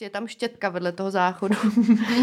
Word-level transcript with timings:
je 0.00 0.10
tam 0.10 0.26
štětka 0.26 0.68
vedle 0.68 0.92
toho 0.92 1.10
záchodu. 1.10 1.54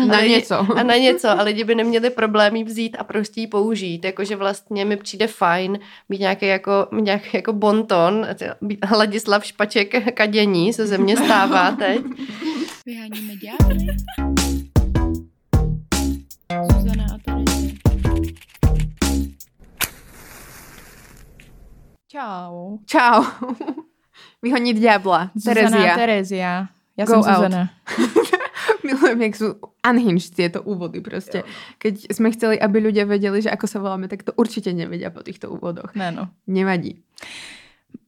Na 0.08 0.18
A 0.18 0.20
lidi- 0.20 0.30
něco. 0.36 0.68
A 0.78 0.84
na 0.84 0.96
něco. 0.96 1.30
A 1.30 1.42
lidi 1.44 1.64
by 1.64 1.76
neměli 1.76 2.10
problém 2.10 2.56
jí 2.56 2.64
vzít 2.64 2.98
a 3.00 3.04
prostě 3.04 3.42
ji 3.42 3.48
použít. 3.48 4.06
Jakože 4.06 4.36
vlastně 4.36 4.86
mi 4.86 4.98
přijde 4.98 5.28
fajn 5.28 5.80
mít 6.10 6.20
nějaký 6.20 6.46
jako, 6.46 6.88
nějaký 7.02 7.30
jako 7.34 7.54
bonton. 7.54 8.28
Být 8.62 8.80
Ladislav 8.98 9.46
Špaček 9.46 10.14
kadění 10.14 10.74
se 10.74 10.88
ze 10.88 10.98
mě 10.98 11.18
stává 11.18 11.72
teď. 11.72 12.02
Vyháníme 12.86 13.34
ďábly. 13.36 13.86
Zuzana 16.74 17.06
a 17.16 17.18
Terezie. 17.26 17.76
Čau. 22.08 22.78
Čau. 22.86 23.24
Vyhonit 24.42 24.78
ďábla. 24.78 25.32
Terezia. 25.46 25.96
Terezia. 25.96 26.68
Já 26.98 27.06
Go 27.06 27.12
jsem 27.14 27.20
out. 27.22 27.36
Zuzana. 27.36 27.70
Milujem, 28.86 29.22
jak 29.22 29.36
sú 29.36 29.48
unhinged 29.82 30.34
tieto 30.38 30.62
úvody 30.62 31.02
proste. 31.02 31.42
Keď 31.82 32.14
sme 32.14 32.30
chceli, 32.32 32.56
aby 32.62 32.78
ľudia 32.82 33.06
vedeli, 33.10 33.42
že 33.42 33.50
ako 33.50 33.66
sa 33.68 33.82
voláme, 33.82 34.06
tak 34.08 34.22
to 34.24 34.32
určite 34.38 34.74
nevedia 34.74 35.10
po 35.10 35.22
týchto 35.26 35.50
úvodoch. 35.50 35.90
Ne, 35.98 36.12
no. 36.14 36.30
Nevadí. 36.48 37.02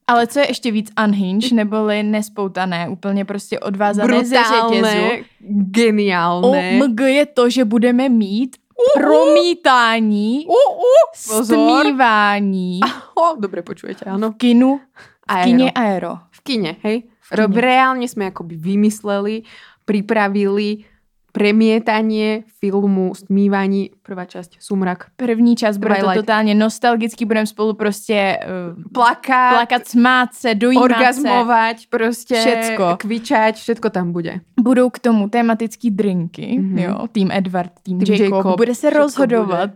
Ale 0.08 0.28
co 0.28 0.40
je 0.40 0.48
ještě 0.48 0.72
víc 0.72 0.92
unhinged, 1.04 1.52
neboli 1.52 2.04
nespoutané, 2.04 2.90
úplně 2.90 3.26
prostě 3.26 3.60
odvázané 3.60 4.26
ze 4.26 4.36
řetězu. 4.44 5.26
Geniálne. 5.74 6.48
OMG 6.82 7.00
je 7.02 7.26
to, 7.26 7.50
že 7.50 7.66
budeme 7.66 8.10
mít 8.10 8.56
promítání, 8.94 10.46
Uh, 10.46 10.54
uh, 10.78 11.38
pozor. 11.38 11.58
stmívání 11.58 12.80
Oh, 13.16 13.40
dobre 13.40 13.62
počujete, 13.62 14.06
áno. 14.06 14.32
v 14.32 14.38
kinu, 14.38 14.78
v 14.78 15.26
Aero. 15.28 15.44
kině 15.44 15.72
Aero. 15.72 16.14
V 16.32 16.40
kine, 16.42 16.76
hej? 16.84 17.04
Rob, 17.32 17.52
reálne 17.56 18.08
sme 18.08 18.32
akoby 18.32 18.56
vymysleli, 18.56 19.44
pripravili 19.86 20.86
premietanie 21.32 22.44
filmu 22.60 23.14
Stmívaní, 23.14 23.94
prvá 24.02 24.26
časť, 24.26 24.58
Sumrak. 24.60 25.14
První 25.16 25.56
čas 25.56 25.78
bude 25.78 25.96
to 25.96 26.10
totálně 26.14 26.56
nostalgický, 26.56 27.26
budeme 27.26 27.46
spolu 27.46 27.74
prostě 27.74 28.40
uh, 28.78 28.84
Plakať, 28.94 29.54
plakat, 29.54 29.88
smát 29.88 30.34
se, 30.34 30.56
dojímat 30.56 30.90
se. 30.90 30.96
orgazmovať, 30.96 31.88
proste 31.90 32.36
Všecko. 32.42 32.98
kvičať, 32.98 33.56
všetko 33.56 33.90
tam 33.90 34.12
bude. 34.12 34.40
Budou 34.60 34.90
k 34.90 35.00
tomu 35.00 35.30
tematický 35.30 35.92
drinky, 35.92 36.58
Mhm. 36.58 36.76
mm-hmm. 36.76 36.84
jo, 36.90 37.08
tým 37.12 37.30
Edward, 37.32 37.72
tým, 37.84 38.00
Tým 38.00 38.14
Jacob, 38.14 38.38
Jacob, 38.38 38.58
bude 38.58 38.76
se 38.76 38.90
rozhodovat 38.90 39.70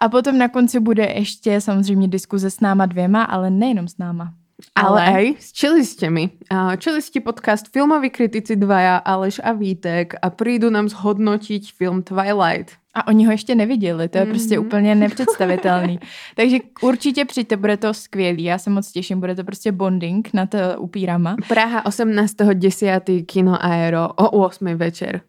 a 0.00 0.08
potom 0.08 0.38
na 0.38 0.48
konci 0.48 0.80
bude 0.80 1.04
ještě 1.04 1.60
samozřejmě 1.60 2.08
diskuze 2.08 2.50
s 2.50 2.60
náma 2.60 2.86
dvěma, 2.86 3.22
ale 3.24 3.50
nejenom 3.50 3.88
s 3.88 3.98
náma. 3.98 4.32
Ale, 4.74 5.00
aj 5.04 5.24
s 5.36 5.52
čilistemi. 5.52 6.30
A 6.50 6.76
Čilisti 6.76 7.20
podcast 7.20 7.68
Filmoví 7.72 8.10
kritici 8.10 8.56
dvaja, 8.56 8.96
Aleš 8.96 9.40
a 9.44 9.52
Vítek 9.52 10.14
a 10.22 10.30
prídu 10.32 10.72
nám 10.72 10.88
zhodnotiť 10.88 11.72
film 11.76 12.02
Twilight. 12.02 12.72
A 12.96 13.06
oni 13.06 13.26
ho 13.26 13.32
ještě 13.32 13.54
neviděli, 13.54 14.08
to 14.08 14.18
je 14.18 14.24
mm-hmm. 14.24 14.30
prostě 14.30 14.58
úplně 14.58 14.94
nepředstavitelný. 14.94 16.00
Takže 16.36 16.58
určitě 16.82 17.24
přijďte, 17.24 17.56
bude 17.56 17.76
to 17.76 17.94
skvělý, 17.94 18.44
já 18.44 18.58
se 18.58 18.70
moc 18.70 18.92
těším, 18.92 19.20
bude 19.20 19.34
to 19.34 19.44
prostě 19.44 19.72
bonding 19.72 20.30
nad 20.34 20.54
uh, 20.54 20.60
upírama. 20.78 21.36
Praha 21.48 21.84
18.10. 21.84 23.26
Kino 23.26 23.64
Aero 23.64 24.08
o 24.08 24.30
8. 24.30 24.66
večer. 24.66 25.20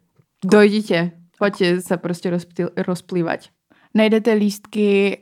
Dojdite, 0.46 1.12
poďte 1.42 1.82
sa 1.82 1.98
proste 1.98 2.30
rozptýl, 2.30 2.70
rozplývať. 2.78 3.50
Najdete 3.98 4.38
lístky 4.38 5.18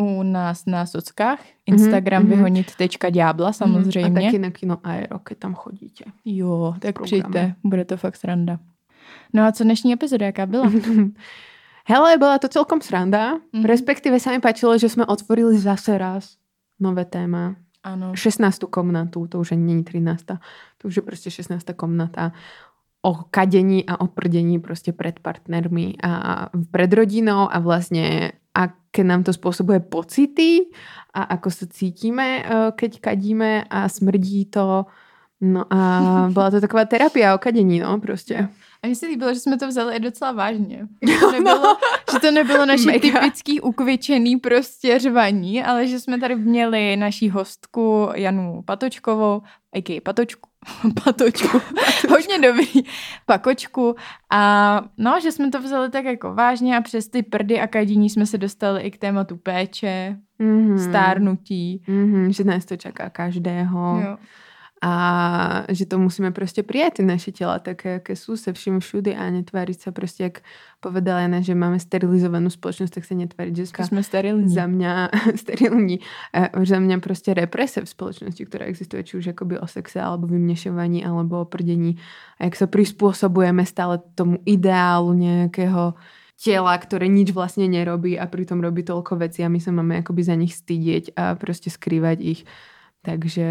u 0.00 0.22
nás 0.22 0.66
na 0.66 0.86
sockách, 0.86 1.38
Instagram 1.66 2.22
mhm. 2.22 2.32
mm-hmm. 2.32 2.36
vyhonit.ďábla 2.36 3.52
samozřejmě. 3.52 4.20
A 4.20 4.24
taky 4.24 4.38
na 4.38 4.50
Kino 4.50 4.78
Aero, 4.84 5.18
keď 5.18 5.38
tam 5.38 5.54
chodíte. 5.54 6.04
Jo, 6.24 6.74
tak 6.78 7.02
přijďte, 7.02 7.54
bude 7.64 7.84
to 7.84 7.96
fakt 7.96 8.16
sranda. 8.16 8.58
No 9.32 9.46
a 9.46 9.52
co 9.52 9.64
dnešní 9.64 9.92
epizoda, 9.92 10.26
jaká 10.26 10.46
byla? 10.46 10.72
Hele, 11.84 12.18
bola 12.18 12.38
to 12.38 12.48
celkom 12.48 12.80
sranda. 12.80 13.40
Mhm. 13.52 13.64
Respektíve 13.64 14.20
sa 14.20 14.30
mi 14.30 14.38
páčilo, 14.38 14.78
že 14.78 14.88
sme 14.88 15.06
otvorili 15.06 15.58
zase 15.58 15.98
raz 15.98 16.38
nové 16.80 17.04
téma. 17.04 17.56
Ano. 17.82 18.12
16. 18.14 18.68
komnatu, 18.70 19.26
to 19.26 19.40
už 19.40 19.52
ani 19.52 19.64
není 19.64 19.84
13. 19.84 20.24
To 20.78 20.88
už 20.88 20.96
je 20.96 21.02
prostě 21.02 21.30
16. 21.30 21.64
komnata 21.76 22.32
o 23.02 23.14
kadení 23.30 23.86
a 23.86 24.00
o 24.00 24.06
prdení 24.06 24.58
prostě 24.58 24.92
pred 24.92 25.20
partnermi 25.20 25.94
a 26.02 26.46
pred 26.70 26.92
rodinou 26.92 27.48
a 27.50 27.58
vlastne 27.58 28.32
aké 28.54 29.04
nám 29.04 29.22
to 29.22 29.32
spôsobuje 29.32 29.80
pocity 29.80 30.70
a 31.14 31.22
ako 31.38 31.50
sa 31.50 31.66
cítime, 31.66 32.42
eh, 32.42 32.70
keď 32.74 33.00
kadíme 33.00 33.64
a 33.70 33.88
smrdí 33.88 34.46
to. 34.50 34.86
No 35.40 35.64
a 35.72 35.78
bola 36.34 36.50
to 36.50 36.60
taková 36.60 36.84
terapia 36.84 37.34
o 37.34 37.38
kadení, 37.38 37.80
no 37.80 38.00
prostě. 38.00 38.48
A 38.82 38.86
mně 38.86 38.96
se 38.96 39.06
líbilo, 39.06 39.34
že 39.34 39.40
jsme 39.40 39.58
to 39.58 39.68
vzali 39.68 40.00
docela 40.00 40.32
vážně. 40.32 40.88
Že 41.08 41.18
to 41.20 41.32
nebylo, 41.32 41.76
že 42.12 42.18
to 42.20 42.30
nebylo 42.30 42.66
naše 42.66 42.86
Mega. 42.86 43.00
typický 43.00 43.60
ukvičený 43.60 44.36
prostě 44.36 44.98
řvaní, 44.98 45.62
ale 45.64 45.86
že 45.86 46.00
jsme 46.00 46.18
tady 46.20 46.36
měli 46.36 46.96
naší 46.96 47.30
hostku 47.30 48.08
Janu 48.14 48.62
Patočkovou, 48.64 49.42
a.k.a. 49.74 50.00
Patočku, 50.04 50.48
Patočku, 51.04 51.60
hodně 52.10 52.38
dobrý, 52.38 52.82
Pakočku 53.26 53.94
a 54.32 54.80
no, 54.98 55.20
že 55.22 55.32
jsme 55.32 55.50
to 55.50 55.60
vzali 55.60 55.90
tak 55.90 56.04
jako 56.04 56.34
vážně 56.34 56.76
a 56.76 56.80
přes 56.80 57.08
ty 57.08 57.22
prdy 57.22 57.60
a 57.60 57.66
kadíní 57.66 58.10
jsme 58.10 58.26
se 58.26 58.38
dostali 58.38 58.82
i 58.82 58.90
k 58.90 58.98
tématu 58.98 59.36
péče, 59.36 60.16
Mm-hmm. 60.40 60.88
stárnutí. 60.88 61.82
Mm-hmm, 61.88 62.28
že 62.28 62.44
nás 62.44 62.64
to 62.64 62.76
čaká 62.76 63.10
každého. 63.10 64.00
Jo. 64.04 64.16
A 64.80 64.94
že 65.68 65.84
to 65.84 66.00
musíme 66.00 66.32
proste 66.32 66.64
prijať, 66.64 67.00
tie 67.00 67.04
naše 67.04 67.36
tela 67.36 67.60
také, 67.60 68.00
aké 68.00 68.16
sú, 68.16 68.40
se 68.40 68.48
všim 68.48 68.80
všudy 68.80 69.12
a 69.12 69.28
netváriť 69.28 69.76
sa 69.76 69.90
proste, 69.92 70.32
jak 70.32 70.40
povedala 70.80 71.28
Jana, 71.28 71.44
že 71.44 71.52
máme 71.52 71.76
sterilizovanú 71.76 72.48
spoločnosť, 72.48 72.92
tak 72.96 73.04
sa 73.04 73.12
netváriť, 73.12 73.52
že 73.52 73.64
jsme 73.68 74.00
sterilní. 74.00 74.48
za 74.48 74.64
mňa 74.64 74.92
sterilní, 75.42 76.00
eh, 76.32 76.48
za 76.64 76.80
mňa 76.80 76.96
proste 77.04 77.36
represe 77.36 77.84
v 77.84 77.92
spoločnosti, 77.92 78.40
ktorá 78.48 78.64
existuje, 78.72 79.04
či 79.04 79.20
už 79.20 79.36
akoby 79.36 79.60
o 79.60 79.68
sexe, 79.68 80.00
alebo 80.00 80.24
vymnešovaní, 80.32 81.04
alebo 81.04 81.44
o 81.44 81.46
prdení. 81.46 82.00
A 82.40 82.48
jak 82.48 82.56
sa 82.56 82.64
prispôsobujeme 82.64 83.60
stále 83.68 84.00
tomu 84.16 84.40
ideálu 84.48 85.12
nejakého 85.12 85.92
tela, 86.40 86.72
ktoré 86.80 87.04
nič 87.12 87.36
vlastne 87.36 87.68
nerobí 87.68 88.16
a 88.16 88.24
pritom 88.24 88.64
robí 88.64 88.80
toľko 88.80 89.20
vecí 89.20 89.44
a 89.44 89.52
my 89.52 89.60
sa 89.60 89.76
máme 89.76 90.00
akoby 90.00 90.24
za 90.24 90.32
nich 90.40 90.56
stydieť 90.56 91.12
a 91.12 91.36
proste 91.36 91.68
skrývať 91.68 92.18
ich. 92.24 92.40
Takže 93.00 93.46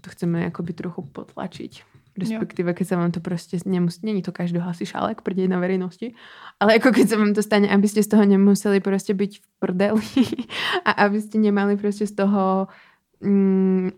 to 0.00 0.08
chceme 0.10 0.46
akoby 0.46 0.72
trochu 0.72 1.02
potlačiť. 1.02 1.94
Respektíve, 2.14 2.70
keď 2.78 2.86
sa 2.86 2.96
vám 2.96 3.10
to 3.10 3.18
proste 3.18 3.58
nemusí, 3.66 3.98
není 4.06 4.22
to 4.22 4.30
každého 4.30 4.62
asi 4.70 4.86
šálek 4.86 5.26
prdeť 5.26 5.50
na 5.50 5.58
verejnosti, 5.58 6.14
ale 6.62 6.78
ako 6.78 6.94
keď 6.94 7.06
sa 7.10 7.18
vám 7.18 7.34
to 7.34 7.42
stane, 7.42 7.66
aby 7.66 7.90
ste 7.90 8.06
z 8.06 8.14
toho 8.14 8.22
nemuseli 8.22 8.78
proste 8.78 9.18
byť 9.18 9.32
v 9.42 9.46
prdeli 9.58 10.06
a 10.88 11.10
aby 11.10 11.18
ste 11.18 11.42
nemali 11.42 11.74
proste 11.74 12.06
z 12.06 12.14
toho 12.14 12.70
mm, 13.18 13.90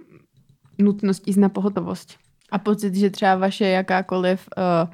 nutnosť 0.80 1.28
ísť 1.28 1.40
na 1.44 1.52
pohotovosť. 1.52 2.16
A 2.48 2.56
pocit, 2.56 2.94
že 2.94 3.10
třeba 3.10 3.36
vaše 3.36 3.68
jakákoliv 3.68 4.48
uh, 4.56 4.88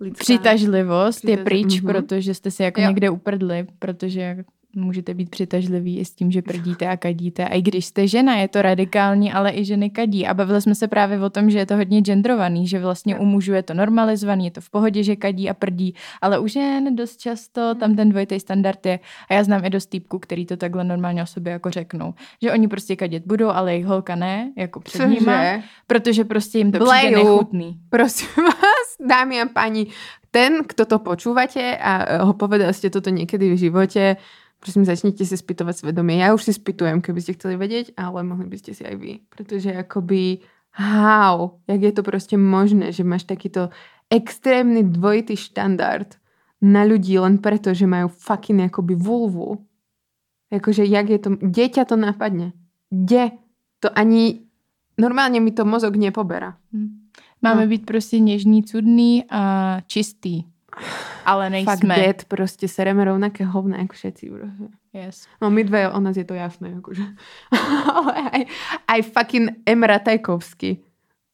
Lidská. 0.00 0.22
přitažlivost 0.22 1.24
je 1.24 1.36
pryč, 1.36 1.80
mhm. 1.80 1.86
protože 1.86 2.34
jste 2.34 2.50
se 2.50 2.64
jako 2.64 2.80
Jo. 2.80 2.88
někde 2.88 3.10
uprdli, 3.10 3.66
protože 3.78 4.44
můžete 4.76 5.14
být 5.14 5.30
přitažliví 5.30 5.98
i 5.98 6.04
s 6.04 6.10
tím, 6.10 6.30
že 6.30 6.42
prdíte 6.42 6.88
a 6.88 6.96
kadíte. 6.96 7.44
A 7.44 7.54
i 7.54 7.62
když 7.62 7.86
jste 7.86 8.08
žena, 8.08 8.36
je 8.36 8.48
to 8.48 8.62
radikální, 8.62 9.32
ale 9.32 9.52
i 9.52 9.64
ženy 9.64 9.90
kadí. 9.90 10.26
A 10.26 10.34
bavili 10.34 10.62
jsme 10.62 10.74
se 10.74 10.88
právě 10.88 11.20
o 11.20 11.30
tom, 11.30 11.50
že 11.50 11.58
je 11.58 11.66
to 11.66 11.76
hodně 11.76 12.00
genderovaný, 12.00 12.68
že 12.68 12.78
vlastně 12.78 13.18
u 13.18 13.24
mužů 13.24 13.52
je 13.52 13.62
to 13.62 13.74
normalizovaný, 13.74 14.44
je 14.44 14.50
to 14.50 14.60
v 14.60 14.70
pohodě, 14.70 15.02
že 15.02 15.16
kadí 15.16 15.50
a 15.50 15.54
prdí, 15.54 15.94
ale 16.20 16.38
u 16.38 16.46
žen 16.46 16.96
dost 16.96 17.20
často 17.20 17.74
tam 17.74 17.96
ten 17.96 18.08
dvojitý 18.08 18.40
standard 18.40 18.86
je. 18.86 18.98
A 19.28 19.34
já 19.34 19.44
znám 19.44 19.64
i 19.64 19.70
dost 19.70 19.86
týpků, 19.86 20.18
který 20.18 20.46
to 20.46 20.56
takhle 20.56 20.84
normálně 20.84 21.22
o 21.22 21.26
sobě 21.26 21.52
jako 21.52 21.70
řeknou. 21.70 22.14
Že 22.42 22.52
oni 22.52 22.68
prostě 22.68 22.96
kadit 22.96 23.22
budou, 23.26 23.48
ale 23.48 23.72
jejich 23.72 23.86
holka 23.86 24.16
ne, 24.16 24.52
jako 24.56 24.80
před 24.80 25.06
nima, 25.06 25.36
Cože? 25.36 25.62
protože 25.86 26.24
prostě 26.24 26.58
jim 26.58 26.72
to 26.72 26.78
přijde 26.78 27.10
Blejú. 27.10 27.28
nechutný. 27.28 27.78
Prosím 27.90 28.28
vás, 28.44 29.08
dámy 29.08 29.40
a 29.40 29.46
páni, 29.46 29.86
ten, 30.30 30.68
kto 30.68 30.84
to 30.84 30.98
počúvate 31.00 31.78
a 31.80 32.20
ho 32.28 32.36
povedali 32.36 32.68
ste 32.76 32.92
toto 32.92 33.08
niekedy 33.08 33.48
v 33.48 33.56
živote, 33.56 34.20
prosím, 34.66 34.82
začnite 34.82 35.22
si 35.22 35.36
spytovať 35.38 35.74
svedomie. 35.78 36.18
Ja 36.18 36.34
už 36.34 36.42
si 36.42 36.52
spytujem, 36.58 36.98
keby 36.98 37.22
ste 37.22 37.38
chceli 37.38 37.54
vedieť, 37.54 37.94
ale 37.94 38.26
mohli 38.26 38.50
by 38.50 38.58
ste 38.58 38.74
si 38.74 38.82
aj 38.82 38.98
vy. 38.98 39.22
Pretože 39.30 39.70
akoby, 39.70 40.42
how, 40.74 41.62
jak 41.70 41.80
je 41.86 41.92
to 41.94 42.02
proste 42.02 42.34
možné, 42.34 42.90
že 42.90 43.06
máš 43.06 43.30
takýto 43.30 43.70
extrémny 44.10 44.82
dvojitý 44.82 45.38
štandard 45.38 46.18
na 46.58 46.82
ľudí 46.82 47.14
len 47.14 47.38
preto, 47.38 47.70
že 47.70 47.86
majú 47.86 48.10
fucking 48.10 48.66
akoby 48.66 48.98
vulvu. 48.98 49.62
Akože, 50.50 50.82
jak 50.82 51.06
je 51.14 51.18
to, 51.22 51.30
dieťa 51.38 51.86
to 51.86 51.94
napadne. 51.94 52.50
Kde? 52.90 53.38
To 53.86 53.88
ani, 53.94 54.42
normálne 54.98 55.38
mi 55.38 55.54
to 55.54 55.62
mozog 55.62 55.94
nepoberá. 55.94 56.58
Hm. 56.74 57.06
Máme 57.42 57.62
No. 57.62 57.68
být 57.70 57.86
prostě 57.86 58.18
něžný, 58.18 58.64
cudný 58.64 59.24
a 59.30 59.78
čistý. 59.86 60.42
Ale 61.26 61.50
Fakt 61.66 61.82
nejsme. 61.82 61.94
dead, 61.96 62.18
proste 62.30 62.70
sereme 62.70 63.02
rovnaké 63.02 63.42
hovna 63.44 63.82
ako 63.82 63.94
všetci. 63.98 64.24
Proste. 64.30 64.66
Yes. 64.94 65.26
No 65.42 65.50
my 65.50 65.64
dve, 65.66 65.90
o 65.90 65.98
nás 66.00 66.14
je 66.14 66.24
to 66.24 66.38
jasné. 66.38 66.70
Akože. 66.78 67.02
Ale 67.98 68.12
aj, 68.30 68.42
aj 68.86 69.00
fucking 69.10 69.66
Emra 69.66 69.98
Tajkovský. 69.98 70.86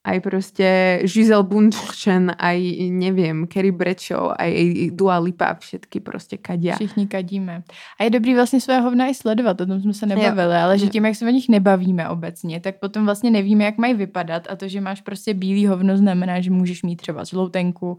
aj 0.03 0.19
proste 0.21 0.67
Giselle 1.07 1.47
Bundchen, 1.47 2.35
aj 2.35 2.59
neviem, 2.91 3.47
Kerry 3.47 3.71
Bradshaw, 3.71 4.35
aj 4.35 4.51
Dua 4.99 5.19
Lipa, 5.19 5.55
všetky 5.55 6.01
prostě 6.01 6.37
kadia. 6.37 6.75
Všichni 6.75 7.07
kadíme. 7.07 7.63
A 8.01 8.05
je 8.05 8.11
dobrý 8.11 8.35
vlastně 8.35 8.61
své 8.61 8.81
hovna 8.81 9.07
i 9.07 9.15
sledovat, 9.15 9.61
o 9.61 9.67
tom 9.67 9.81
jsme 9.81 9.95
se 9.95 10.07
nebavili, 10.07 10.55
jo. 10.55 10.61
ale 10.63 10.79
že 10.79 10.87
tím, 10.87 11.05
jak 11.05 11.17
se 11.17 11.27
o 11.27 11.29
nich 11.29 11.49
nebavíme 11.49 12.09
obecně, 12.09 12.61
tak 12.61 12.81
potom 12.81 13.05
vlastně 13.05 13.31
nevíme, 13.31 13.65
jak 13.65 13.79
mají 13.79 13.95
vypadat 13.95 14.43
a 14.51 14.57
to, 14.57 14.69
že 14.69 14.81
máš 14.81 15.01
prostě 15.01 15.35
bílý 15.35 15.67
hovno, 15.67 15.97
znamená, 15.97 16.41
že 16.41 16.51
můžeš 16.51 16.83
mít 16.83 16.97
třeba 16.97 17.25
zloutenku, 17.25 17.99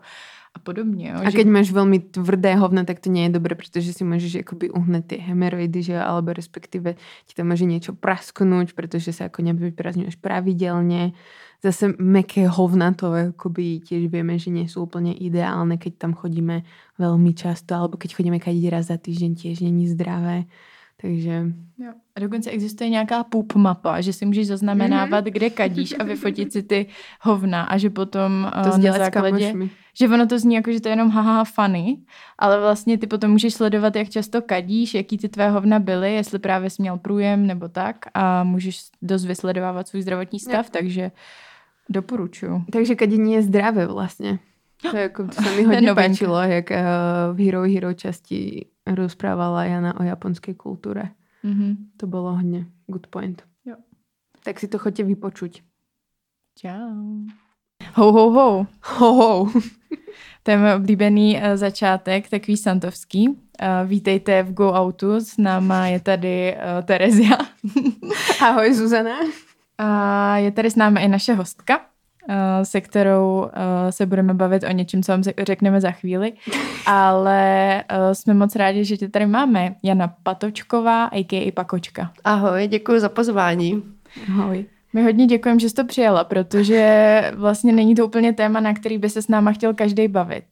a 0.56 0.60
podobně. 0.60 1.10
Jo, 1.10 1.18
a 1.26 1.32
keď 1.32 1.48
že... 1.48 1.52
máš 1.52 1.72
velmi 1.72 2.00
tvrdé 2.00 2.56
hovno, 2.56 2.86
tak 2.86 3.00
to 3.00 3.10
nie 3.10 3.24
je 3.24 3.30
dobré, 3.30 3.56
protože 3.56 3.94
si 3.94 4.04
můžeš 4.04 4.34
jakoby 4.34 4.70
uhnat 4.70 5.06
ty 5.06 5.18
hemeroidy, 5.18 5.84
že 5.84 6.00
alebo 6.00 6.34
respektive 6.34 6.94
ti 7.26 7.34
tam 7.36 7.48
může 7.48 7.66
něco 7.66 7.94
prasknout, 7.94 8.74
protože 8.74 9.14
se 9.14 9.24
jako 9.24 9.42
nevyprazňuješ 9.42 10.16
pravidelně 10.16 11.12
zase 11.64 11.94
meké 12.00 12.48
hovna 12.48 12.92
to 12.92 13.16
akoby 13.16 13.80
tiež 13.80 14.12
vieme, 14.12 14.36
že 14.36 14.52
nie 14.52 14.68
sú 14.68 14.84
úplne 14.84 15.16
ideálne, 15.16 15.80
keď 15.80 15.96
tam 15.96 16.12
chodíme 16.12 16.68
veľmi 17.00 17.32
často, 17.32 17.72
alebo 17.80 17.96
keď 17.96 18.20
chodíme 18.20 18.38
kadiť 18.44 18.66
raz 18.68 18.92
za 18.92 19.00
týždeň, 19.00 19.32
tiež 19.40 19.64
není 19.64 19.88
zdravé. 19.88 20.44
Takže... 21.04 21.44
Jo. 21.78 21.92
A 22.16 22.20
dokonce 22.20 22.52
existuje 22.52 22.90
nějaká 22.90 23.24
pup 23.24 23.56
mapa, 23.56 24.02
že 24.02 24.14
si 24.14 24.26
můžeš 24.26 24.48
zaznamenávat, 24.48 25.26
mm-hmm. 25.26 25.32
kde 25.32 25.50
kadíš 25.50 25.96
a 26.00 26.04
vyfotit 26.04 26.54
si 26.54 26.64
ty 26.64 26.86
hovna 27.22 27.64
a 27.64 27.78
že 27.78 27.90
potom 27.90 28.52
to 28.64 28.70
uh, 28.70 28.78
na 28.78 28.94
základě, 28.94 29.54
že 30.00 30.08
ono 30.08 30.28
to 30.28 30.40
zní 30.40 30.56
jako, 30.56 30.72
že 30.72 30.82
to 30.82 30.88
je 30.88 30.92
jenom 30.92 31.10
haha 31.10 31.44
funny, 31.44 31.98
ale 32.40 32.60
vlastně 32.60 32.98
ty 32.98 33.08
potom 33.08 33.32
můžeš 33.32 33.54
sledovat, 33.54 33.96
jak 33.96 34.10
často 34.10 34.42
kadíš, 34.42 34.94
jaký 34.94 35.18
ty 35.18 35.30
tvé 35.30 35.50
hovna 35.50 35.80
byly, 35.80 36.14
jestli 36.14 36.40
právě 36.40 36.70
jsi 36.70 36.82
měl 36.82 36.98
průjem 36.98 37.48
nebo 37.48 37.70
tak 37.70 37.98
a 38.14 38.44
můžeš 38.44 38.82
dost 39.02 39.26
vysledovávat 39.26 39.88
svůj 39.88 40.02
zdravotní 40.02 40.40
stav, 40.40 40.66
jo. 40.66 40.72
takže 40.72 41.12
Doporučuju. 41.90 42.64
Takže 42.72 42.96
kadení 42.96 43.34
je 43.34 43.42
zdravé 43.42 43.88
vlastně. 43.88 44.40
To, 44.92 44.98
jako, 44.98 45.24
to 45.24 45.32
se 45.32 45.56
mi 45.56 45.64
hodně 45.64 45.94
páčilo, 45.94 46.42
jak 46.42 46.70
uh, 46.70 46.78
v 47.38 47.46
Hero 47.46 47.62
Hero 47.62 47.94
časti 47.94 48.66
rozprávala 48.88 49.66
Jana 49.66 50.00
o 50.00 50.04
japonské 50.04 50.54
kultuře. 50.54 51.10
Mm-hmm. 51.44 51.76
To 51.98 52.08
bylo 52.08 52.36
hodně 52.36 52.66
good 52.88 53.08
point. 53.08 53.44
Jo. 53.66 53.76
Tak 54.44 54.60
si 54.60 54.68
to 54.68 54.78
chodě 54.78 55.04
vypočuť. 55.04 55.62
Čau. 56.58 57.26
Ho, 57.94 58.12
ho, 58.12 58.32
ho. 58.32 58.68
Ho, 58.84 59.14
ho. 59.14 59.52
to 60.44 60.52
je 60.52 60.58
můj 60.58 60.74
oblíbený 60.74 61.36
uh, 61.36 61.42
začátek, 61.56 62.30
takový 62.30 62.58
santovský. 62.58 63.28
Uh, 63.30 63.36
vítejte 63.86 64.44
v 64.44 64.54
Go 64.54 64.74
Outu, 64.80 65.20
s 65.20 65.38
náma 65.38 65.88
je 65.88 66.00
tady 66.00 66.56
uh, 66.56 66.86
Terezia. 66.86 67.38
Ahoj 68.42 68.74
Zuzana. 68.74 69.16
A 69.78 70.38
je 70.38 70.52
tady 70.52 70.72
s 70.72 70.76
námi 70.76 71.04
i 71.04 71.08
naše 71.08 71.34
hostka, 71.34 71.82
eh, 71.82 71.93
se 72.64 72.82
kterou 72.82 73.50
eh, 73.54 73.92
se 73.92 74.06
budeme 74.06 74.34
bavit 74.34 74.64
o 74.64 74.72
něčem, 74.72 75.04
co 75.04 75.12
vám 75.12 75.24
řekneme 75.40 75.82
za 75.82 75.92
chvíli. 75.92 76.34
Ale 76.86 77.84
eh, 77.90 78.16
jsme 78.16 78.34
moc 78.34 78.56
rádi, 78.56 78.86
že 78.86 78.98
tě 78.98 79.10
tady 79.10 79.26
máme. 79.26 79.76
Jana 79.84 80.14
Patočková, 80.24 81.06
a.k.a. 81.06 81.52
Pakočka. 81.52 82.12
Ahoj, 82.24 82.68
děkuji 82.68 83.00
za 83.00 83.10
pozvání. 83.10 83.84
Ahoj. 84.30 84.66
My 84.94 85.04
hodně 85.04 85.26
děkujeme, 85.26 85.60
že 85.60 85.70
jsi 85.70 85.76
to 85.76 85.86
přijela, 85.86 86.24
protože 86.24 87.32
vlastně 87.36 87.74
není 87.74 87.96
to 87.96 88.06
úplně 88.06 88.34
téma, 88.34 88.60
na 88.60 88.74
který 88.74 88.98
by 88.98 89.10
se 89.10 89.22
s 89.22 89.28
náma 89.28 89.52
chtěl 89.52 89.74
každý 89.74 90.08
bavit. 90.08 90.46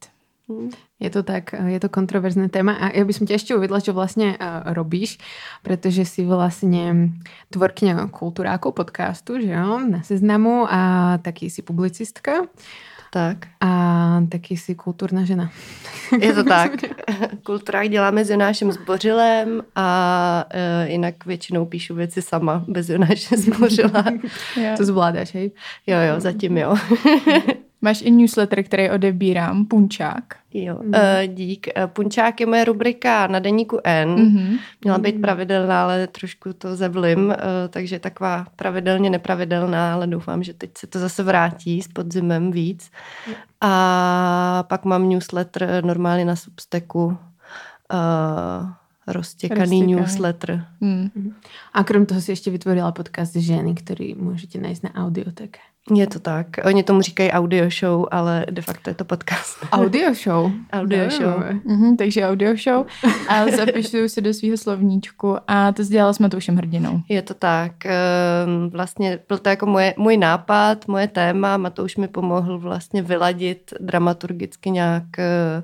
Je 1.01 1.09
to 1.09 1.25
tak, 1.25 1.57
je 1.57 1.79
to 1.81 1.89
kontroverzné 1.89 2.49
téma 2.53 2.77
a 2.77 2.93
ja 2.93 3.01
by 3.01 3.13
som 3.13 3.25
ťa 3.25 3.37
ešte 3.41 3.51
uvedla, 3.57 3.81
čo 3.81 3.97
vlastne 3.97 4.37
robíš, 4.69 5.17
pretože 5.65 6.05
si 6.05 6.21
vlastne 6.21 7.17
tvorkňa 7.49 8.13
kulturákov 8.13 8.77
podcastu, 8.77 9.41
že 9.41 9.49
jo, 9.49 9.81
na 9.81 10.05
seznamu 10.05 10.69
a 10.69 11.17
taky 11.25 11.49
si 11.49 11.65
publicistka. 11.65 12.45
Tak. 13.11 13.47
A 13.59 13.71
taky 14.29 14.57
si 14.57 14.75
kulturná 14.75 15.25
žena. 15.25 15.51
Je 16.19 16.33
to 16.33 16.43
tak. 16.43 16.71
Kulturák 17.43 17.89
děláme 17.89 18.25
s 18.25 18.29
Jonášem 18.29 18.71
Zbořilem 18.71 19.63
a 19.75 20.45
uh, 20.53 20.91
jinak 20.91 21.25
většinou 21.25 21.65
píšu 21.65 21.95
věci 21.95 22.21
sama, 22.21 22.65
bez 22.67 22.89
Jonáše 22.89 23.37
Zbořila. 23.37 24.05
to 24.77 24.85
zvládáš, 24.85 25.33
hej? 25.33 25.51
Jo, 25.87 25.97
jo, 25.99 26.19
zatím 26.19 26.57
jo. 26.57 26.75
Máš 27.81 28.01
i 28.01 28.11
newsletter, 28.11 28.63
který 28.63 28.89
odebírám, 28.89 29.65
Punčák. 29.65 30.23
Jo, 30.53 30.77
mm. 30.81 30.89
uh, 30.89 31.33
dík. 31.35 31.67
Eh, 31.67 31.87
Punčák 31.87 32.39
je 32.39 32.45
moje 32.45 32.65
rubrika 32.65 33.27
na 33.27 33.39
deníku 33.39 33.79
N. 33.83 34.15
Mm-hmm. 34.15 34.59
Měla 34.83 34.97
být 34.97 35.15
mhm. 35.15 35.21
pravidelná, 35.21 35.83
ale 35.83 36.07
trošku 36.07 36.53
to 36.53 36.75
zevlim, 36.75 37.27
uh, 37.27 37.35
takže 37.69 37.99
taková 37.99 38.45
pravidelně 38.55 39.09
nepravidelná, 39.09 39.93
ale 39.93 40.07
doufám, 40.07 40.43
že 40.43 40.53
teď 40.53 40.71
se 40.77 40.87
to 40.87 40.99
zase 40.99 41.23
vrátí 41.23 41.81
s 41.81 41.87
podzimem 41.87 42.51
víc. 42.51 42.91
Mm. 43.27 43.33
A 43.61 44.63
pak 44.67 44.85
mám 44.85 45.09
newsletter 45.09 45.83
normálně 45.85 46.25
na 46.25 46.35
Substacku. 46.35 47.05
Uh, 47.05 48.71
roztěkaný, 49.11 49.81
newsletter. 49.95 50.65
Mm. 50.81 51.33
A 51.73 51.83
krom 51.83 52.05
toho 52.05 52.21
si 52.21 52.31
ještě 52.31 52.51
vytvorila 52.51 52.91
podcast 52.91 53.35
Ženy, 53.35 53.73
který 53.75 54.15
můžete 54.15 54.59
najít 54.59 54.83
na 54.83 55.05
audiotek. 55.05 55.57
Je 55.93 56.07
to 56.07 56.19
tak. 56.19 56.47
Oni 56.65 56.83
tomu 56.83 57.01
říkají 57.01 57.31
audio 57.31 57.69
show, 57.79 58.05
ale 58.11 58.45
de 58.51 58.61
facto 58.61 58.89
je 58.89 58.93
to 58.93 59.05
podcast. 59.05 59.57
Audio 59.71 60.13
show? 60.13 60.51
audio 60.73 61.03
no, 61.03 61.09
show. 61.09 61.43
Mhm, 61.65 61.97
takže 61.97 62.27
audio 62.27 62.55
show. 62.55 62.85
A 63.27 63.47
zapišu 63.57 64.09
si 64.09 64.21
do 64.21 64.33
svého 64.33 64.57
slovníčku 64.57 65.37
a 65.47 65.71
to 65.71 65.83
sdělala 65.83 66.13
s 66.13 66.19
Matoušem 66.19 66.55
Hrdinou. 66.55 67.01
Je 67.09 67.21
to 67.21 67.33
tak. 67.33 67.85
Ehm, 67.85 68.69
vlastně 68.69 69.19
byl 69.27 69.37
to 69.37 69.49
jako 69.49 69.65
moje, 69.65 69.93
můj 69.97 70.17
nápad, 70.17 70.87
moje 70.87 71.07
téma. 71.07 71.57
Matouš 71.57 71.97
mi 71.97 72.07
pomohl 72.07 72.59
vlastně 72.59 73.01
vyladit 73.01 73.73
dramaturgicky 73.79 74.71
nějak 74.71 75.19
eh, 75.19 75.63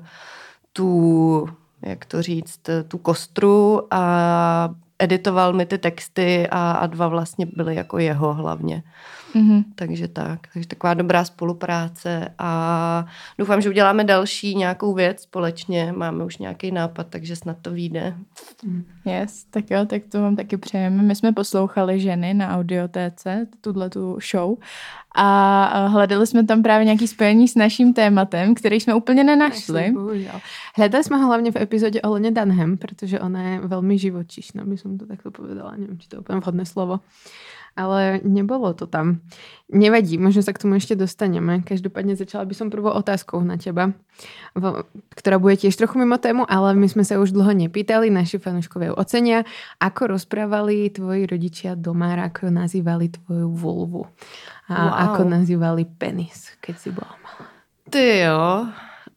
tu, 0.72 1.48
jak 1.82 2.04
to 2.04 2.22
říct, 2.22 2.60
tu 2.88 2.98
kostru 2.98 3.82
a 3.90 4.74
editoval 4.98 5.52
mi 5.52 5.66
ty 5.66 5.78
texty 5.78 6.48
a, 6.50 6.72
a 6.72 6.86
dva 6.86 7.08
vlastně 7.08 7.46
byly 7.46 7.74
jako 7.74 7.98
jeho 7.98 8.34
hlavně. 8.34 8.82
Mm-hmm. 9.34 9.64
Takže 9.74 10.08
tak, 10.08 10.40
takže 10.52 10.68
taková 10.68 10.94
dobrá 10.94 11.24
spolupráce 11.24 12.28
a 12.38 13.06
doufám, 13.38 13.60
že 13.60 13.68
uděláme 13.68 14.04
další 14.04 14.54
nějakou 14.54 14.94
věc 14.94 15.22
společně, 15.22 15.92
máme 15.96 16.24
už 16.24 16.38
nějaký 16.38 16.70
nápad, 16.70 17.06
takže 17.10 17.36
snad 17.36 17.56
to 17.62 17.70
vyjde. 17.70 18.14
Yes, 19.04 19.44
tak 19.44 19.70
jo, 19.70 19.86
tak 19.86 20.02
to 20.12 20.22
vám 20.22 20.36
taky 20.36 20.56
přejeme. 20.56 21.02
My 21.02 21.14
jsme 21.14 21.32
poslouchali 21.32 22.00
ženy 22.00 22.34
na 22.34 22.56
audiotéce, 22.56 23.46
tuhle 23.60 23.90
tu 23.90 24.18
show 24.30 24.56
a 25.16 25.86
hledali 25.86 26.26
jsme 26.26 26.44
tam 26.44 26.62
právě 26.62 26.84
nějaký 26.84 27.08
spojení 27.08 27.48
s 27.48 27.54
naším 27.54 27.94
tématem, 27.94 28.54
který 28.54 28.80
jsme 28.80 28.94
úplně 28.94 29.24
nenašli. 29.24 29.94
Hledali 30.76 31.04
jsme 31.04 31.16
ho 31.16 31.26
hlavně 31.26 31.52
v 31.52 31.56
epizodě 31.56 32.02
o 32.02 32.10
Leně 32.10 32.30
Dunham, 32.30 32.76
protože 32.76 33.20
ona 33.20 33.42
je 33.42 33.60
velmi 33.60 33.98
živočišná, 33.98 34.64
by 34.64 34.78
som 34.78 34.98
to 34.98 35.06
takto 35.06 35.30
povedala, 35.30 35.74
nevím, 35.76 35.98
či 35.98 36.08
to 36.08 36.16
je 36.16 36.20
úplně 36.20 36.40
vhodné 36.40 36.66
slovo 36.66 37.00
ale 37.78 38.18
nebolo 38.26 38.74
to 38.74 38.90
tam. 38.90 39.22
Nevadí, 39.70 40.18
možno 40.18 40.42
sa 40.42 40.50
k 40.50 40.66
tomu 40.66 40.82
ešte 40.82 40.98
dostaneme. 40.98 41.62
Každopádne 41.62 42.18
začala 42.18 42.42
by 42.42 42.54
som 42.58 42.74
prvou 42.74 42.90
otázkou 42.90 43.38
na 43.46 43.54
teba, 43.54 43.94
ktorá 45.14 45.38
bude 45.38 45.54
tiež 45.62 45.78
trochu 45.78 46.02
mimo 46.02 46.18
tému, 46.18 46.42
ale 46.50 46.74
my 46.74 46.90
sme 46.90 47.06
sa 47.06 47.22
už 47.22 47.30
dlho 47.30 47.54
nepýtali, 47.54 48.10
naši 48.10 48.42
fanúškovia 48.42 48.98
ocenia. 48.98 49.46
Ako 49.78 50.18
rozprávali 50.18 50.90
tvoji 50.90 51.30
rodičia 51.30 51.78
doma, 51.78 52.18
ako 52.18 52.50
nazývali 52.50 53.14
tvoju 53.14 53.48
vulvu 53.54 54.02
a 54.66 54.74
wow. 54.74 54.92
ako 55.12 55.20
nazývali 55.28 55.86
penis, 55.86 56.50
keď 56.58 56.74
si 56.74 56.90
bola 56.90 57.14
malá? 57.22 57.46
Ty 57.88 58.04
jo, 58.26 58.44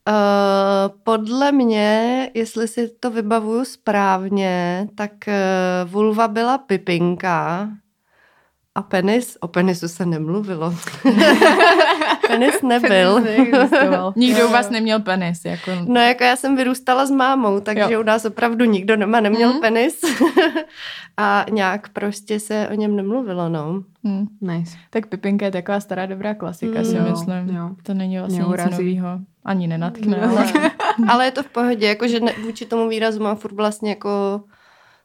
Uh, 0.07 0.97
podle 1.03 1.51
mě, 1.51 2.29
jestli 2.33 2.67
si 2.67 2.89
to 2.99 3.11
vybavuju 3.11 3.65
správně, 3.65 4.87
tak 4.95 5.11
uh, 5.27 5.91
vulva 5.91 6.27
byla 6.27 6.57
pipinka 6.57 7.69
a 8.75 8.81
penis? 8.81 9.37
O 9.39 9.47
penisu 9.47 9.87
se 9.87 10.05
nemluvilo. 10.05 10.75
penis 12.27 12.61
nebyl. 12.61 13.21
Penis 13.21 13.71
nikdo 14.15 14.47
u 14.47 14.51
vás 14.51 14.69
neměl 14.69 14.99
penis. 14.99 15.45
Jako... 15.45 15.71
No 15.85 16.01
jako 16.01 16.23
já 16.23 16.35
jsem 16.35 16.55
vyrůstala 16.55 17.05
s 17.05 17.11
mámou, 17.11 17.59
takže 17.59 17.93
jo. 17.93 17.99
u 17.99 18.03
nás 18.03 18.25
opravdu 18.25 18.65
nikdo 18.65 18.95
doma 18.95 19.19
neměl 19.19 19.53
mm. 19.53 19.61
penis. 19.61 20.01
a 21.17 21.45
nějak 21.51 21.89
prostě 21.89 22.39
se 22.39 22.67
o 22.71 22.73
něm 22.73 22.95
nemluvilo, 22.95 23.49
no. 23.49 23.83
Mm. 24.03 24.25
Nice. 24.41 24.77
Tak 24.89 25.07
Pipinka 25.07 25.45
je 25.45 25.51
taková 25.51 25.79
stará 25.79 26.05
dobrá 26.05 26.33
klasika, 26.33 26.79
mm. 26.79 26.85
si 26.85 26.95
jo, 26.95 27.03
myslím. 27.09 27.55
Jo. 27.55 27.69
To 27.83 27.93
není 27.93 28.19
vlastně 28.19 28.39
Neurazí. 28.39 28.69
nic 28.69 28.77
novýho. 28.77 29.19
Ani 29.45 29.67
nenatkne. 29.67 30.17
No. 30.21 30.37
Ale... 30.37 30.71
ale 31.07 31.25
je 31.25 31.31
to 31.31 31.43
v 31.43 31.49
pohodě, 31.49 31.87
jakože 31.87 32.19
ne, 32.19 32.33
vůči 32.43 32.65
tomu 32.65 32.89
výrazu 32.89 33.23
mám 33.23 33.35
furt 33.35 33.53
vlastně 33.53 33.89
jako 33.89 34.41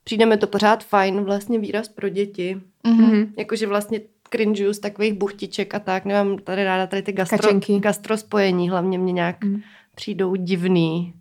přijde 0.07 0.27
mi 0.27 0.37
to 0.37 0.47
pořád 0.47 0.85
fajn 0.85 1.25
vlastně 1.25 1.59
výraz 1.59 1.89
pro 1.89 2.09
děti. 2.09 2.61
Mm-hmm. 2.87 3.29
Jakože 3.39 3.67
vlastně 3.67 4.01
cringe 4.31 4.75
z 4.75 4.79
takových 4.79 5.13
buchtiček 5.13 5.75
a 5.75 5.79
tak. 5.79 6.05
Nemám 6.05 6.39
tady 6.39 6.65
ráda 6.65 6.87
tady 6.87 7.03
ty 7.03 7.13
gastro, 7.13 7.61
gastrospojení, 7.81 8.71
hlavně 8.71 8.99
mě 8.99 9.13
nějak 9.13 9.45
mm. 9.45 9.61
přijdou 9.95 10.35
divný. 10.35 11.15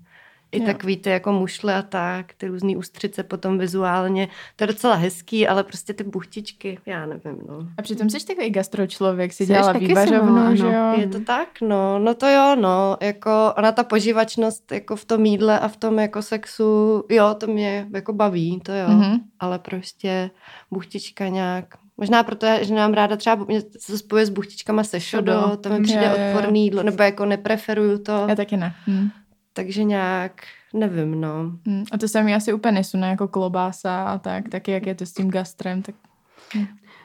I 0.56 0.60
Jo. 0.60 0.66
takový 0.66 0.98
ty 0.98 1.10
jako 1.10 1.32
mušle 1.32 1.76
a 1.76 1.82
tak, 1.82 2.34
ty 2.38 2.48
různý 2.48 2.78
ústřice 2.78 3.24
potom 3.24 3.58
vizuálně. 3.58 4.28
To 4.56 4.64
je 4.64 4.68
docela 4.68 4.96
hezký, 4.96 5.48
ale 5.48 5.64
prostě 5.64 5.94
ty 5.94 6.04
buchtičky, 6.04 6.80
já 6.86 7.06
nevím, 7.06 7.38
no. 7.50 7.68
A 7.78 7.82
přitom 7.82 8.10
jsi 8.10 8.26
takový 8.28 8.50
gastročlověk, 8.50 9.34
si 9.34 9.44
Jseš 9.44 9.48
dělala 9.56 9.72
vývařovnu, 9.74 10.36
sama, 10.36 10.56
že 10.56 10.64
jo? 10.66 10.94
Je 10.98 11.08
to 11.08 11.20
tak, 11.20 11.48
no, 11.62 12.00
no 12.00 12.14
to 12.14 12.28
jo, 12.28 12.56
no, 12.60 12.98
jako 13.02 13.54
ona 13.58 13.72
ta 13.72 13.84
poživačnost 13.84 14.72
jako 14.72 14.96
v 14.96 15.06
tom 15.06 15.26
jídle 15.26 15.60
a 15.60 15.68
v 15.68 15.78
tom 15.78 16.00
jako 16.00 16.22
sexu, 16.22 17.04
jo, 17.10 17.34
to 17.40 17.48
mě 17.48 17.88
jako 17.94 18.14
baví, 18.14 18.60
to 18.66 18.72
jo, 18.74 18.88
Mhm. 18.88 19.18
ale 19.40 19.60
prostě 19.60 20.30
buchtička 20.72 21.28
nějak, 21.28 21.66
možná 21.98 22.24
proto, 22.24 22.48
že 22.62 22.74
mám 22.76 22.94
ráda 22.94 23.16
třeba, 23.16 23.46
mě 23.46 23.62
se 23.80 23.98
spojuje 23.98 24.26
s 24.26 24.30
buchtičkama 24.30 24.84
se 24.84 25.00
šodo, 25.00 25.58
to 25.62 25.70
mi 25.70 25.82
přijde 25.84 26.06
jo. 26.06 26.28
odporný 26.36 26.64
jídlo, 26.64 26.84
nebo 26.84 27.04
jako 27.04 27.26
nepreferuju 27.26 27.98
to, 27.98 28.26
Já 28.30 28.36
taky 28.36 28.58
ne. 28.58 28.76
Hm. 28.88 29.10
Takže 29.56 29.84
nějak, 29.84 30.32
nevím, 30.74 31.22
no. 31.22 31.52
Hm. 31.68 31.84
A 31.92 31.98
to 31.98 32.08
se 32.08 32.24
mi 32.24 32.36
asi 32.36 32.54
úplně 32.54 32.72
nesune, 32.72 33.10
jako 33.10 33.28
klobása 33.28 34.04
a 34.04 34.18
tak, 34.18 34.50
taky 34.50 34.72
jak 34.72 34.86
je 34.86 34.96
to 34.96 35.06
s 35.06 35.14
tím 35.14 35.32
gastrem, 35.32 35.82
tak 35.82 35.96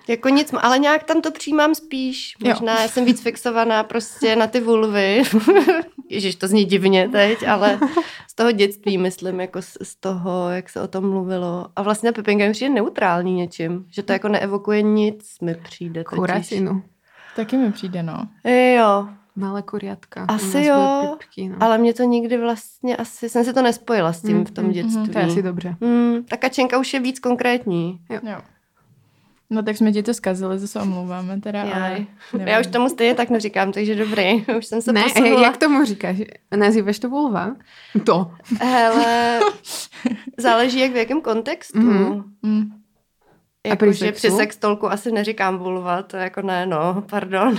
Jako 0.08 0.28
nic, 0.28 0.54
ale 0.60 0.78
nějak 0.78 1.04
tam 1.04 1.20
to 1.20 1.30
přijímám 1.30 1.74
spíš. 1.74 2.34
Jo. 2.44 2.50
Možná 2.50 2.80
já 2.82 2.88
jsem 2.88 3.04
víc 3.04 3.22
fixovaná 3.22 3.82
prostě 3.82 4.36
na 4.36 4.46
ty 4.46 4.60
vulvy. 4.60 5.22
Ježiš, 6.08 6.36
to 6.36 6.48
zní 6.48 6.64
divně 6.64 7.08
teď, 7.08 7.48
ale 7.48 7.78
z 8.30 8.34
toho 8.34 8.52
dětství 8.52 8.98
myslím, 8.98 9.40
jako 9.40 9.62
z, 9.62 9.76
z 9.82 9.96
toho, 9.96 10.50
jak 10.50 10.68
se 10.68 10.82
o 10.82 10.88
tom 10.88 11.10
mluvilo. 11.10 11.66
A 11.76 11.82
vlastně 11.82 12.12
Pepinka 12.12 12.44
mi 12.44 12.52
přijde 12.52 12.74
neutrální 12.74 13.34
něčím, 13.34 13.84
že 13.90 14.02
to 14.02 14.12
jako 14.12 14.28
neevokuje 14.28 14.82
nic, 14.82 15.40
mi 15.42 15.54
přijde. 15.54 16.04
Kuracinu. 16.04 16.82
taky 17.36 17.56
mi 17.56 17.72
přijde, 17.72 18.02
no. 18.02 18.28
Jo, 18.76 19.08
Malé 19.36 19.62
kuriatka. 19.62 20.24
Asi 20.28 20.64
jo, 20.64 21.16
pipky, 21.18 21.48
no. 21.48 21.56
ale 21.60 21.78
mě 21.78 21.94
to 21.94 22.02
nikdy 22.02 22.36
vlastně 22.38 22.96
asi, 22.96 23.28
jsem 23.28 23.44
si 23.44 23.52
to 23.52 23.62
nespojila 23.62 24.12
s 24.12 24.22
tím 24.22 24.36
Mm, 24.36 24.44
v 24.44 24.50
tom 24.50 24.64
mm, 24.64 24.72
dětství. 24.72 25.00
mhm, 25.02 25.12
To 25.12 25.18
je 25.18 25.24
asi 25.24 25.42
dobře. 25.42 25.76
Hmm, 25.82 26.24
ta 26.24 26.36
kačenka 26.36 26.78
už 26.78 26.94
je 26.94 27.00
víc 27.00 27.18
konkrétní. 27.20 28.00
Jo. 28.10 28.38
No 29.52 29.62
tak 29.62 29.76
jsme 29.76 29.92
ti 29.92 30.02
to 30.02 30.14
zkazili, 30.14 30.60
to 30.60 30.66
se 30.66 30.80
omlouváme 30.80 31.40
teda, 31.40 31.62
ale 31.62 31.70
Jaj. 31.70 32.06
nevím. 32.32 32.48
Já 32.48 32.60
už 32.60 32.66
tomu 32.66 32.88
stejně 32.88 33.14
tak 33.14 33.30
neříkám, 33.30 33.72
takže 33.72 33.94
dobrý, 33.96 34.44
už 34.58 34.66
jsem 34.66 34.82
se 34.82 34.92
Ne, 34.92 35.02
posunula. 35.02 35.42
jak 35.42 35.56
tomu 35.56 35.84
říkáš? 35.84 36.16
Nazýváš 36.56 36.98
to 36.98 37.08
vulva? 37.10 37.56
To. 38.06 38.30
Hele, 38.60 39.40
záleží 40.38 40.80
jak 40.80 40.92
v 40.92 40.96
jakém 40.96 41.20
kontextu. 41.20 41.78
Mhm. 41.80 42.24
Mm-hmm. 42.44 42.70
A 43.60 43.76
při 43.76 43.86
Jako, 43.86 43.92
že 43.92 43.98
sexu? 44.06 44.16
při 44.16 44.30
sextolku 44.30 44.86
asi 44.92 45.12
neříkám 45.12 45.58
vulva, 45.58 46.02
to 46.02 46.16
jako 46.16 46.42
ne, 46.42 46.66
no, 46.66 47.04
pardon. 47.10 47.56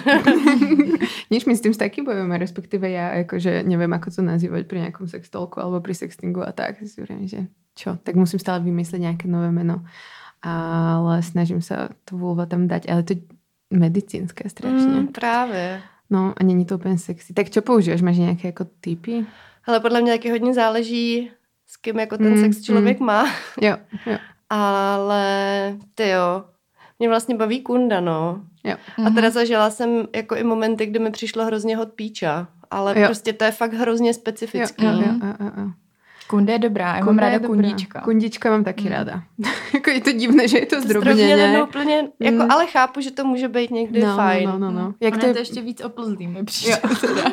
Nič 1.31 1.45
my 1.45 1.55
s 1.55 1.61
tým 1.61 1.73
taky 1.77 2.01
bojujeme, 2.01 2.37
respektíve 2.41 2.89
ja 2.89 3.21
akože 3.21 3.63
neviem, 3.63 3.93
ako 3.93 4.09
to 4.11 4.21
nazývať 4.25 4.65
pri 4.67 4.77
nejakom 4.87 5.05
sextolku 5.07 5.61
alebo 5.61 5.77
pri 5.79 5.93
sextingu 5.93 6.41
a 6.41 6.51
tak. 6.51 6.81
Si 6.81 6.97
hovorím, 7.01 7.27
že 7.29 7.45
čo, 7.77 7.95
tak 8.01 8.15
musím 8.17 8.41
stále 8.41 8.59
vymysleť 8.65 8.99
nejaké 9.01 9.25
nové 9.29 9.53
meno. 9.53 9.85
Ale 10.41 11.21
snažím 11.21 11.61
sa 11.61 11.93
tú 12.01 12.17
vulva 12.17 12.49
tam 12.49 12.65
dať, 12.65 12.89
ale 12.89 13.01
to 13.05 13.13
je 13.13 13.21
medicínske 13.71 14.49
strašne. 14.49 15.05
Mm, 15.05 15.07
právě. 15.13 15.81
No 16.09 16.33
a 16.37 16.43
není 16.43 16.65
to 16.65 16.75
úplně 16.75 16.97
sexy. 16.97 17.33
Tak 17.33 17.49
čo 17.49 17.61
používáš? 17.61 18.01
Máš 18.01 18.17
nějaké 18.17 18.47
jako 18.47 18.65
typy? 18.81 19.25
Ale 19.65 19.79
podle 19.79 20.01
mě 20.01 20.11
taky 20.11 20.29
hodně 20.31 20.53
záleží, 20.53 21.31
s 21.67 21.77
kým 21.77 21.99
jako 21.99 22.17
ten 22.17 22.33
Mm, 22.33 22.41
sex 22.41 22.61
člověk 22.61 22.99
má. 22.99 23.25
Jo, 23.61 23.77
jo, 24.05 24.17
Ale 24.51 25.77
ty 25.95 26.09
jo, 26.09 26.43
mě 26.99 27.09
vlastně 27.09 27.35
baví 27.35 27.61
kunda, 27.61 27.99
no. 27.99 28.41
jo. 28.63 28.75
A 29.07 29.09
teda 29.09 29.29
zažila 29.29 29.69
jsem 29.69 30.07
jako 30.15 30.35
i 30.35 30.43
momenty, 30.43 30.85
kdy 30.85 30.99
mi 30.99 31.11
přišlo 31.11 31.45
hrozně 31.45 31.77
hot 31.77 31.89
píča. 31.95 32.47
Ale 32.71 32.99
Jo. 32.99 33.05
prostě 33.05 33.33
to 33.33 33.43
je 33.43 33.51
fakt 33.51 33.73
hrozně 33.73 34.13
specifický. 34.13 34.85
jo, 34.85 34.91
jo, 34.91 34.97
jo, 35.23 35.33
jo, 35.39 35.51
jo. 35.57 35.69
Kunda 36.27 36.53
je 36.53 36.59
dobrá, 36.59 36.87
já 36.87 36.93
mám 36.93 37.05
Kunda 37.07 37.21
ráda 37.21 37.33
je 37.33 37.39
dobrá. 37.39 37.47
kundička. 37.55 38.01
Kundička 38.01 38.49
mám 38.49 38.63
taky 38.63 38.81
Mm. 38.83 38.89
ráda. 38.91 39.23
jako 39.73 39.89
je 39.89 40.01
to 40.01 40.11
divné, 40.11 40.47
že 40.47 40.57
je 40.59 40.65
to 40.65 40.75
To 40.75 40.81
zdrobněné. 40.81 41.15
zdrobněné, 41.35 41.63
úplně, 41.63 41.95
jako, 42.19 42.43
Mm. 42.43 42.51
ale 42.51 42.67
chápu, 42.67 43.01
že 43.01 43.11
to 43.11 43.25
může 43.25 43.47
být 43.47 43.71
někdy 43.71 44.01
no, 44.05 44.15
fajn. 44.15 44.49
No, 44.49 44.59
no, 44.59 44.71
no. 44.71 44.93
Jak 44.99 45.13
Jak 45.13 45.21
to 45.21 45.25
je 45.27 45.33
to 45.33 45.39
ještě 45.39 45.61
víc 45.61 45.81
oplzlý, 45.83 46.27
mi 46.27 46.43
přijde. 46.43 46.79
Jo. 46.83 46.95
teda. 47.01 47.23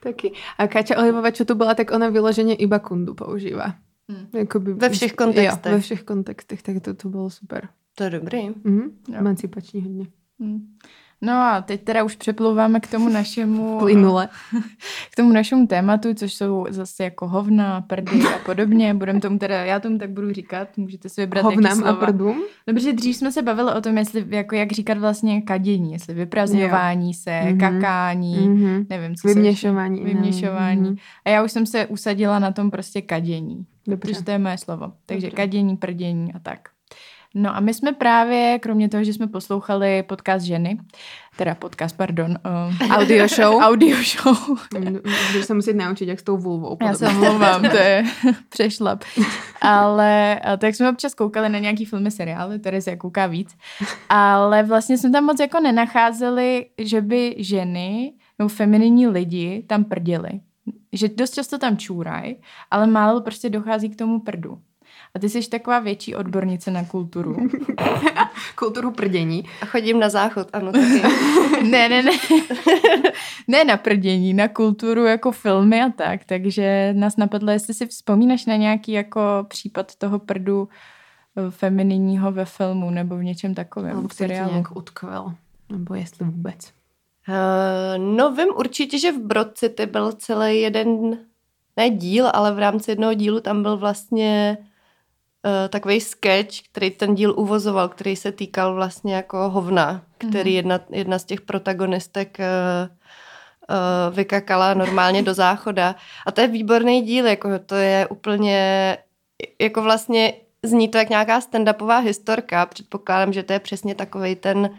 Taky. 0.00 0.32
A 0.58 0.66
Kaťa 0.66 0.98
Olivová, 0.98 1.30
čo 1.30 1.44
tu 1.44 1.54
byla, 1.54 1.74
tak 1.74 1.90
ona 1.90 2.08
vyloženě 2.08 2.54
iba 2.54 2.78
kundu 2.78 3.14
používá. 3.14 3.74
Hmm. 4.10 4.26
Jakoby, 4.34 4.74
Ve 4.74 4.88
všech 4.90 5.12
kontextech. 5.12 5.72
Jo, 5.72 5.76
ve 5.76 5.80
všech 5.80 6.02
kontextech, 6.02 6.62
tak 6.62 6.82
to, 6.82 6.94
to 6.94 7.08
bylo 7.08 7.30
super. 7.30 7.68
To 7.94 8.04
je 8.04 8.10
dobrý. 8.10 8.48
Mhm. 8.64 8.80
Jo. 9.08 9.14
Emancipační 9.14 9.82
hodně. 9.82 10.06
Hm. 10.42 10.76
No 11.22 11.32
a 11.32 11.60
teď 11.62 11.82
teda 11.84 12.04
už 12.04 12.16
přeplouváme 12.16 12.80
k 12.80 12.86
tomu 12.90 13.08
našemu... 13.08 13.78
Plynule. 13.82 14.28
k 15.12 15.16
tomu 15.16 15.32
našemu 15.32 15.66
tématu, 15.66 16.14
což 16.14 16.34
jsou 16.34 16.66
zase 16.70 17.04
jako 17.04 17.28
hovna, 17.28 17.80
prdy 17.80 18.22
a 18.34 18.38
podobně. 18.46 18.94
Budem 18.98 19.20
tomu 19.20 19.38
teda, 19.38 19.64
já 19.64 19.80
tomu 19.80 19.98
tak 19.98 20.10
budu 20.10 20.32
říkat, 20.32 20.68
můžete 20.76 21.08
si 21.08 21.20
vybrat 21.20 21.42
Hovnám 21.44 21.64
jaký 21.78 21.84
a 21.84 21.92
slova. 21.92 22.06
prdům. 22.06 22.42
No, 22.66 22.74
protože 22.74 22.92
dřív 22.92 23.16
jsme 23.16 23.32
se 23.32 23.42
bavili 23.42 23.72
o 23.72 23.80
tom, 23.80 23.98
jestli, 23.98 24.24
jako 24.28 24.54
jak 24.54 24.72
říkat 24.72 24.98
vlastně 24.98 25.42
kadění, 25.42 25.92
jestli 25.92 26.14
vyprazňování 26.14 27.14
se, 27.14 27.40
Mhm. 27.44 27.58
kakání, 27.58 28.48
Mhm. 28.48 28.86
nevím, 28.90 29.16
co 29.16 29.28
se 29.28 29.34
Vyměšování. 29.34 30.00
ještě- 30.00 30.14
vyměšování. 30.14 30.80
Mhm. 30.88 30.96
A 31.24 31.30
já 31.30 31.42
už 31.44 31.52
jsem 31.52 31.66
se 31.66 31.86
usadila 31.86 32.38
na 32.38 32.52
tom 32.52 32.70
prostě 32.70 33.02
kadění, 33.02 33.66
Dobře. 33.86 34.00
protože 34.12 34.24
to 34.24 34.30
je 34.30 34.38
moje 34.38 34.58
slovo. 34.58 34.92
Takže 35.06 35.26
Dobře. 35.26 35.36
kadění, 35.36 35.76
prdění 35.76 36.32
a 36.32 36.38
tak. 36.38 36.58
No 37.34 37.56
a 37.56 37.60
my 37.60 37.74
jsme 37.74 37.92
právě, 37.92 38.58
kromě 38.58 38.88
toho, 38.88 39.04
že 39.04 39.12
jsme 39.12 39.26
poslouchali 39.26 40.02
podcast 40.02 40.46
ženy, 40.46 40.78
teda 41.36 41.54
podcast, 41.54 41.96
pardon, 41.96 42.30
uh, 42.30 42.90
Audio 42.96 43.28
show. 43.28 43.62
audio 43.62 43.96
show, 44.02 44.36
Budeš 45.32 45.44
se 45.44 45.54
muset 45.54 45.76
naučit, 45.76 46.08
jak 46.08 46.20
s 46.20 46.22
tou 46.22 46.36
vulvou. 46.36 46.76
Já 46.82 46.94
se 46.94 47.08
omlouvám, 47.08 47.62
to 47.62 47.76
je 47.76 48.04
přešlap. 48.48 49.04
Ale 49.60 50.40
a 50.40 50.56
tak 50.56 50.74
jsme 50.74 50.90
občas 50.90 51.14
koukali 51.14 51.48
na 51.48 51.58
nějaký 51.58 51.84
filmy, 51.84 52.10
seriály, 52.10 52.58
Terezie 52.58 52.96
kouká 52.96 53.26
víc. 53.26 53.56
Ale 54.08 54.62
vlastně 54.62 54.98
jsme 54.98 55.10
tam 55.10 55.24
moc 55.24 55.40
jako 55.40 55.60
nenacházeli, 55.60 56.66
že 56.78 57.00
by 57.00 57.34
ženy 57.38 58.12
nebo 58.38 58.48
femininní 58.48 59.06
lidi 59.06 59.64
tam 59.66 59.84
prděli. 59.84 60.30
Že 60.92 61.08
dost 61.08 61.34
často 61.34 61.58
tam 61.58 61.76
čůraj, 61.76 62.34
ale 62.70 62.86
málo 62.86 63.20
prostě 63.20 63.50
dochází 63.50 63.88
k 63.88 63.96
tomu 63.96 64.20
prdu. 64.20 64.58
A 65.14 65.18
ty 65.18 65.28
jsi 65.28 65.48
taková 65.48 65.78
větší 65.78 66.14
odbornice 66.14 66.70
na 66.70 66.84
kulturu. 66.84 67.36
Kulturu 68.54 68.90
prdění. 68.90 69.44
A 69.62 69.66
chodím 69.66 70.00
na 70.00 70.08
záchod, 70.08 70.48
ano, 70.52 70.72
taky. 70.72 71.02
ne, 71.62 71.88
ne, 71.88 72.02
ne. 72.02 72.12
ne 73.48 73.64
na 73.64 73.76
prdění, 73.76 74.34
na 74.34 74.48
kulturu 74.48 75.04
jako 75.04 75.32
filmy 75.32 75.82
a 75.82 75.88
tak. 75.88 76.24
Takže 76.24 76.94
nás 76.96 77.16
napadlo, 77.16 77.50
jestli 77.50 77.74
si 77.74 77.86
vzpomínáš 77.86 78.46
na 78.46 78.56
nějaký 78.56 78.92
jako 78.92 79.20
případ 79.48 79.94
toho 79.94 80.18
prdu 80.18 80.68
eh, 81.36 81.50
femininního 81.50 82.32
ve 82.32 82.44
filmu 82.44 82.90
nebo 82.90 83.16
v 83.16 83.24
něčem 83.24 83.54
takovém, 83.54 83.92
Alebo 83.92 84.08
v 84.08 84.14
který 84.14 84.34
nějak 84.34 84.76
utkvel. 84.76 85.32
Nebo 85.72 85.94
jestli 85.94 86.26
vůbec. 86.26 86.72
Uh, 87.28 88.04
no 88.16 88.32
vím 88.32 88.48
určitě, 88.56 88.98
že 88.98 89.12
v 89.12 89.18
Broad 89.18 89.58
City 89.58 89.86
byl 89.86 90.12
celý 90.12 90.60
jeden, 90.60 91.18
ne 91.76 91.90
díl, 91.90 92.30
ale 92.34 92.54
v 92.54 92.58
rámci 92.58 92.90
jednoho 92.90 93.14
dílu 93.14 93.40
tam 93.40 93.62
byl 93.62 93.76
vlastně 93.76 94.58
uh, 94.60 94.67
takový 95.68 96.00
sketch, 96.00 96.54
který 96.72 96.90
ten 96.90 97.14
díl 97.14 97.34
uvozoval, 97.36 97.88
který 97.88 98.16
se 98.16 98.32
týkal 98.32 98.74
vlastně 98.74 99.14
jako 99.14 99.48
hovna, 99.50 100.02
který 100.18 100.50
Mhm. 100.50 100.56
jedna, 100.56 100.80
jedna 100.90 101.18
z 101.18 101.24
těch 101.24 101.40
protagonistek 101.40 102.38
uh, 102.38 102.88
uh, 102.88 104.16
vykakala 104.16 104.74
normálně 104.74 105.22
do 105.22 105.34
záchoda. 105.34 105.94
A 106.26 106.32
to 106.32 106.40
je 106.40 106.48
výborný 106.48 107.02
díl, 107.02 107.26
jako 107.26 107.48
to 107.66 107.74
je 107.74 108.06
úplně, 108.06 108.96
jako 109.60 109.82
vlastně 109.82 110.32
zní 110.62 110.88
to 110.88 110.98
jak 110.98 111.08
nějaká 111.08 111.40
stand-upová 111.40 111.98
historka. 112.02 112.66
Předpokládám, 112.66 113.32
že 113.32 113.42
to 113.42 113.52
je 113.52 113.58
přesně 113.58 113.94
takovej 113.94 114.36
ten 114.36 114.70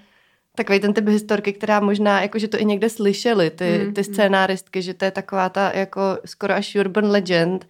takový 0.55 0.79
ten 0.79 0.93
typ 0.93 1.07
historky, 1.07 1.53
která 1.53 1.79
možná, 1.79 2.21
jako 2.21 2.39
že 2.39 2.47
to 2.47 2.57
i 2.57 2.65
někde 2.65 2.89
slyšeli, 2.89 3.49
ty, 3.49 3.81
Mm, 3.85 3.93
ty 3.93 4.01
mm. 4.01 4.03
scénáristky, 4.13 4.81
že 4.81 4.93
to 4.93 5.05
je 5.05 5.11
taková 5.11 5.49
ta 5.49 5.71
jako 5.73 6.01
skoro 6.25 6.53
až 6.53 6.75
urban 6.75 7.05
legend. 7.11 7.67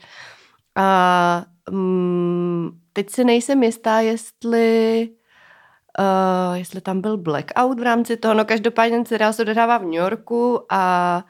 A 0.75 1.43
mm, 1.71 2.38
teď 2.99 3.09
si 3.09 3.23
nejsem 3.23 3.63
jistá, 3.63 3.99
jestli 3.99 5.09
uh, 5.99 6.57
jestli 6.57 6.81
tam 6.81 7.01
byl 7.01 7.17
blackout 7.17 7.79
v 7.79 7.83
rámci 7.83 8.17
toho, 8.17 8.33
no 8.33 8.45
každopádně 8.45 8.97
ten 8.97 9.05
seriál 9.05 9.33
se 9.33 9.41
odehrává 9.41 9.77
v 9.77 9.83
New 9.83 9.93
Yorku 9.93 10.61
a 10.69 11.23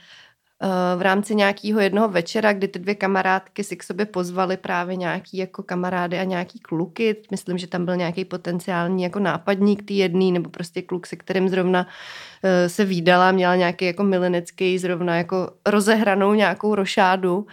uh, 0.63 0.99
v 0.99 1.01
rámci 1.01 1.35
nějakého 1.35 1.79
jednoho 1.79 2.09
večera, 2.09 2.53
kdy 2.53 2.67
ty 2.67 2.79
dvě 2.79 2.95
kamarádky 2.95 3.63
si 3.63 3.75
k 3.75 3.83
sobě 3.83 4.05
pozvali 4.05 4.57
právě 4.57 4.95
nějaký 4.95 5.37
jako 5.37 5.63
kamarády 5.63 6.19
a 6.19 6.23
nějaký 6.23 6.59
kluky. 6.59 7.15
Myslím, 7.31 7.57
že 7.57 7.67
tam 7.67 7.85
byl 7.85 7.95
nějaký 7.95 8.25
potenciální 8.25 9.03
jako 9.03 9.19
nápadník 9.19 9.83
tý 9.83 9.97
jedný, 9.97 10.31
nebo 10.31 10.49
prostě 10.49 10.81
kluk, 10.81 11.07
se 11.07 11.15
kterým 11.15 11.49
zrovna 11.49 11.81
uh, 11.81 12.67
se 12.67 12.85
výdala, 12.85 13.31
měla 13.31 13.55
nějaký 13.55 13.85
jako 13.85 14.03
milenecký 14.03 14.77
zrovna 14.77 15.17
jako 15.17 15.51
rozehranou 15.65 16.33
nějakou 16.33 16.75
rošádu. 16.75 17.47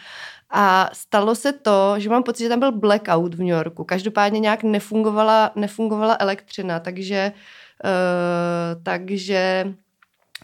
A 0.51 0.91
stalo 0.93 1.35
se 1.35 1.53
to, 1.53 1.95
že 1.99 2.11
mám 2.11 2.23
pocit, 2.23 2.43
že 2.43 2.49
tam 2.49 2.59
byl 2.59 2.73
blackout 2.73 3.35
v 3.35 3.39
New 3.39 3.49
Yorku. 3.49 3.85
Každopádně 3.85 4.41
nějak 4.41 4.63
nefungovala, 4.63 5.51
nefungovala 5.55 6.17
elektřina, 6.21 6.81
takže, 6.81 7.33
uh, 7.85 8.83
takže 8.83 9.75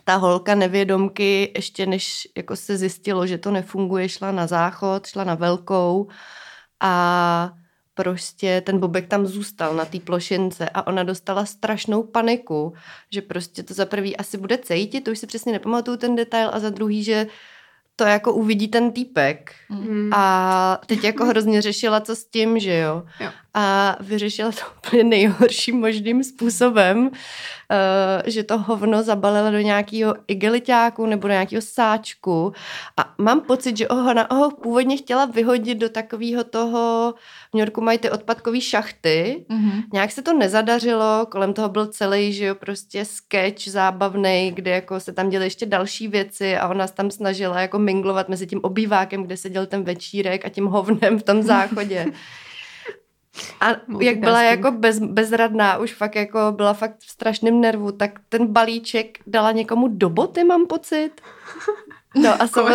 ta 0.05 0.17
holka 0.17 0.55
nevědomky, 0.55 1.53
ještě 1.57 1.87
než 1.87 2.29
jako 2.37 2.57
se 2.57 2.77
zjistilo, 2.77 3.27
že 3.27 3.39
to 3.39 3.51
nefunguje, 3.51 4.09
šla 4.09 4.33
na 4.33 4.47
záchod, 4.47 5.07
šla 5.07 5.25
na 5.25 5.35
velkou 5.35 6.09
a 6.81 7.53
prostě 7.95 8.61
ten 8.61 8.79
bobek 8.79 9.09
tam 9.09 9.27
zůstal 9.27 9.75
na 9.75 9.85
té 9.85 10.01
plošince 10.01 10.69
a 10.69 10.87
ona 10.87 11.03
dostala 11.03 11.47
strašnou 11.47 12.03
paniku, 12.03 12.75
že 13.11 13.23
prostě 13.23 13.63
to 13.63 13.75
za 13.75 13.87
prvý 13.87 14.17
asi 14.17 14.39
bude 14.39 14.59
cejtit, 14.59 15.01
to 15.01 15.11
už 15.11 15.19
si 15.19 15.27
přesně 15.27 15.53
nepamatuju 15.53 15.97
ten 15.97 16.17
detail 16.17 16.51
a 16.53 16.59
za 16.59 16.71
druhý, 16.71 17.05
že 17.05 17.27
to 17.97 18.05
jako 18.05 18.33
uvidí 18.33 18.69
ten 18.69 18.93
týpek. 18.93 19.55
Mm. 19.69 20.11
A 20.15 20.81
teď 20.87 21.05
jako 21.05 21.25
hrozně 21.25 21.63
řešila, 21.63 22.01
co 22.01 22.17
s 22.17 22.25
tím, 22.25 22.59
že 22.59 22.79
jo. 22.79 23.03
jo. 23.21 23.31
A 23.55 23.97
vyřešila 24.01 24.53
to 24.53 24.61
úplně 24.79 25.05
nejhorším 25.05 25.81
možným 25.81 26.25
způsobem, 26.25 27.07
uh, 27.07 27.11
že 28.27 28.43
to 28.43 28.59
hovno 28.59 29.03
zabalila 29.03 29.51
do 29.51 29.59
nějakého 29.59 30.15
igeliťáku 30.29 31.07
nebo 31.07 31.29
do 31.29 31.33
nějakého 31.33 31.63
sáčku. 31.63 32.53
A 32.97 33.15
mám 33.19 33.41
pocit, 33.41 33.77
že 33.77 33.89
ona 33.89 34.29
ho 34.31 34.51
původně 34.51 34.97
chtěla 34.97 35.25
vyhodit 35.25 35.79
do 35.79 35.89
takového 35.89 36.45
toho, 36.45 37.15
v 37.51 37.55
New 37.55 37.61
Yorku 37.61 37.81
mají 37.81 37.99
ty 37.99 38.11
odpadkové 38.11 38.61
šachty. 38.61 39.45
Mm-hmm. 39.51 39.83
Nějak 39.93 40.13
se 40.13 40.23
to 40.23 40.33
nezadařilo, 40.33 41.27
kolem 41.31 41.53
toho 41.53 41.69
byl 41.69 41.87
celý, 41.87 42.33
že 42.33 42.45
jo, 42.45 42.55
prostě 42.55 43.05
sketch 43.05 43.69
zábavný, 43.69 44.53
kde 44.55 44.71
jako 44.71 45.01
se 45.01 45.13
tam 45.13 45.29
děly 45.29 45.47
ještě 45.47 45.67
další 45.67 46.09
věci 46.09 46.57
a 46.57 46.69
ona 46.69 46.87
se 46.87 46.95
tam 46.95 47.11
snažila 47.11 47.61
jako 47.61 47.79
minglovat 47.79 48.29
mezi 48.29 48.47
tím 48.47 48.61
obývákem, 48.63 49.23
kde 49.23 49.37
seděl 49.37 49.67
ten 49.67 49.85
večírek 49.85 50.47
a 50.47 50.49
tím 50.49 50.67
hovnem 50.67 51.19
v 51.19 51.23
tom 51.23 51.43
záchodě. 51.43 52.07
A 53.61 53.67
jak 54.01 54.19
byla 54.19 54.43
jako 54.43 54.71
bez, 54.71 54.99
bezradná, 54.99 55.77
už 55.77 55.95
fakt 55.95 56.17
jako 56.17 56.39
byla 56.57 56.75
fakt 56.75 56.97
v 56.99 57.11
strašném 57.11 57.61
nervu, 57.61 57.93
tak 57.93 58.11
ten 58.29 58.47
balíček 58.47 59.19
dala 59.27 59.53
někomu 59.53 59.89
do 59.89 60.09
boty, 60.09 60.45
mám 60.45 60.67
pocit. 60.67 61.11
No 62.15 62.43
a 62.43 62.47
samo, 62.49 62.69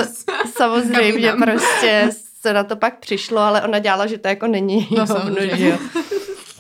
samozřejmě 0.56 1.34
prostě 1.34 2.10
se 2.42 2.54
na 2.54 2.64
to 2.64 2.76
pak 2.76 3.00
přišlo, 3.00 3.40
ale 3.40 3.62
ona 3.62 3.80
dělala, 3.80 4.06
že 4.06 4.18
to 4.18 4.28
jako 4.28 4.48
není 4.48 4.88
no, 4.98 5.06
hovno, 5.10 5.38
jo. 5.40 5.78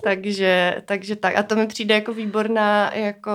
takže, 0.04 0.82
takže 0.86 1.16
tak. 1.16 1.36
A 1.36 1.44
to 1.44 1.56
mi 1.56 1.68
přijde 1.68 1.96
jako 1.96 2.14
výborná 2.14 2.94
jako 2.94 3.32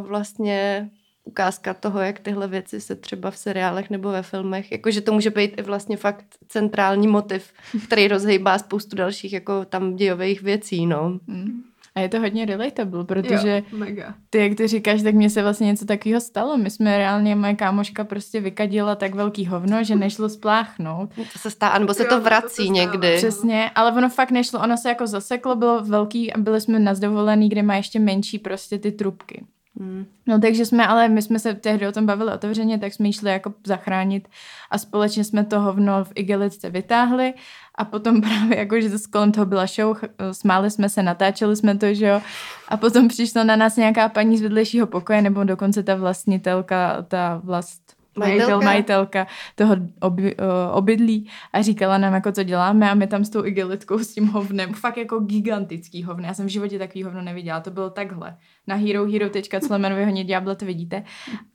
vlastně 0.00 0.90
ukázka 1.24 1.74
toho, 1.74 2.00
jak 2.00 2.18
tyhle 2.18 2.48
věci 2.48 2.80
se 2.80 2.94
třeba 2.94 3.30
v 3.30 3.36
seriálech 3.36 3.90
nebo 3.90 4.10
ve 4.10 4.22
filmech, 4.22 4.72
jakože 4.72 5.00
to 5.00 5.12
může 5.12 5.30
být 5.30 5.58
i 5.58 5.62
vlastně 5.62 5.96
fakt 5.96 6.24
centrální 6.48 7.08
motiv, 7.08 7.52
který 7.86 8.08
rozhejbá 8.08 8.58
spoustu 8.58 8.96
dalších 8.96 9.32
jako 9.32 9.64
tam 9.64 9.96
dějových 9.96 10.42
věcí, 10.42 10.86
no. 10.86 11.18
Mm. 11.26 11.62
A 11.96 12.00
je 12.00 12.08
to 12.08 12.20
hodně 12.20 12.44
relatable, 12.44 13.04
protože 13.04 13.62
jo, 13.72 13.78
mega. 13.78 14.14
ty, 14.30 14.38
jak 14.38 14.54
ty 14.54 14.68
říkáš, 14.68 15.02
tak 15.02 15.14
mně 15.14 15.30
se 15.30 15.42
vlastně 15.42 15.66
něco 15.66 15.84
takového 15.84 16.20
stalo. 16.20 16.56
My 16.56 16.70
jsme 16.70 16.98
reálně, 16.98 17.34
moje 17.34 17.54
kámoška 17.54 18.04
prostě 18.04 18.40
vykadila 18.40 18.94
tak 18.94 19.14
velký 19.14 19.46
hovno, 19.46 19.84
že 19.84 19.94
nešlo 19.94 20.28
spláchnout. 20.28 21.10
To 21.32 21.38
se 21.38 21.50
stává, 21.50 21.78
nebo 21.78 21.94
se 21.94 22.02
jo, 22.02 22.08
to 22.08 22.20
vrací 22.20 22.56
to 22.56 22.62
se 22.62 22.68
někdy. 22.68 23.16
Přesně, 23.16 23.70
ale 23.74 23.92
ono 23.92 24.08
fakt 24.08 24.30
nešlo, 24.30 24.60
ono 24.60 24.76
se 24.76 24.88
jako 24.88 25.06
zaseklo, 25.06 25.56
bylo 25.56 25.84
velký 25.84 26.32
a 26.32 26.38
byli 26.38 26.60
jsme 26.60 26.78
na 26.78 26.94
zdovolený, 26.94 27.48
kde 27.48 27.62
má 27.62 27.76
ještě 27.76 27.98
menší 27.98 28.38
prostě 28.38 28.78
ty 28.78 28.92
trubky. 28.92 29.44
Hmm. 29.80 30.06
No 30.26 30.40
takže 30.40 30.66
jsme, 30.66 30.86
ale 30.86 31.08
my 31.08 31.22
jsme 31.22 31.38
se 31.38 31.54
tehdy 31.54 31.88
o 31.88 31.92
tom 31.92 32.06
bavili 32.06 32.32
otevřeně, 32.32 32.78
tak 32.78 32.94
jsme 32.94 33.12
šli 33.12 33.30
jako 33.30 33.54
zachránit 33.66 34.28
a 34.70 34.78
společně 34.78 35.24
jsme 35.24 35.44
to 35.44 35.60
hovno 35.60 36.04
v 36.04 36.12
igelitce 36.14 36.70
vytáhli 36.70 37.34
a 37.74 37.84
potom 37.84 38.20
právě 38.20 38.58
jako, 38.58 38.80
že 38.80 38.90
to 38.90 38.96
kolem 39.10 39.32
toho 39.32 39.46
byla 39.46 39.66
show, 39.66 39.96
smáli 40.32 40.70
jsme 40.70 40.88
se, 40.88 41.02
natáčeli 41.02 41.56
jsme 41.56 41.78
to, 41.78 41.94
že 41.94 42.06
jo, 42.06 42.22
a 42.68 42.76
potom 42.76 43.08
přišla 43.08 43.44
na 43.44 43.56
nás 43.56 43.76
nějaká 43.76 44.08
paní 44.08 44.38
z 44.38 44.42
vedlejšího 44.42 44.86
pokoje, 44.86 45.22
nebo 45.22 45.44
dokonce 45.44 45.82
ta 45.82 45.94
vlastnitelka, 45.94 47.02
ta 47.02 47.40
vlast, 47.44 47.93
majitelka, 48.16 48.64
majitelka 48.64 49.26
toho 49.54 49.76
oby, 50.00 50.36
uh, 50.36 50.76
obydlí 50.76 51.30
a 51.52 51.62
říkala 51.62 51.98
nám, 51.98 52.14
jako 52.14 52.32
co 52.32 52.42
děláme 52.42 52.90
a 52.90 52.94
my 52.94 53.06
tam 53.06 53.24
s 53.24 53.30
tou 53.30 53.44
igelitkou, 53.44 53.98
s 53.98 54.14
tím 54.14 54.26
hovnem, 54.26 54.74
fakt 54.74 54.96
jako 54.96 55.18
gigantický 55.18 56.02
hovno. 56.02 56.26
Já 56.26 56.34
jsem 56.34 56.46
v 56.46 56.48
životě 56.48 56.78
takový 56.78 57.02
hovno 57.02 57.22
neviděla, 57.22 57.60
to 57.60 57.70
bylo 57.70 57.90
takhle. 57.90 58.36
Na 58.66 58.74
herohero.co 58.74 59.78
vyhodit 59.78 60.26
Diablo 60.26 60.54
to 60.54 60.66
vidíte. 60.66 61.04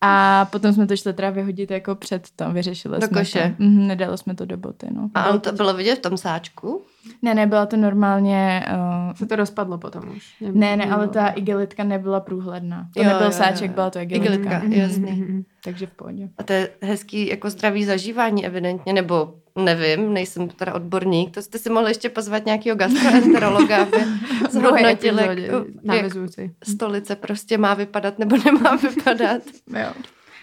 A 0.01 0.46
potom 0.51 0.74
jsme 0.74 0.88
to 0.88 0.98
šli 0.98 1.13
teda 1.13 1.30
vyhodit 1.30 1.72
jako 1.72 1.96
před 1.96 2.28
to, 2.36 2.51
vyřešili 2.51 3.00
do 3.00 3.08
jsme 3.08 3.20
koše. 3.20 3.56
to. 3.58 3.63
Mm, 3.63 3.88
nedali 3.88 4.18
jsme 4.18 4.36
to 4.36 4.46
do 4.46 4.58
boty, 4.58 4.88
no. 4.92 5.10
A 5.13 5.24
bylo 5.24 5.39
to 5.39 5.51
bylo 5.51 5.74
vidět 5.74 5.96
v 5.96 6.01
tom 6.01 6.18
sáčku? 6.18 6.82
Ne, 7.22 7.34
nebyla 7.34 7.65
to 7.65 7.78
normálně... 7.78 8.65
Uh... 8.73 9.13
Se 9.13 9.26
to 9.26 9.36
rozpadlo 9.36 9.78
potom 9.78 10.10
už. 10.17 10.36
Nebylo, 10.41 10.60
ne, 10.60 10.78
ne, 10.78 10.86
ale 10.86 11.08
ta 11.08 11.28
igelitka 11.28 11.84
nebyla 11.84 12.19
průhledná. 12.19 12.89
To 12.93 13.04
jo, 13.04 13.10
nebyl 13.10 13.26
jo, 13.26 13.32
sáček, 13.32 13.69
jo. 13.69 13.76
byla 13.76 13.89
to 13.89 14.00
igelitka. 14.00 14.34
Igelitka, 14.34 14.60
mm-hmm. 14.60 14.82
jasný. 14.82 15.12
Mm-hmm. 15.12 15.43
Takže 15.63 15.86
v 15.86 15.91
pohodě. 15.91 16.30
A 16.38 16.43
to 16.43 16.54
je 16.54 16.69
hezký 16.82 17.28
jako 17.28 17.50
zdravý 17.50 17.86
zažívání 17.86 18.45
evidentně, 18.45 18.93
nebo 18.93 19.34
nevím, 19.56 20.13
nejsem 20.13 20.50
teda 20.50 20.73
odborník, 20.73 21.34
to 21.34 21.41
jste 21.41 21.60
si 21.60 21.69
mohli 21.69 21.91
ještě 21.91 22.10
pozvat 22.10 22.45
nějakého 22.45 22.76
gastroenterologa, 22.76 23.82
aby 23.82 23.97
zhodnotil, 24.50 25.19
jak, 25.19 25.38
jak 25.84 26.12
stolice 26.63 27.15
prostě 27.15 27.58
má 27.58 27.73
vypadat 27.73 28.19
nebo 28.19 28.38
nemá 28.45 28.76
vypadat. 28.76 29.41
jo. 29.80 29.93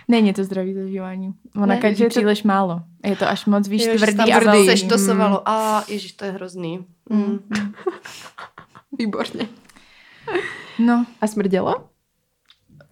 Není 0.08 0.32
to 0.32 0.44
zdravý 0.44 0.74
zažívání. 0.74 1.34
Ona 1.56 1.66
ne, 1.66 1.76
každý 1.76 2.02
je 2.02 2.08
příliš 2.08 2.42
to... 2.42 2.48
málo. 2.48 2.82
Je 3.04 3.16
to 3.16 3.28
až 3.28 3.46
moc, 3.46 3.68
víš, 3.68 3.82
Ježiš, 3.82 4.00
tvrdý 4.00 4.32
a 4.32 4.38
velký. 4.38 4.66
Seštosovalo. 4.66 5.36
Mm. 5.36 5.42
A 5.46 5.84
ježiš, 5.88 6.12
to 6.12 6.24
je 6.24 6.30
hrozný. 6.30 6.86
Mm. 7.10 7.38
Výborně. 8.98 9.48
No. 10.78 11.06
A 11.20 11.26
smrdělo? 11.26 11.74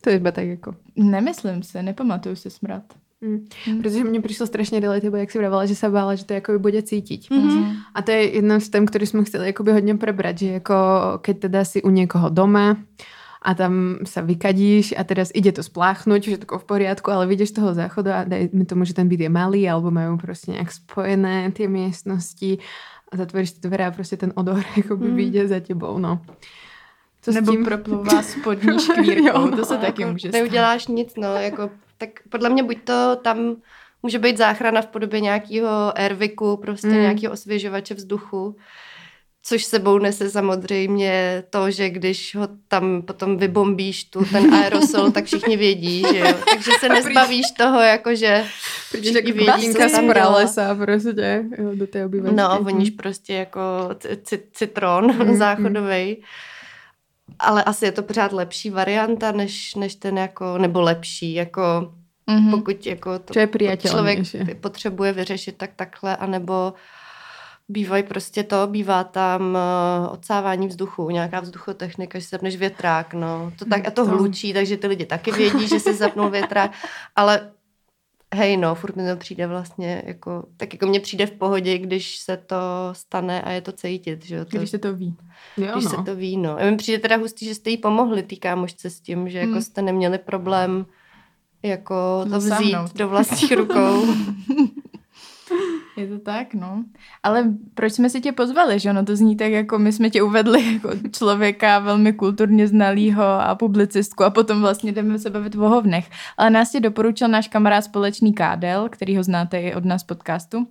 To 0.00 0.11
je 0.11 0.20
tak 0.20 0.44
jako... 0.44 0.74
Nemyslím 0.96 1.62
se, 1.62 1.83
nepamatuju 1.83 2.37
si 2.37 2.50
smrad. 2.50 2.83
Mm. 3.20 3.46
Mm. 3.66 3.83
Protože 3.83 4.05
mně 4.05 4.20
přišlo 4.20 4.46
strašně 4.46 4.81
relatable, 4.81 5.20
jak 5.20 5.31
si 5.31 5.38
vravala, 5.38 5.66
že 5.66 5.74
se 5.74 5.90
bála, 5.90 6.14
že 6.14 6.24
to 6.24 6.33
jako 6.33 6.59
bude 6.59 6.83
cítiť. 6.83 7.31
Mm-hmm. 7.31 7.77
A 7.94 8.03
to 8.03 8.11
je 8.11 8.35
jeden 8.35 8.61
z 8.61 8.68
tém, 8.68 8.87
který 8.87 9.07
jsme 9.07 9.24
chtěli 9.24 9.46
jakoby 9.46 9.72
hodně 9.72 9.94
prebrať, 9.94 10.38
že 10.38 10.46
jako 10.46 10.74
keď 11.20 11.38
teda 11.38 11.64
si 11.64 11.83
u 11.83 11.90
někoho 11.90 12.29
doma 12.29 12.77
a 13.45 13.53
tam 13.53 14.01
sa 14.09 14.25
vykadíš 14.25 14.97
a 14.97 15.05
teraz 15.05 15.29
ide 15.37 15.53
to 15.53 15.61
spláchnuť, 15.61 16.21
všetko 16.25 16.59
v 16.59 16.65
poriadku, 16.65 17.13
ale 17.13 17.29
vidíš 17.29 17.53
toho 17.53 17.77
záchodu 17.77 18.11
a 18.13 18.25
dajme 18.25 18.65
tomu, 18.65 18.89
že 18.89 18.97
ten 18.97 19.05
byt 19.05 19.21
je 19.21 19.29
malý 19.29 19.69
alebo 19.69 19.93
majú 19.93 20.17
prostě 20.17 20.53
nějak 20.53 20.73
spojené 20.73 21.53
ty 21.53 21.69
miestnosti 21.69 22.59
a 23.13 23.17
zatvoríš 23.17 23.51
ty 23.51 23.69
dvere 23.69 23.87
a 23.87 23.91
prostě 23.91 24.17
ten 24.17 24.33
odor 24.35 24.65
jakoby 24.77 25.09
mm. 25.09 25.17
vyjde 25.17 25.49
za 25.49 25.61
tebou, 25.61 25.99
no. 25.99 26.21
Co 27.23 27.33
Nebo 27.33 27.53
s 27.53 27.55
tím? 27.55 27.65
proplouvá 27.65 28.23
spodní 28.23 28.79
škvírkou, 28.85 29.27
jo, 29.27 29.47
no, 29.51 29.57
to 29.57 29.65
se 29.65 29.79
taky 29.79 30.03
jako 30.03 30.13
může 30.13 30.29
stát. 30.29 30.39
Neuděláš 30.39 30.87
nic, 30.87 31.17
no, 31.17 31.35
jako, 31.35 31.71
tak 31.99 32.11
podle 32.29 32.49
mě 32.49 32.63
buď 32.63 32.79
to 32.85 33.17
tam 33.23 33.57
může 34.03 34.19
být 34.19 34.37
záchrana 34.37 34.83
v 34.83 34.87
podobě 34.87 35.21
nějakého 35.21 35.99
airviku, 35.99 36.57
prostě 36.57 36.87
mm. 36.87 37.01
nějakého 37.01 37.33
osvěžovače 37.33 37.95
vzduchu, 37.95 38.57
což 39.47 39.65
sebou 39.65 39.99
nese 39.99 40.31
samozřejmě 40.31 41.45
to, 41.51 41.71
že 41.71 41.91
když 41.91 42.35
ho 42.35 42.49
tam 42.69 43.03
potom 43.03 43.37
vybombíš 43.37 44.05
tu 44.05 44.25
ten 44.25 44.55
aerosol, 44.55 45.11
tak 45.11 45.25
všichni 45.25 45.57
vědí, 45.57 46.05
že 46.13 46.19
jo. 46.19 46.35
Takže 46.51 46.71
se 46.81 46.89
nezbavíš 46.89 47.47
toho, 47.59 47.81
jakože 47.81 48.45
všichni 48.89 49.33
vědí, 49.33 49.73
co 49.73 49.79
tam 49.79 50.09
pralesa 50.09 50.75
prostě 50.75 51.45
jo, 51.59 51.71
do 51.75 51.87
té 51.87 52.07
obyvačky. 52.07 52.37
No, 52.37 52.59
voníš 52.63 52.91
prostě 52.91 53.35
jako 53.35 53.61
citron 54.53 55.11
mm-hmm. 55.11 55.37
záchodový. 55.37 56.23
Ale 57.39 57.65
asi 57.65 57.85
je 57.85 57.93
to 57.93 58.03
pořád 58.03 58.33
lepší 58.33 58.71
varianta, 58.71 59.33
než, 59.33 59.75
než 59.75 59.95
ten 59.95 60.19
jako, 60.19 60.59
nebo 60.59 60.81
lepší, 60.81 61.35
jako 61.35 61.93
mm-hmm. 62.29 62.51
pokud 62.51 62.87
jako 62.87 63.19
to, 63.19 63.39
je 63.61 63.77
člověk 63.77 64.19
potřebuje 64.61 65.13
vyřešit 65.13 65.57
tak 65.57 65.71
takhle, 65.77 66.17
anebo 66.17 66.73
bývají 67.68 68.03
prostě 68.03 68.42
to, 68.42 68.66
bývá 68.66 69.05
tam 69.05 69.42
uh, 69.42 70.12
odsávání 70.12 70.68
vzduchu, 70.68 71.11
nějaká 71.11 71.40
vzduchotechnika, 71.40 72.18
že 72.18 72.24
se 72.24 72.37
zapneš 72.37 72.57
větrák, 72.57 73.14
no. 73.14 73.53
To 73.59 73.64
tak, 73.64 73.88
a 73.88 73.90
to 73.90 74.05
hlučí, 74.05 74.53
takže 74.53 74.77
ty 74.77 74.87
lidi 74.87 75.07
taky 75.07 75.33
vědí, 75.33 75.68
že 75.68 75.81
si 75.81 75.94
zapnou 75.94 76.31
větrák, 76.31 76.70
ale 77.16 77.50
hej, 78.35 78.57
no, 78.57 78.74
furt 78.74 78.96
mi 78.96 79.11
to 79.11 79.16
přijde 79.16 79.46
vlastně 79.46 80.03
jako, 80.07 80.44
tak 80.57 80.72
jako 80.72 80.87
mně 80.87 81.00
přijde 81.00 81.27
v 81.27 81.33
pohodě, 81.33 81.79
když 81.79 82.16
se 82.16 82.37
to 82.37 82.57
stane 82.92 83.42
a 83.42 83.50
je 83.50 83.61
to 83.61 83.72
cítit, 83.72 84.24
že 84.24 84.37
jo. 84.37 84.44
To, 84.44 84.57
když 84.57 84.70
se 84.70 84.79
to 84.79 84.94
ví. 84.94 85.16
Jo, 85.57 85.68
když 85.72 85.85
no. 85.85 85.90
se 85.90 85.96
to 85.96 86.16
ví, 86.16 86.37
no. 86.37 86.61
A 86.61 86.70
mi 86.70 86.77
přijde 86.77 86.98
teda 86.98 87.16
hustý, 87.16 87.46
že 87.46 87.55
jste 87.55 87.70
jí 87.70 87.77
pomohli, 87.77 88.22
tý 88.22 88.37
kámošce 88.37 88.90
s 88.90 89.00
tím, 89.00 89.29
že 89.29 89.38
jako 89.38 89.53
hmm. 89.53 89.62
jste 89.62 89.83
neměli 89.83 90.18
problém 90.18 90.87
jako 91.62 92.24
to 92.31 92.38
vzít 92.38 92.77
do 92.94 93.09
vlastních 93.09 93.53
rukou. 93.53 94.07
Je 95.97 96.07
to 96.07 96.19
tak, 96.19 96.55
no. 96.55 96.85
Ale 97.23 97.45
proč 97.75 97.93
jsme 97.93 98.11
si 98.11 98.21
tě 98.21 98.33
pozvali, 98.33 98.79
že 98.79 98.91
ono 98.91 99.05
to 99.05 99.17
zní 99.17 99.37
tak, 99.37 99.53
jako 99.53 99.79
my 99.79 99.93
jsme 99.93 100.11
tě 100.11 100.23
uvedli 100.23 100.73
jako 100.75 100.91
člověka 101.11 101.79
velmi 101.79 102.13
kulturně 102.13 102.69
znalýho 102.69 103.25
a 103.25 103.55
publicistku 103.55 104.25
a 104.25 104.31
potom 104.31 104.61
vlastně 104.61 104.93
jdeme 104.93 105.19
se 105.19 105.31
bavit 105.31 105.55
o 105.55 105.69
hovnech. 105.69 106.11
Ale 106.37 106.51
nás 106.51 106.71
tě 106.71 106.81
doporučil 106.81 107.29
náš 107.29 107.49
kamarád 107.49 107.85
společný 107.85 108.35
Kádel, 108.35 108.89
který 108.89 109.17
ho 109.17 109.23
znáte 109.23 109.61
i 109.61 109.75
od 109.75 109.85
nás 109.85 110.05
podcastu. 110.05 110.59
Uh, 110.59 110.67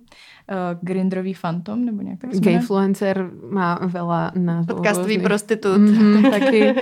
Grindrový 0.80 1.34
fantom, 1.34 1.84
nebo 1.84 2.02
nějak 2.02 2.20
tak 2.20 2.30
Gayfluencer 2.30 3.30
má 3.50 3.78
vela 3.82 4.32
na 4.34 4.64
Podcastový 4.64 5.18
prostitut. 5.18 5.80
Mm-hmm, 5.80 6.30
taky. 6.40 6.74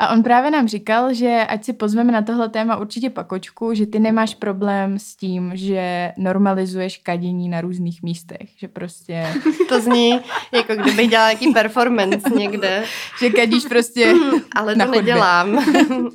A 0.00 0.08
on 0.08 0.22
právě 0.22 0.50
nám 0.50 0.68
říkal, 0.68 1.14
že 1.14 1.46
ať 1.48 1.64
si 1.64 1.72
pozveme 1.72 2.12
na 2.12 2.22
tohle 2.22 2.48
téma 2.48 2.76
určitě 2.76 3.10
pakočku, 3.10 3.74
že 3.74 3.86
ty 3.86 3.98
nemáš 3.98 4.34
problém 4.34 4.98
s 4.98 5.16
tím, 5.16 5.52
že 5.54 6.12
normalizuješ 6.16 6.98
kadění 6.98 7.48
na 7.48 7.60
různých 7.60 8.02
místech, 8.02 8.48
že 8.56 8.68
prostě... 8.68 9.26
To 9.68 9.80
zní, 9.80 10.20
jako 10.52 10.74
kdybych 10.74 11.10
dělala 11.10 11.28
nějaký 11.30 11.52
performance 11.52 12.30
někde. 12.36 12.84
že 13.18 13.30
kadíš 13.30 13.64
prostě 13.64 14.14
Ale 14.56 14.74
na 14.74 14.84
to 14.86 14.92
chodbě. 14.92 15.14
nedělám. 15.14 15.64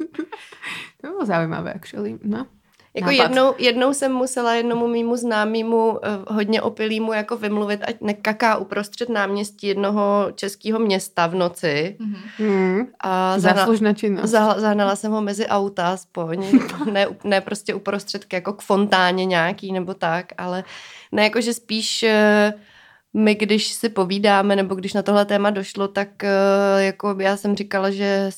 To 1.02 1.08
bylo 1.12 1.26
zaujímavé, 1.26 1.74
actually. 1.74 2.18
No. 2.24 2.46
Jako 2.96 3.12
Nápad. 3.12 3.24
jednou, 3.24 3.54
jednou 3.58 3.94
jsem 3.94 4.12
musela 4.14 4.54
jednomu 4.54 4.88
mýmu 4.88 5.16
známému 5.16 5.88
uh, 5.88 5.98
hodně 6.28 6.62
opilýmu 6.62 7.14
jako 7.14 7.38
vymluvit, 7.38 7.82
ať 7.88 7.96
nekaká 8.02 8.58
uprostřed 8.58 9.10
náměstí 9.10 9.68
jednoho 9.68 10.28
českého 10.36 10.80
města 10.80 11.28
v 11.28 11.36
noci. 11.36 11.98
Hmm. 12.38 12.88
A 13.00 13.40
zahna, 13.40 13.60
Záslužná 13.60 13.94
činnost. 13.94 14.32
zah- 14.32 14.60
zahnala 14.60 14.96
jsem 14.96 15.12
ho 15.12 15.22
mezi 15.22 15.48
auta 15.48 15.88
aspoň. 15.94 16.60
ne, 16.92 17.08
ne 17.24 17.42
prostě 17.42 17.74
uprostřed 17.74 18.26
jako 18.34 18.54
k 18.54 18.62
fontáně 18.62 19.26
nějaký 19.26 19.72
nebo 19.72 19.94
tak, 19.94 20.26
ale 20.38 20.64
ne 21.12 21.24
jako, 21.24 21.42
že 21.42 21.54
spíš 21.54 22.04
eh, 22.04 22.54
my, 23.14 23.36
když 23.36 23.68
si 23.74 23.90
povídáme, 23.90 24.56
nebo 24.56 24.76
když 24.76 24.94
na 24.94 25.02
tohle 25.02 25.26
téma 25.26 25.50
došlo, 25.50 25.88
tak 25.88 26.24
eh, 26.24 26.30
jako 26.78 27.16
já 27.20 27.38
jsem 27.38 27.56
říkala, 27.56 27.92
že 27.92 28.30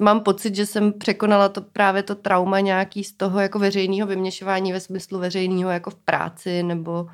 mám 0.00 0.20
pocit, 0.20 0.54
že 0.54 0.66
jsem 0.66 0.92
překonala 0.92 1.48
to 1.48 1.60
právě 1.60 2.02
to 2.02 2.14
trauma 2.14 2.60
nějaký 2.60 3.04
z 3.04 3.12
toho 3.12 3.40
jako 3.40 3.58
veřejného 3.58 4.08
vyměšování 4.08 4.72
ve 4.72 4.80
smyslu 4.80 5.18
veřejného 5.18 5.70
jako 5.70 5.90
v 5.90 5.94
práci 5.94 6.62
nebo, 6.62 7.06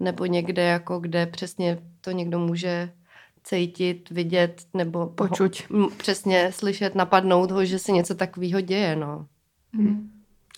nebo 0.00 0.26
někde 0.26 0.62
jako, 0.62 0.98
kde 0.98 1.26
přesně 1.26 1.78
to 2.00 2.10
někdo 2.10 2.38
může 2.38 2.90
cítit, 3.44 4.10
vidět 4.10 4.62
nebo 4.74 5.06
Počuť. 5.06 5.70
Ho, 5.70 5.90
přesně 5.90 6.52
slyšet, 6.52 6.94
napadnout 6.94 7.50
ho, 7.50 7.64
že 7.64 7.78
se 7.78 7.92
něco 7.92 8.14
takového 8.14 8.60
děje, 8.60 8.96
no. 8.96 9.26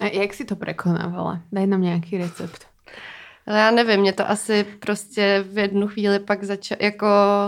A 0.00 0.06
jak 0.06 0.34
si 0.34 0.44
to 0.44 0.56
prekonávala? 0.56 1.40
Daj 1.52 1.66
nám 1.66 1.82
nějaký 1.82 2.18
recept. 2.18 2.66
Ale 3.46 3.58
já 3.58 3.70
nevím, 3.70 4.00
mě 4.00 4.12
to 4.12 4.30
asi 4.30 4.64
prostě 4.64 5.44
v 5.52 5.58
jednu 5.58 5.88
chvíli 5.88 6.18
pak 6.18 6.44
začalo, 6.44 6.78
jako 6.80 7.06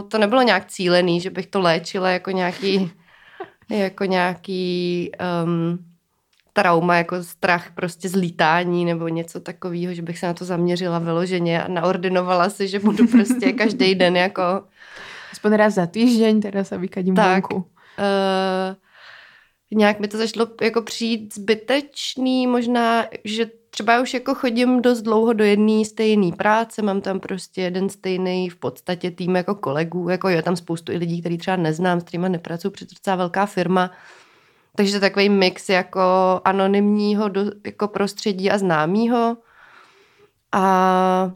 to 0.09 0.19
nebylo 0.19 0.43
nějak 0.43 0.67
cílený, 0.67 1.21
že 1.21 1.31
bych 1.31 1.47
to 1.47 1.61
léčila 1.61 2.11
jako 2.11 2.31
nějaký, 2.31 2.91
jako 3.71 4.05
nějaký 4.05 5.11
um, 5.45 5.79
trauma, 6.53 6.97
jako 6.97 7.23
strach 7.23 7.71
prostě 7.75 8.09
z 8.09 8.15
lítání 8.15 8.85
nebo 8.85 9.09
něco 9.09 9.41
takového, 9.41 9.95
že 9.95 10.03
bych 10.03 10.19
se 10.19 10.27
na 10.27 10.35
to 10.35 10.45
zaměřila 10.45 10.99
vyloženě 10.99 11.63
a 11.63 11.69
naordinovala 11.69 12.51
si, 12.51 12.69
že 12.69 12.79
budu 12.79 13.07
prostě 13.07 13.53
každý 13.63 13.95
den 13.95 14.17
jako 14.17 14.43
Aspoň 15.33 15.53
raz 15.53 15.75
za 15.77 15.87
týždeň, 15.87 16.41
teraz 16.41 16.73
sa 16.73 16.81
vykadím 16.81 17.15
Tak. 17.15 17.53
vonku. 17.53 17.57
uh, 18.01 18.73
nějak 19.71 20.01
mi 20.01 20.09
to 20.09 20.19
zašlo 20.19 20.49
jako 20.63 20.83
přijít 20.83 21.35
zbytečný, 21.35 22.47
možná, 22.47 23.07
že 23.25 23.47
třeba 23.79 24.01
už 24.01 24.14
jako 24.14 24.35
chodím 24.35 24.83
dost 24.83 25.03
dlouho 25.03 25.33
do 25.33 25.45
jedné 25.45 25.85
stejné 25.85 26.33
práce, 26.37 26.83
mám 26.83 27.01
tam 27.01 27.21
prostě 27.21 27.62
jeden 27.62 27.88
stejný 27.88 28.51
v 28.51 28.57
podstatě 28.57 29.11
tým 29.11 29.37
jako 29.37 29.55
kolegů, 29.55 30.09
jako 30.09 30.29
je 30.29 30.43
tam 30.43 30.57
spoustu 30.57 30.93
i 30.93 30.97
lidí, 30.97 31.21
který 31.21 31.38
třeba 31.38 31.57
neznám, 31.57 32.01
s 32.01 32.05
kterými 32.05 32.29
nepracuju, 32.29 32.73
protože 32.73 32.87
to 33.03 33.11
je 33.11 33.17
velká 33.17 33.47
firma, 33.47 33.91
takže 34.77 34.93
to 34.93 34.97
je 34.97 35.01
takový 35.01 35.29
mix 35.29 35.69
jako 35.69 36.01
anonymního 36.45 37.29
do, 37.29 37.41
jako 37.67 37.88
prostředí 37.88 38.51
a 38.51 38.59
známýho. 38.59 39.37
A 40.53 41.33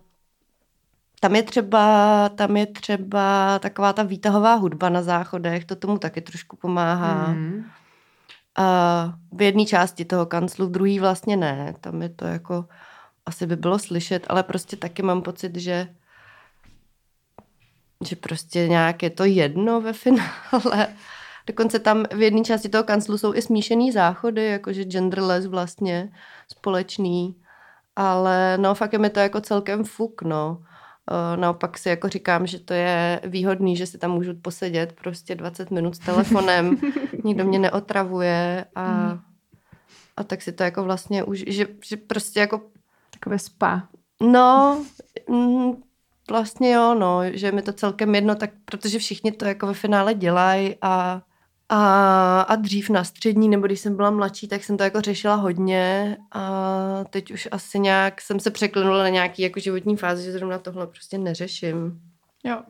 tam 1.21 1.37
je 1.37 1.43
třeba, 1.43 2.29
tam 2.29 2.57
je 2.57 2.67
třeba 2.67 3.59
taková 3.59 3.93
ta 3.93 4.03
výtahová 4.03 4.55
hudba 4.55 4.89
na 4.89 5.03
záchodech, 5.03 5.65
to 5.65 5.77
tomu 5.77 5.99
taky 5.99 6.21
trošku 6.21 6.57
pomáhá. 6.57 7.25
Hmm. 7.25 7.65
A 8.57 9.19
v 9.33 9.43
jedné 9.43 9.65
části 9.65 10.05
toho 10.05 10.27
kanclu, 10.27 10.67
v 10.67 10.71
druhé 10.71 11.01
vlastně 11.01 11.37
ne. 11.37 11.75
Tam 11.81 12.03
je 12.03 12.09
to 12.09 12.25
jako, 12.25 12.65
asi 13.27 13.47
by 13.47 13.57
bylo 13.57 13.79
slyšet, 13.79 14.27
ale 14.29 14.43
prostě 14.43 14.77
taky 14.77 15.03
mám 15.03 15.23
pocit, 15.23 15.57
že 15.57 15.89
že 18.09 18.17
prostě 18.17 18.69
nějak 18.69 19.03
je 19.03 19.11
to 19.11 19.25
jedno 19.25 19.81
ve 19.81 19.93
finále. 19.93 20.89
Dokonce 21.47 21.79
tam 21.79 22.05
v 22.15 22.23
jedné 22.23 22.45
části 22.45 22.69
toho 22.69 22.85
kanclu 22.85 23.19
jsou 23.19 23.35
i 23.35 23.43
smíšený 23.43 23.93
záchody, 23.93 24.47
jakože 24.47 24.85
genderless 24.85 25.47
vlastně 25.47 26.13
společný. 26.49 27.37
Ale 27.97 28.59
no 28.59 28.75
fakt 28.75 28.93
je 28.93 28.99
mi 28.99 29.11
to 29.11 29.21
jako 29.21 29.41
celkem 29.41 29.85
fuk, 29.85 30.23
no. 30.23 30.63
Eh, 31.13 31.37
Naopak 31.37 31.79
si 31.79 31.89
jako 31.89 32.09
říkám, 32.09 32.47
že 32.47 32.59
to 32.59 32.75
je 32.75 33.21
výhodný, 33.25 33.77
že 33.77 33.87
si 33.87 33.99
tam 33.99 34.11
můžu 34.11 34.35
posedět 34.35 34.93
prostě 34.93 35.35
20 35.35 35.71
minut 35.71 35.97
s 35.97 35.99
telefonem, 35.99 36.77
nikdo 37.25 37.45
mě 37.45 37.59
neotravuje 37.59 38.65
a, 38.75 39.19
a 40.17 40.25
tak 40.25 40.43
si 40.43 40.53
to 40.53 40.63
jako 40.63 40.85
vlastně 40.85 41.25
už, 41.25 41.45
že, 41.47 41.67
že 41.85 41.97
prostě 41.97 42.41
jako 42.41 42.61
Takové 43.23 43.39
spa. 43.39 43.89
No, 44.21 44.85
mm, 45.29 45.73
vlastně 46.31 46.73
jo, 46.73 46.95
no, 46.95 47.21
že 47.33 47.53
mi 47.53 47.63
to 47.63 47.73
celkem 47.73 48.15
jedno, 48.15 48.35
tak 48.35 48.51
protože 48.65 48.99
všichni 48.99 49.33
to 49.33 49.45
jako 49.45 49.67
ve 49.67 49.75
finále 49.75 50.15
dělají 50.15 50.77
a, 50.83 51.23
a, 51.75 52.41
a 52.41 52.57
dřív 52.57 52.91
na 52.91 53.05
střední, 53.05 53.49
nebo 53.49 53.67
když 53.67 53.81
jsem 53.81 53.97
byla 53.97 54.11
mladší, 54.11 54.49
tak 54.49 54.65
jsem 54.65 54.77
to 54.77 54.85
jako 54.85 55.01
řešila 55.01 55.35
hodně 55.35 56.17
a 56.33 57.05
teď 57.11 57.31
už 57.31 57.49
asi 57.53 57.79
nějak 57.79 58.21
jsem 58.21 58.41
se 58.41 58.51
překlenula 58.51 58.99
na 58.99 59.09
nějaký 59.09 59.43
jako 59.43 59.61
životní 59.61 59.97
fázi, 59.97 60.25
že 60.25 60.33
zrovna 60.33 60.59
tohle 60.59 60.87
prostě 60.87 61.19
neřeším. 61.19 62.01
Jo. 62.45 62.63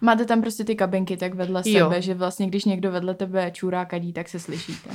Máte 0.00 0.24
tam 0.24 0.40
prostě 0.40 0.64
ty 0.64 0.76
kabinky 0.76 1.16
tak 1.16 1.34
vedle 1.34 1.62
Jo. 1.66 1.84
sebe, 1.84 2.02
že 2.02 2.14
vlastně 2.14 2.46
když 2.46 2.64
někdo 2.64 2.90
vedle 2.90 3.14
tebe 3.14 3.50
čůrá 3.50 3.84
kadí, 3.84 4.12
tak 4.12 4.28
se 4.28 4.40
slyšíte. 4.40 4.90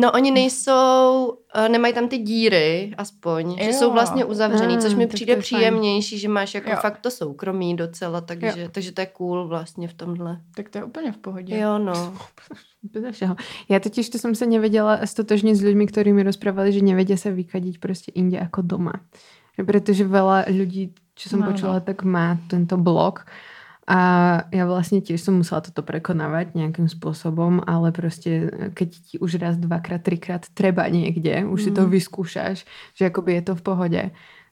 No 0.00 0.12
oni 0.12 0.30
nejsou, 0.30 1.38
eh, 1.54 1.68
nemají 1.68 1.94
tam 1.94 2.08
ty 2.08 2.18
díry 2.18 2.94
aspoň, 2.98 3.56
že 3.58 3.70
Jo. 3.70 3.72
jsou 3.72 3.92
vlastně 3.92 4.24
uzavřený, 4.24 4.76
Ah, 4.76 4.80
což 4.82 4.94
mi 4.94 5.06
to 5.06 5.14
přijde 5.14 5.32
je 5.32 5.36
fajn. 5.36 5.42
příjemnější, 5.42 6.18
že 6.18 6.28
máš 6.28 6.54
jako 6.54 6.70
Jo. 6.70 6.76
fakt 6.80 6.98
to 6.98 7.10
soukromí 7.10 7.76
docela, 7.76 8.20
takže, 8.20 8.68
takže 8.72 8.92
to 8.92 9.00
je 9.00 9.06
cool 9.06 9.48
vlastně 9.48 9.88
v 9.88 9.94
tomhle. 9.94 10.40
Tak 10.56 10.68
to 10.68 10.78
je 10.78 10.84
úplně 10.84 11.12
v 11.12 11.16
pohodě. 11.18 11.58
Jo, 11.58 11.78
no. 11.78 11.94
Ja 13.68 13.80
totiž 13.80 14.12
to 14.12 14.20
som 14.20 14.36
sa 14.36 14.44
nevedela 14.44 15.00
stotožniť 15.08 15.54
s 15.56 15.64
ľuďmi, 15.64 15.84
ktorí 15.88 16.12
mi 16.12 16.20
rozprávali, 16.20 16.68
že 16.68 16.84
nevedia 16.84 17.16
sa 17.16 17.32
vykadiť 17.32 17.80
proste 17.80 18.12
inde 18.12 18.36
ako 18.36 18.60
doma. 18.60 19.00
Že 19.56 19.62
Pretože 19.64 20.04
veľa 20.04 20.52
ľudí, 20.52 20.92
čo 21.16 21.32
som 21.32 21.40
Má, 21.40 21.48
no. 21.48 21.56
počula, 21.56 21.80
tak 21.80 22.04
má 22.04 22.36
tento 22.50 22.76
blok. 22.76 23.24
A 23.86 23.98
ja 24.48 24.64
vlastne 24.64 25.04
tiež 25.04 25.20
som 25.20 25.36
musela 25.36 25.60
toto 25.60 25.84
prekonávať 25.84 26.56
nejakým 26.56 26.88
spôsobom, 26.88 27.60
ale 27.68 27.92
proste 27.92 28.48
keď 28.72 28.88
ti 28.96 29.14
už 29.20 29.36
raz, 29.36 29.60
dvakrát, 29.60 30.00
trikrát 30.00 30.48
treba 30.56 30.88
niekde, 30.88 31.44
už 31.44 31.60
si 31.62 31.70
to 31.70 31.84
Mm. 31.84 31.90
vyskúšaš, 31.92 32.64
že 32.96 33.02
akoby 33.12 33.34
je 33.34 33.42
to 33.42 33.54
v 33.54 33.62
pohode, 33.62 34.02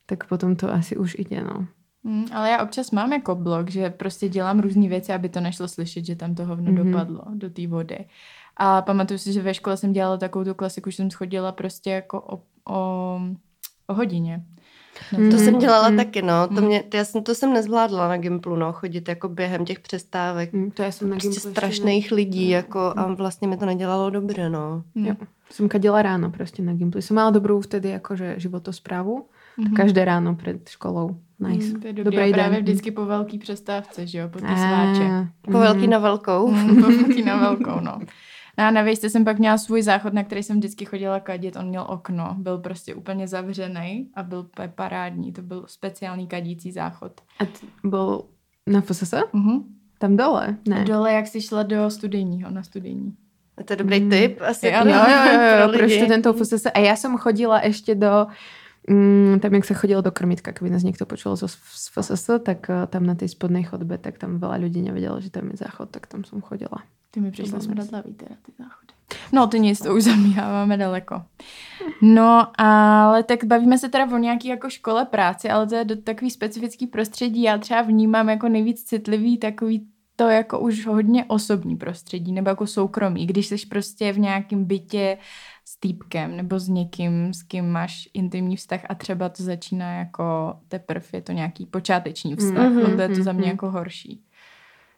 tak 0.07 0.29
potom 0.29 0.53
to 0.57 0.69
asi 0.69 0.97
už 1.01 1.17
ide, 1.19 1.41
no. 1.41 1.65
Mm, 2.05 2.25
ale 2.33 2.51
já 2.51 2.63
občas 2.63 2.91
mám 2.91 3.13
jako 3.13 3.35
blog, 3.35 3.71
že 3.71 3.91
prostě 3.91 4.29
dělám 4.29 4.61
různé 4.61 4.89
věci, 4.89 5.13
aby 5.13 5.29
to 5.29 5.41
nešlo 5.41 5.69
slyšet, 5.69 6.05
že 6.05 6.17
tam 6.17 6.35
to 6.35 6.45
hovno 6.45 6.73
Mhm. 6.73 6.81
mm-hmm. 6.83 6.93
dopadlo 6.93 7.23
do 7.35 7.51
té 7.51 7.67
vody. 7.67 8.05
A 8.57 8.83
pamatuju 8.83 9.19
si, 9.19 9.33
že 9.33 9.43
ve 9.43 9.55
škole 9.55 9.77
jsem 9.77 9.93
dělala 9.93 10.17
takovou 10.17 10.45
tu 10.45 10.55
klasiku, 10.55 10.91
že 10.91 10.97
jsem 10.97 11.11
schodila 11.11 11.53
prostě 11.53 11.91
jako 11.91 12.21
o, 12.21 12.37
o, 12.69 13.21
o 13.87 13.95
hodině. 13.95 14.45
Mm. 15.19 15.31
To 15.31 15.37
jsem 15.39 15.59
dělala 15.59 15.89
Mm. 15.91 15.97
taky, 15.97 16.23
no. 16.23 16.49
To, 16.49 16.61
Mm. 16.61 16.67
mě, 16.67 16.83
to, 16.83 16.97
já 16.97 17.05
jsem, 17.05 17.23
to 17.23 17.35
jsem 17.35 17.53
nezvládla 17.53 18.09
na 18.09 18.17
Gimplu, 18.17 18.57
no, 18.57 18.73
chodit 18.73 19.09
jako 19.09 19.29
během 19.29 19.65
těch 19.65 19.81
přestávek. 19.81 20.53
Mm, 20.53 20.71
To 20.71 20.83
ja 20.83 20.93
som 20.93 21.09
na 21.11 21.17
Prostě 21.17 21.29
Gimplu 21.29 21.51
strašných 21.51 22.13
lidí, 22.13 22.49
jako 22.49 22.93
a 22.97 23.15
vlastně 23.15 23.49
mi 23.49 23.57
to 23.57 23.67
nedělalo 23.67 24.11
dobře, 24.11 24.49
no. 24.49 24.83
Mm. 24.95 25.07
Jo. 25.07 25.15
Som 25.53 25.69
kadila 25.69 26.03
ráno 26.03 26.31
proste 26.31 26.63
na 26.63 26.73
Gimply. 26.73 27.03
Som 27.05 27.15
mala 27.21 27.29
dobrú 27.31 27.61
vtedy 27.61 27.93
akože 28.01 28.41
životosprávu. 28.41 29.29
Mhm. 29.61 29.77
Každé 29.77 30.05
ráno 30.05 30.35
před 30.35 30.69
školou. 30.69 31.17
Nice. 31.41 31.67
Mm, 31.77 31.81
to 31.81 31.87
je 31.87 31.93
dobrý. 31.93 32.05
Dobrý 32.17 32.31
a 32.31 32.33
právě 32.33 32.57
den. 32.57 32.63
vždycky 32.65 32.91
po 32.91 33.05
velký 33.07 33.39
přestávce, 33.39 34.07
že 34.07 34.19
jo, 34.19 34.29
po 34.33 34.39
ty 34.39 34.45
A, 34.49 34.57
sváče. 34.57 35.29
Po 35.45 35.59
velký 35.59 35.87
na 35.89 35.99
velkou. 35.99 36.55
Po 36.81 36.89
velký 36.89 37.23
na 37.23 37.37
velkou, 37.37 37.81
no. 37.81 37.99
No 38.59 38.65
a 38.65 38.71
na 38.71 38.83
vejste 38.83 39.11
jsem 39.11 39.25
pak 39.25 39.39
měla 39.39 39.59
svůj 39.59 39.83
záchod, 39.83 40.13
na 40.13 40.25
který 40.25 40.43
jsem 40.43 40.57
vždycky 40.59 40.85
chodila 40.85 41.21
kadit. 41.21 41.57
On 41.57 41.67
měl 41.69 41.85
okno, 41.89 42.37
byl 42.39 42.59
prostě 42.59 42.95
úplně 42.95 43.29
zavřený 43.29 44.09
a 44.15 44.23
byl 44.23 44.47
parádní. 44.75 45.33
To 45.33 45.43
byl 45.43 45.65
speciální 45.69 46.27
kadící 46.27 46.73
záchod. 46.73 47.21
A 47.41 47.45
t- 47.45 47.67
bol 47.85 48.25
na 48.67 48.81
FSS? 48.81 49.15
Mhm. 49.33 49.65
Tam 49.99 50.17
dole? 50.17 50.57
Ne. 50.69 50.85
Dole, 50.85 51.13
jak 51.13 51.27
jsi 51.27 51.41
šla 51.43 51.63
do 51.63 51.91
studijního, 51.91 52.51
na 52.51 52.63
studijní. 52.63 53.15
To 53.65 53.73
je 53.73 53.77
dobrý 53.77 54.01
Mm. 54.01 54.11
tip, 54.11 54.41
asi 54.43 54.67
Jo, 54.67 54.73
Jo, 54.73 54.85
jo, 54.85 55.33
jo, 55.33 55.41
jo 55.61 55.69
pro 55.69 55.79
pro 55.79 55.87
lidi. 55.87 55.97
študentov 55.97 56.37
FSS. 56.37 56.67
A 56.75 56.79
ja 56.79 56.97
som 56.97 57.15
chodila 57.19 57.61
ešte 57.63 57.95
do 57.95 58.27
Mm, 58.91 59.39
tam, 59.39 59.55
jak 59.55 59.63
sa 59.65 59.79
chodilo 59.79 60.03
do 60.03 60.11
krmitka, 60.11 60.51
keby 60.51 60.67
nás 60.75 60.83
niekto 60.83 61.07
počul 61.07 61.39
z 61.39 61.47
FSS, 61.95 62.43
tak 62.43 62.67
eh, 62.67 62.91
tam 62.91 63.07
na 63.07 63.15
tej 63.15 63.31
spodnej 63.31 63.63
chodbe, 63.63 63.95
tak 63.95 64.19
tam 64.19 64.43
veľa 64.43 64.59
ľudí 64.59 64.83
nevedelo, 64.83 65.23
že 65.23 65.31
tam 65.31 65.55
je 65.55 65.63
záchod, 65.63 65.95
tak 65.95 66.11
tam 66.11 66.27
som 66.27 66.43
chodila. 66.43 66.83
Ty 67.15 67.21
mi 67.21 67.31
bylo 67.31 67.61
smradlavý 67.61 68.15
teda 68.15 68.35
ty 68.43 68.53
záchody. 68.59 68.93
No 69.33 69.47
to 69.47 69.57
nic, 69.57 69.81
to 69.81 69.95
už 69.95 70.03
zamíháváme 70.03 70.77
daleko. 70.77 71.23
No 72.03 72.61
ale 72.61 73.23
tak 73.23 73.45
bavíme 73.45 73.79
se 73.79 73.89
teda 73.89 74.07
o 74.15 74.19
nějaký 74.19 74.49
jako 74.49 74.71
škole 74.71 75.05
práci, 75.05 75.51
ale 75.51 75.67
to 75.67 75.75
je 75.75 75.85
do 75.85 75.97
takový 75.97 76.31
specifický 76.31 76.87
prostředí. 76.87 77.43
Já 77.43 77.59
třeba 77.59 77.83
vnímám 77.83 78.29
jako 78.29 78.49
nejvíc 78.49 78.85
citlivý 78.85 79.39
takový 79.39 79.87
to 80.17 80.29
jako 80.29 80.61
už 80.61 80.87
hodně 80.87 81.25
osobní 81.25 81.77
prostředí 81.77 82.33
nebo 82.33 82.49
jako 82.49 82.67
soukromí, 82.67 83.27
když 83.27 83.47
jsi 83.47 83.57
prostě 83.67 84.13
v 84.13 84.19
nějakém 84.19 84.65
bytě 84.65 85.19
s 85.65 85.81
týpkem 85.81 86.37
nebo 86.37 86.59
s 86.59 86.69
někým, 86.69 87.35
s 87.35 87.43
kým 87.43 87.71
máš 87.71 88.09
intimní 88.15 88.57
vztah 88.57 88.81
a 88.89 88.95
třeba 88.95 89.29
to 89.29 89.43
začíná 89.43 89.99
jako 89.99 90.55
teprve 90.69 91.07
je 91.13 91.23
to 91.23 91.33
nějaký 91.33 91.67
počáteční 91.67 92.37
vztah, 92.37 92.73
mm-hmm, 92.73 92.91
no 92.91 92.97
to 92.97 93.03
je 93.03 93.09
to 93.09 93.23
za 93.23 93.33
mě 93.33 93.49
jako 93.49 93.71
horší. 93.71 94.23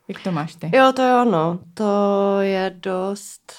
Jak 0.08 0.22
to 0.22 0.32
máš 0.32 0.54
ty? 0.54 0.70
Jo, 0.76 0.92
to 0.96 1.02
je 1.02 1.14
ono. 1.14 1.58
To 1.74 2.36
je 2.40 2.76
dost 2.80 3.52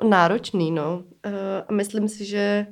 uh, 0.00 0.08
náročný, 0.08 0.70
no. 0.70 1.02
Uh, 1.26 1.76
myslím 1.76 2.08
si, 2.08 2.24
že 2.24 2.66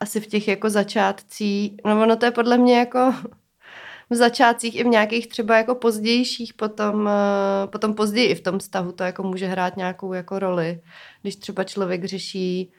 asi 0.00 0.20
v 0.20 0.26
těch 0.26 0.48
jako 0.48 0.70
začátcích, 0.70 1.72
no 1.86 2.02
ono 2.02 2.16
to 2.16 2.24
je 2.24 2.30
podle 2.30 2.58
mě 2.58 2.78
jako 2.78 3.14
v 4.10 4.14
začátcích 4.14 4.76
i 4.76 4.84
v 4.84 4.86
nějakých 4.86 5.26
třeba 5.28 5.56
jako 5.56 5.74
pozdějších, 5.74 6.54
potom, 6.54 7.08
eh, 7.08 7.66
potom 7.66 7.94
později 7.94 8.26
i 8.28 8.34
v 8.34 8.40
tom 8.40 8.58
vztahu 8.58 8.92
to 8.92 9.04
jako 9.04 9.22
může 9.22 9.46
hrát 9.46 9.76
nějakou 9.76 10.12
jako 10.12 10.38
roli. 10.38 10.80
Když 11.22 11.36
třeba 11.36 11.64
člověk 11.64 12.04
řeší 12.04 12.72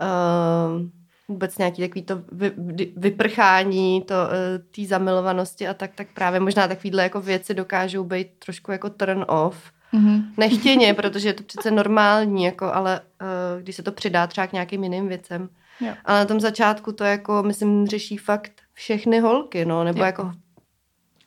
uh, 0.00 0.88
vůbec 1.28 1.58
nějaký 1.58 1.82
takový 1.82 2.02
to 2.02 2.22
vy, 2.32 2.52
vyprchání, 2.96 4.02
to 4.02 4.14
uh, 4.14 4.64
té 4.74 4.88
zamilovanosti 4.88 5.68
a 5.68 5.74
tak, 5.74 5.90
tak 5.94 6.06
právě 6.14 6.40
možná 6.40 6.68
takovýhle 6.68 7.02
jako 7.02 7.20
věci 7.20 7.54
dokážou 7.54 8.04
být 8.04 8.28
trošku 8.44 8.72
jako 8.72 8.90
turn 8.90 9.24
off. 9.28 9.72
Mm-hmm. 9.94 10.22
Nechtěně, 10.36 10.94
protože 11.00 11.28
je 11.28 11.32
to 11.32 11.42
přece 11.42 11.70
normální, 11.70 12.44
jako, 12.44 12.64
ale 12.74 13.00
uh, 13.00 13.62
když 13.62 13.76
se 13.76 13.82
to 13.82 13.92
přidá 13.92 14.26
třeba 14.26 14.46
k 14.46 14.52
nějakým 14.52 14.84
jiným 14.84 15.08
věcem. 15.08 15.48
Jo. 15.80 15.94
Ale 16.04 16.18
na 16.18 16.24
tom 16.24 16.40
začátku 16.40 16.92
to 16.92 17.04
jako, 17.04 17.42
myslím, 17.42 17.86
řeší 17.86 18.16
fakt 18.16 18.52
všechny 18.72 19.20
holky, 19.20 19.64
no, 19.64 19.84
nebo 19.84 19.98
jo. 19.98 20.04
jako 20.04 20.32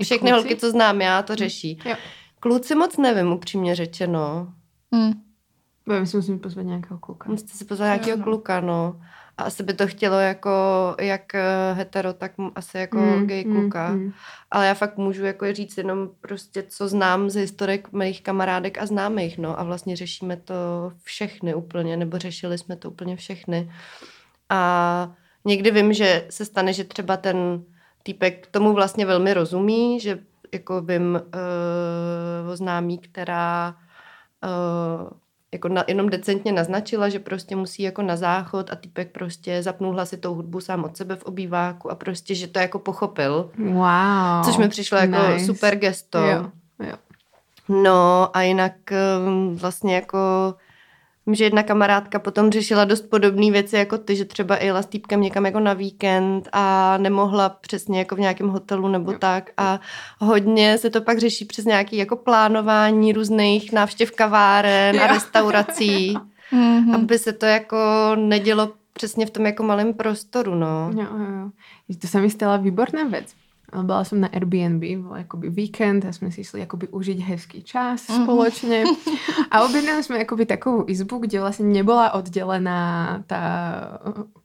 všechny 0.04 0.32
kluci? 0.32 0.44
holky, 0.44 0.56
co 0.56 0.72
znám 0.72 1.02
já, 1.02 1.22
to 1.22 1.34
hm. 1.34 1.36
řeší. 1.36 1.80
Jo. 1.86 1.96
Kluci 2.40 2.76
moc 2.76 2.98
nevím, 2.98 3.32
upřímně 3.32 3.76
řečeno. 3.76 4.54
Hmm. 4.92 5.14
My 6.00 6.08
si 6.08 6.18
musíme 6.18 6.40
pozvat 6.40 6.66
nějakého 6.66 7.00
kluka. 7.00 7.30
Musíte 7.30 7.54
si 7.54 7.66
pozvat 7.66 7.86
nějakého 7.86 8.18
no. 8.18 8.24
kluka, 8.24 8.62
no. 8.62 9.02
A 9.38 9.44
asi 9.44 9.64
by 9.64 9.74
to 9.74 9.88
chtělo 9.88 10.20
jako 10.20 10.52
jak 11.00 11.36
eh, 11.36 11.74
hetero, 11.74 12.14
tak 12.14 12.32
asi 12.56 12.78
jako 12.78 12.98
mm, 12.98 13.28
gay 13.28 13.44
kluka. 13.44 13.90
Mm, 13.90 14.00
mm. 14.00 14.12
Ale 14.52 14.68
já 14.68 14.74
fakt 14.74 14.98
můžu 14.98 15.26
jako 15.26 15.54
říct 15.54 15.78
jenom 15.78 16.10
prostě, 16.22 16.64
co 16.64 16.88
znám 16.88 17.30
z 17.30 17.36
historik 17.36 17.92
mých 17.94 18.22
kamarádek 18.22 18.78
a 18.78 18.86
známých, 18.86 19.38
no. 19.38 19.60
A 19.60 19.64
vlastně 19.64 19.96
řešíme 19.96 20.38
to 20.38 20.54
všechny 21.04 21.54
úplně, 21.54 21.98
nebo 21.98 22.18
řešili 22.18 22.58
jsme 22.58 22.76
to 22.76 22.92
úplně 22.92 23.16
všechny. 23.16 23.72
A 24.50 25.12
někdy 25.46 25.72
vím, 25.72 25.94
že 25.94 26.26
se 26.30 26.46
stane, 26.46 26.74
že 26.74 26.84
třeba 26.84 27.18
ten 27.18 27.64
týpek 28.04 28.48
tomu 28.48 28.74
vlastně 28.74 29.06
velmi 29.06 29.34
rozumí, 29.34 30.00
že 30.00 30.20
jako 30.54 30.82
vím 30.82 31.16
uh, 31.16 32.52
o 32.52 32.56
známí, 32.56 32.98
která 32.98 33.76
uh, 34.44 35.10
jako 35.56 35.68
na, 35.68 35.84
jenom 35.88 36.10
decentně 36.10 36.52
naznačila, 36.52 37.10
že 37.10 37.20
prostě 37.20 37.56
musí 37.56 37.84
jako 37.84 38.02
na 38.02 38.16
záchod 38.16 38.72
a 38.72 38.76
týpek 38.76 39.12
prostě 39.12 39.64
zapnul 39.64 39.94
hlasitou 39.94 40.36
hudbu 40.36 40.60
sám 40.60 40.84
od 40.84 40.98
sebe 40.98 41.16
v 41.16 41.24
obýváku 41.24 41.92
a 41.92 41.96
prostě, 41.96 42.36
že 42.36 42.48
to 42.48 42.60
jako 42.60 42.80
pochopil. 42.80 43.50
Wow. 43.58 44.44
Což 44.46 44.58
mi 44.58 44.70
přišlo 44.70 44.98
jako 44.98 45.32
nice. 45.32 45.46
super 45.46 45.76
gesto. 45.76 46.20
Jo, 46.20 46.52
jo. 46.80 46.96
No 47.70 48.30
a 48.38 48.42
jinak 48.42 48.74
um, 49.28 49.56
vlastně 49.56 49.96
jako 49.96 50.20
že 51.34 51.44
jedna 51.44 51.64
kamarádka 51.64 52.20
potom 52.20 52.52
řešila 52.52 52.86
dost 52.86 53.02
podobné 53.02 53.52
věci 53.52 53.76
jako 53.76 53.98
ty, 53.98 54.16
že 54.16 54.26
třeba 54.26 54.58
jela 54.58 54.82
s 54.82 54.86
týpkem 54.86 55.22
někam 55.22 55.46
jako 55.46 55.60
na 55.60 55.74
víkend 55.74 56.50
a 56.52 56.98
nemohla 56.98 57.50
přesně 57.50 58.00
jako 58.00 58.16
v 58.16 58.20
nějakém 58.20 58.48
hotelu 58.50 58.88
nebo 58.88 59.12
jo. 59.12 59.18
tak 59.20 59.50
a 59.58 59.80
hodně 60.20 60.78
se 60.78 60.90
to 60.90 61.02
pak 61.02 61.20
řeší 61.20 61.46
přes 61.46 61.66
nějaké 61.66 61.96
jako 61.96 62.16
plánování 62.16 63.14
různých 63.14 63.72
návštěv 63.72 64.12
kaváren 64.12 64.96
jo. 64.96 65.02
a 65.04 65.08
restaurací, 65.08 66.18
mm-hmm. 66.54 66.96
aby 66.96 67.20
se 67.20 67.34
to 67.34 67.46
jako 67.46 67.78
nedělo 68.16 68.72
přesně 68.94 69.26
v 69.26 69.30
tom 69.30 69.46
jako 69.46 69.64
malém 69.64 69.94
prostoru, 69.94 70.56
no. 70.56 70.92
Jo, 70.94 71.08
jo. 71.18 71.50
To 72.02 72.08
se 72.08 72.22
mi 72.22 72.30
stala 72.30 72.58
výborná 72.58 73.04
věc 73.04 73.45
byla 73.84 74.04
som 74.04 74.22
na 74.22 74.30
Airbnb, 74.32 74.84
bol 75.04 75.16
akoby 75.26 75.50
víkend 75.50 76.06
a 76.06 76.14
sme 76.14 76.32
si 76.32 76.46
išli 76.46 76.64
akoby 76.64 76.88
užiť 76.94 77.20
hezký 77.20 77.60
čas 77.66 78.08
mm-hmm. 78.08 78.24
spoločne. 78.24 78.78
A 79.52 79.66
objednali 79.66 80.02
sme 80.06 80.22
akoby 80.22 80.46
takovou 80.46 80.86
izbu, 80.88 81.26
kde 81.26 81.42
vlastne 81.42 81.68
nebola 81.68 82.14
oddelená 82.14 83.20
tá 83.28 83.44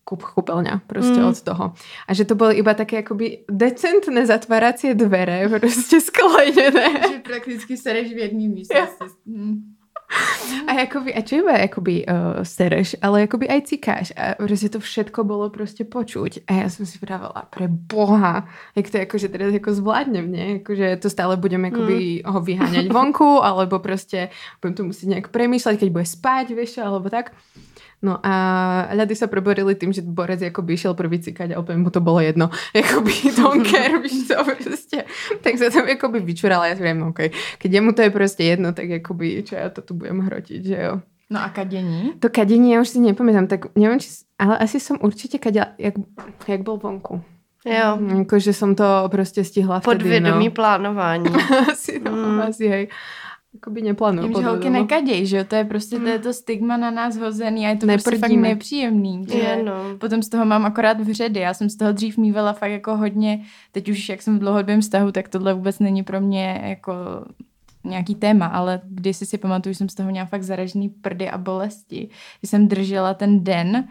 kup 0.03 0.27
kúpeľňa 0.27 0.91
proste 0.91 1.23
mm. 1.23 1.27
od 1.31 1.39
toho. 1.39 1.65
A 2.07 2.11
že 2.11 2.27
to 2.27 2.35
boli 2.35 2.59
iba 2.59 2.75
také 2.75 3.07
akoby 3.07 3.47
decentné 3.47 4.27
zatváracie 4.27 4.99
dvere, 4.99 5.47
proste 5.47 6.03
sklenené. 6.11 7.07
Že 7.07 7.23
prakticky 7.23 7.79
sereš 7.79 8.11
v 8.11 8.27
jedný 8.27 8.51
místnosti. 8.51 9.15
Mm. 9.23 9.80
A, 10.67 10.73
jakoby, 10.73 11.15
a 11.15 11.21
čo 11.23 11.37
iba 11.37 11.55
jakoby 11.59 12.03
uh, 12.03 12.43
sereš, 12.43 12.97
ale 13.03 13.21
jakoby 13.21 13.49
aj 13.49 13.63
cikáš. 13.63 14.13
A 14.17 14.35
prostě 14.35 14.69
to 14.69 14.81
všetko 14.81 15.25
bolo 15.25 15.51
prostě 15.51 15.85
počuť. 15.85 16.39
A 16.47 16.53
já 16.53 16.69
jsem 16.71 16.87
si 16.87 16.99
vravela, 17.03 17.47
pre 17.51 17.69
boha, 17.69 18.49
jak 18.77 18.91
to 18.91 18.97
jakože 18.97 19.29
teda 19.29 19.47
jako 19.47 19.75
zvládnem, 19.75 20.33
ne? 20.33 20.47
Jakože 20.53 20.97
to 20.97 21.11
stále 21.11 21.37
budem 21.37 21.65
jakoby 21.65 22.23
mm. 22.25 22.33
ho 22.33 22.41
vyháňať 22.41 22.93
vonku, 22.93 23.45
alebo 23.45 23.79
prostě 23.79 24.29
budem 24.63 24.75
to 24.75 24.85
musieť 24.85 25.09
nejak 25.09 25.29
premýšľať, 25.29 25.79
keď 25.79 25.89
bude 25.91 26.07
spať, 26.07 26.47
vieš, 26.55 26.79
alebo 26.79 27.11
tak. 27.11 27.33
No 28.01 28.17
a 28.25 28.33
ľady 28.97 29.13
sa 29.13 29.29
preborili 29.29 29.77
tým, 29.77 29.93
že 29.93 30.01
Borec 30.01 30.41
by 30.41 30.73
išiel 30.73 30.97
prvý 30.97 31.21
cikať 31.21 31.53
a 31.53 31.61
úplne 31.61 31.85
mu 31.85 31.93
to 31.93 32.01
bolo 32.01 32.25
jedno. 32.25 32.49
Jakoby 32.77 33.13
don't 33.37 33.69
care, 33.71 34.01
víš 34.01 34.29
co, 34.29 34.45
prostě. 34.45 35.05
Tak 35.45 35.59
sa 35.59 35.71
tam 35.71 35.89
jakoby 35.89 36.21
vyčurala, 36.21 36.67
ja 36.67 36.77
si 36.77 36.83
viem, 36.83 37.03
OK, 37.03 37.31
keď 37.59 37.71
jemu 37.73 37.93
to 37.93 38.03
je 38.03 38.11
prostě 38.11 38.43
jedno, 38.45 38.73
tak 38.73 38.89
jakoby, 38.89 39.43
čo 39.43 39.55
ja 39.57 39.69
to 39.69 39.83
tu 39.83 39.95
budem 39.95 40.21
hrotiť, 40.21 40.65
že 40.65 40.77
jo. 40.83 41.01
No 41.31 41.41
a 41.41 41.49
kadení? 41.49 42.13
To 42.19 42.29
kadení 42.31 42.73
ja 42.73 42.81
už 42.81 42.89
si 42.89 42.99
nepamätám, 42.99 43.47
tak 43.47 43.71
neviem, 43.77 44.01
či, 44.01 44.09
ale 44.39 44.59
asi 44.59 44.81
som 44.81 44.99
určite 44.99 45.39
kadila, 45.39 45.79
jak, 45.79 45.95
jak 46.49 46.61
bol 46.63 46.77
vonku. 46.77 47.23
Jo. 47.65 48.01
Jakože 48.19 48.53
som 48.53 48.75
to 48.75 49.09
prostě 49.11 49.45
stihla 49.45 49.81
vtedy, 49.81 49.97
Podvědomí 49.97 50.45
no. 50.49 50.51
plánování. 50.51 51.31
asi, 51.73 52.01
no, 52.01 52.13
mm. 52.13 52.41
asi, 52.41 52.69
hej 52.69 52.89
jakoby 53.55 53.83
neplánuju. 53.83 54.29
Tím, 54.29 54.43
že 54.43 54.49
holky 54.49 54.71
nekaděj, 54.71 55.27
že 55.27 55.37
jo, 55.37 55.45
to 55.45 55.55
je 55.55 55.65
prostě 55.65 55.99
to, 55.99 56.07
je 56.07 56.19
to 56.19 56.33
stigma 56.33 56.77
na 56.77 56.91
nás 56.91 57.17
hozený 57.17 57.67
a 57.67 57.69
je 57.69 57.77
to 57.77 57.87
Neprdíme. 57.87 58.03
prostě 58.03 58.19
fakt 58.19 58.43
nepříjemný. 58.43 59.27
Že 59.33 59.39
je, 59.39 59.63
no. 59.63 59.73
Potom 59.99 60.23
z 60.23 60.29
toho 60.29 60.45
mám 60.45 60.67
akorát 60.67 61.01
vředy, 61.01 61.41
já 61.41 61.55
jsem 61.55 61.71
z 61.71 61.77
toho 61.77 61.93
dřív 61.93 62.19
mývala 62.19 62.53
fakt 62.53 62.71
jako 62.71 62.97
hodně, 62.97 63.45
teď 63.73 63.89
už 63.89 64.09
jak 64.09 64.23
jsem 64.23 64.37
v 64.37 64.41
dlouhodobém 64.41 64.81
vztahu, 64.81 65.13
tak 65.13 65.29
tohle 65.29 65.55
vůbec 65.55 65.79
není 65.79 66.03
pro 66.03 66.21
mě 66.21 66.61
jako 66.65 66.95
nějaký 67.85 68.15
téma, 68.15 68.47
ale 68.47 68.81
když 68.85 69.17
si 69.17 69.27
si 69.27 69.39
pamatuju, 69.39 69.73
že 69.73 69.79
jsem 69.79 69.89
z 69.89 69.95
toho 69.95 70.11
měla 70.11 70.27
fakt 70.27 70.43
zaražený 70.43 70.89
prdy 70.89 71.31
a 71.31 71.39
bolesti. 71.39 72.09
Když 72.41 72.51
jsem 72.51 72.69
držela 72.69 73.15
ten 73.15 73.45
den, 73.45 73.89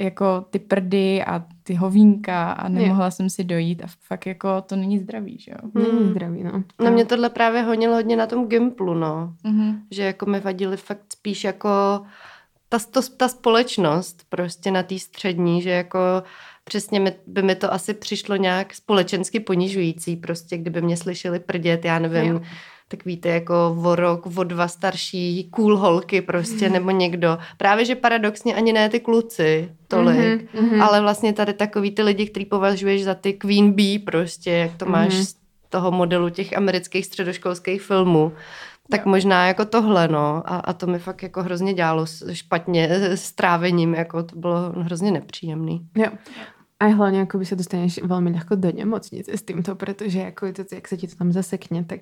jako 0.00 0.44
ty 0.50 0.58
prdy 0.58 1.24
a 1.24 1.44
ty 1.62 1.74
hovínka 1.74 2.52
a 2.52 2.68
nemohla 2.68 3.04
je. 3.04 3.10
jsem 3.10 3.30
si 3.30 3.44
dojít 3.44 3.82
a 3.82 3.86
fakt 4.00 4.26
jako 4.26 4.62
to 4.62 4.76
není 4.76 4.98
zdravý, 4.98 5.38
že 5.38 5.50
jo? 5.50 5.70
Hmm. 5.74 5.84
Není 5.84 6.10
zdravý, 6.10 6.44
no. 6.44 6.64
Na 6.84 6.90
mě 6.90 7.04
tohle 7.04 7.30
právě 7.30 7.62
honilo 7.62 7.94
hodně 7.94 8.16
na 8.16 8.26
tom 8.26 8.48
Gimplu, 8.48 8.94
no. 8.94 9.34
Mm-hmm. 9.44 9.78
Že 9.90 10.02
jako 10.02 10.26
mi 10.26 10.40
vadili 10.40 10.76
fakt 10.76 11.12
spíš 11.12 11.44
jako 11.44 11.68
ta, 12.68 12.78
to, 12.90 13.00
ta 13.16 13.28
společnost 13.28 14.26
prostě 14.28 14.70
na 14.70 14.82
té 14.82 14.98
střední, 14.98 15.62
že 15.62 15.70
jako 15.70 15.98
přesně 16.64 17.00
mi, 17.00 17.12
by 17.26 17.42
mi 17.42 17.54
to 17.54 17.72
asi 17.72 17.94
přišlo 17.94 18.36
nějak 18.36 18.74
společensky 18.74 19.40
ponižující, 19.40 20.16
prostě 20.16 20.58
kdyby 20.58 20.82
mě 20.82 20.96
slyšeli 20.96 21.40
prdět, 21.40 21.84
já 21.84 21.98
nevím, 21.98 22.32
jo 22.32 22.40
tak 22.90 23.04
víte, 23.04 23.28
jako 23.28 23.76
o 23.84 23.94
rok, 23.94 24.26
o 24.36 24.44
dva 24.44 24.68
starší 24.68 25.48
cool 25.50 25.76
holky 25.76 26.22
prostě, 26.22 26.66
mm. 26.66 26.72
nebo 26.72 26.90
někdo. 26.90 27.38
Právě, 27.56 27.84
že 27.84 27.94
paradoxně 27.94 28.54
ani 28.54 28.72
ne 28.72 28.88
ty 28.88 29.00
kluci 29.00 29.72
tolik, 29.88 30.54
mm-hmm, 30.54 30.82
ale 30.82 31.00
vlastně 31.00 31.32
tady 31.32 31.52
takový 31.52 31.90
ty 31.90 32.02
lidi, 32.02 32.26
který 32.26 32.44
považuješ 32.44 33.04
za 33.04 33.14
ty 33.14 33.32
queen 33.32 33.72
bee 33.72 33.98
prostě, 33.98 34.50
jak 34.50 34.76
to 34.76 34.86
máš 34.86 35.12
mm-hmm. 35.12 35.24
z 35.24 35.36
toho 35.68 35.90
modelu 35.90 36.28
těch 36.28 36.56
amerických 36.56 37.06
středoškolských 37.06 37.82
filmů. 37.82 38.32
Tak 38.90 39.06
jo. 39.06 39.10
možná 39.10 39.46
jako 39.46 39.64
tohle, 39.64 40.08
no. 40.08 40.42
A, 40.46 40.56
a 40.56 40.72
to 40.72 40.86
mi 40.86 40.98
fakt 40.98 41.22
jako 41.22 41.42
hrozně 41.42 41.74
dělalo 41.74 42.06
špatně 42.32 42.88
s 42.90 43.32
trávením, 43.32 43.94
jako 43.94 44.22
to 44.22 44.36
bylo 44.36 44.72
hrozně 44.76 45.10
nepříjemný. 45.10 45.86
Jo. 45.96 46.10
A 46.80 46.86
hlavně 46.86 47.18
jako 47.18 47.38
by 47.38 47.46
se 47.46 47.56
dostaneš 47.56 48.02
velmi 48.02 48.30
lehko 48.30 48.54
do 48.54 48.72
nemocnice 48.72 49.36
s 49.36 49.42
tímto, 49.42 49.74
protože 49.74 50.18
jako 50.18 50.52
to, 50.52 50.62
jak 50.74 50.88
se 50.88 50.96
ti 50.96 51.08
to 51.08 51.16
tam 51.16 51.32
zasekne, 51.32 51.84
tak 51.84 52.00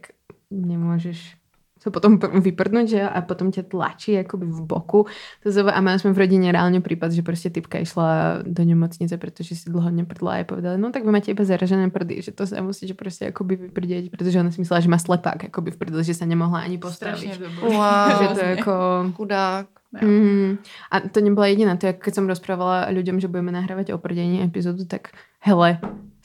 nemôžeš 0.51 1.39
sa 1.79 1.95
potom 1.95 2.19
vyprdnúť, 2.19 2.87
že? 2.91 3.01
a 3.07 3.23
potom 3.23 3.55
ťa 3.55 3.71
tlačí 3.71 4.19
akoby 4.19 4.51
v 4.51 4.61
boku. 4.67 5.01
To 5.47 5.49
zove, 5.49 5.71
a 5.71 5.79
mali 5.79 6.03
sme 6.03 6.11
v 6.11 6.27
rodine 6.27 6.51
reálne 6.51 6.83
prípad, 6.83 7.15
že 7.15 7.23
proste 7.23 7.55
typka 7.55 7.79
išla 7.79 8.43
do 8.43 8.63
nemocnice, 8.67 9.15
pretože 9.15 9.55
si 9.55 9.67
dlho 9.71 9.87
neprdla 9.95 10.43
a 10.43 10.47
povedali, 10.47 10.77
no 10.77 10.91
tak 10.91 11.07
vy 11.07 11.11
máte 11.15 11.31
iba 11.31 11.47
zaražené 11.47 11.95
prdy, 11.95 12.27
že 12.27 12.35
to 12.35 12.51
sa 12.51 12.59
musíte 12.61 12.99
proste 12.99 13.31
akoby 13.31 13.71
vyprdeť, 13.71 14.11
pretože 14.11 14.37
ona 14.43 14.51
si 14.51 14.59
myslela, 14.59 14.83
že 14.83 14.91
má 14.91 14.99
slepák 14.99 15.55
akoby 15.55 15.71
v 15.71 15.79
prdli, 15.79 16.03
že 16.03 16.19
sa 16.19 16.27
nemohla 16.27 16.67
ani 16.67 16.83
postaviť. 16.83 17.63
Wow, 17.63 18.11
že 18.21 18.27
to 18.35 18.41
je 18.43 18.51
ako... 18.59 18.75
Chudák. 19.15 19.71
Mm, 19.89 20.61
a 20.93 20.95
to 21.09 21.25
nebola 21.25 21.49
jediná, 21.49 21.73
to 21.81 21.89
je, 21.89 21.97
keď 21.97 22.13
som 22.21 22.29
rozprávala 22.29 22.93
ľuďom, 22.93 23.25
že 23.25 23.31
budeme 23.31 23.57
nahrávať 23.57 23.97
o 23.97 24.03
prdení 24.03 24.45
epizódu, 24.45 24.85
tak 24.85 25.17
hele, 25.41 25.81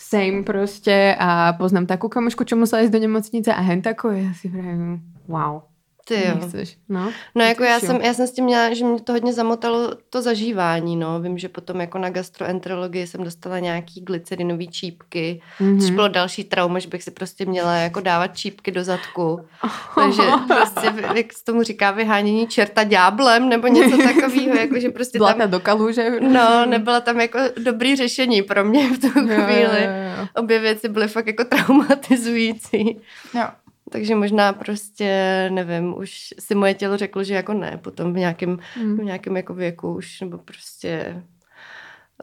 same 0.10 0.44
prostě 0.44 1.16
a 1.20 1.54
poznám 1.54 1.86
takú 1.86 2.10
kamošku, 2.10 2.44
čo 2.44 2.56
musela 2.56 2.82
ísť 2.82 2.94
do 2.94 3.00
nemocnice 3.00 3.54
a 3.54 3.62
hen 3.62 3.82
tako, 3.82 4.12
já 4.12 4.34
si 4.34 4.50
vravím, 4.50 5.02
wow. 5.28 5.73
Ty 6.06 6.14
jo. 6.28 6.36
Nechceš, 6.42 6.78
no. 6.90 7.12
No 7.36 7.44
jako 7.44 7.64
já 7.64 7.80
jsem, 7.80 7.96
já 8.02 8.14
jsem 8.14 8.28
s 8.28 8.32
tím 8.32 8.46
měla, 8.46 8.74
že 8.74 8.86
mě 8.86 9.02
to 9.02 9.12
hodně 9.14 9.34
zamotalo 9.34 9.92
to 10.10 10.22
zažívání, 10.22 10.96
no. 10.96 11.20
Vím, 11.20 11.38
že 11.38 11.50
potom 11.50 11.82
jako 11.82 11.98
na 11.98 12.10
gastroenterologii 12.10 13.08
jsem 13.08 13.24
dostala 13.24 13.60
nějaký 13.60 14.02
glycerinový 14.02 14.68
čípky, 14.68 15.42
mm-hmm. 15.60 15.82
což 15.82 15.90
bylo 15.90 16.08
další 16.08 16.44
trauma, 16.44 16.80
že 16.80 16.88
bych 16.88 17.04
si 17.04 17.12
prostě 17.12 17.46
měla 17.46 17.76
jako 17.76 18.00
dávat 18.00 18.28
čípky 18.28 18.72
do 18.72 18.84
zadku. 18.84 19.46
Takže 19.96 20.22
prostě, 20.48 20.94
jak 21.16 21.34
se 21.34 21.44
tomu 21.44 21.64
říká, 21.64 21.92
vyhánění 21.92 22.48
čerta 22.48 22.84
ďáblem 22.84 23.50
nebo 23.50 23.68
něco 23.68 23.98
takového, 24.04 24.56
jako 24.58 24.80
že 24.80 24.90
prostě 24.90 25.18
Zlata 25.18 25.40
tam, 25.40 25.52
do 25.52 25.60
kaluže. 25.60 26.10
no, 26.20 26.66
nebyla 26.66 27.02
tam 27.02 27.20
jako 27.22 27.40
dobrý 27.64 27.96
řešení 27.96 28.42
pro 28.42 28.66
mě 28.66 28.90
v 28.90 29.00
tu 29.00 29.08
Jo, 29.08 29.14
jo, 29.28 29.44
chvíli. 29.44 29.84
jo, 29.84 30.20
jo. 30.20 30.28
Obě 30.36 30.60
věci 30.60 30.90
byly 30.90 31.08
fakt 31.08 31.28
jako 31.28 31.44
traumatizující. 31.44 32.98
Jo. 33.36 33.44
Takže 33.92 34.16
možná 34.16 34.54
prostě, 34.54 35.10
nevím, 35.54 35.98
už 35.98 36.34
si 36.40 36.56
moje 36.56 36.74
tělo 36.74 36.98
řeklo, 36.98 37.24
že 37.24 37.34
jako 37.34 37.54
ne, 37.54 37.80
potom 37.84 38.14
v 38.14 38.18
nějakém, 38.18 38.60
Hmm. 38.76 38.98
v 38.98 39.04
nějakém 39.04 39.38
jako 39.38 39.54
věku 39.54 39.96
už, 39.96 40.22
nebo 40.22 40.38
prostě 40.38 41.24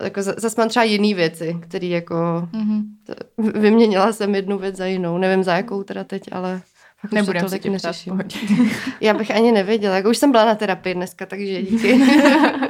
jako 0.03 0.23
za- 0.23 0.35
zase 0.39 0.61
mám 0.61 0.69
třeba 0.69 0.85
jiný 0.85 1.15
věci, 1.15 1.57
které 1.61 1.87
jako 1.87 2.49
Mhm. 2.53 2.83
t- 3.07 3.15
vyměnila 3.61 4.13
jsem 4.13 4.35
jednu 4.35 4.59
věc 4.59 4.77
za 4.77 4.87
jinou. 4.87 5.19
Nevím 5.19 5.45
za 5.45 5.57
jakou 5.57 5.83
teda 5.83 6.05
teď, 6.05 6.23
ale 6.33 6.61
fakt 7.01 7.05
už 7.05 7.11
to 7.11 7.15
Nebudem 7.17 7.43
se 7.43 7.49
tolik 7.59 7.67
neřeším. 7.67 8.11
pohodě. 8.13 8.39
Já 9.01 9.15
bych 9.15 9.31
ani 9.31 9.53
nevěděla, 9.53 9.97
jako 9.97 10.11
už 10.11 10.19
jsem 10.19 10.31
byla 10.33 10.45
na 10.45 10.55
terapii 10.55 10.95
dneska, 10.95 11.27
takže 11.27 11.63
díky. 11.63 12.01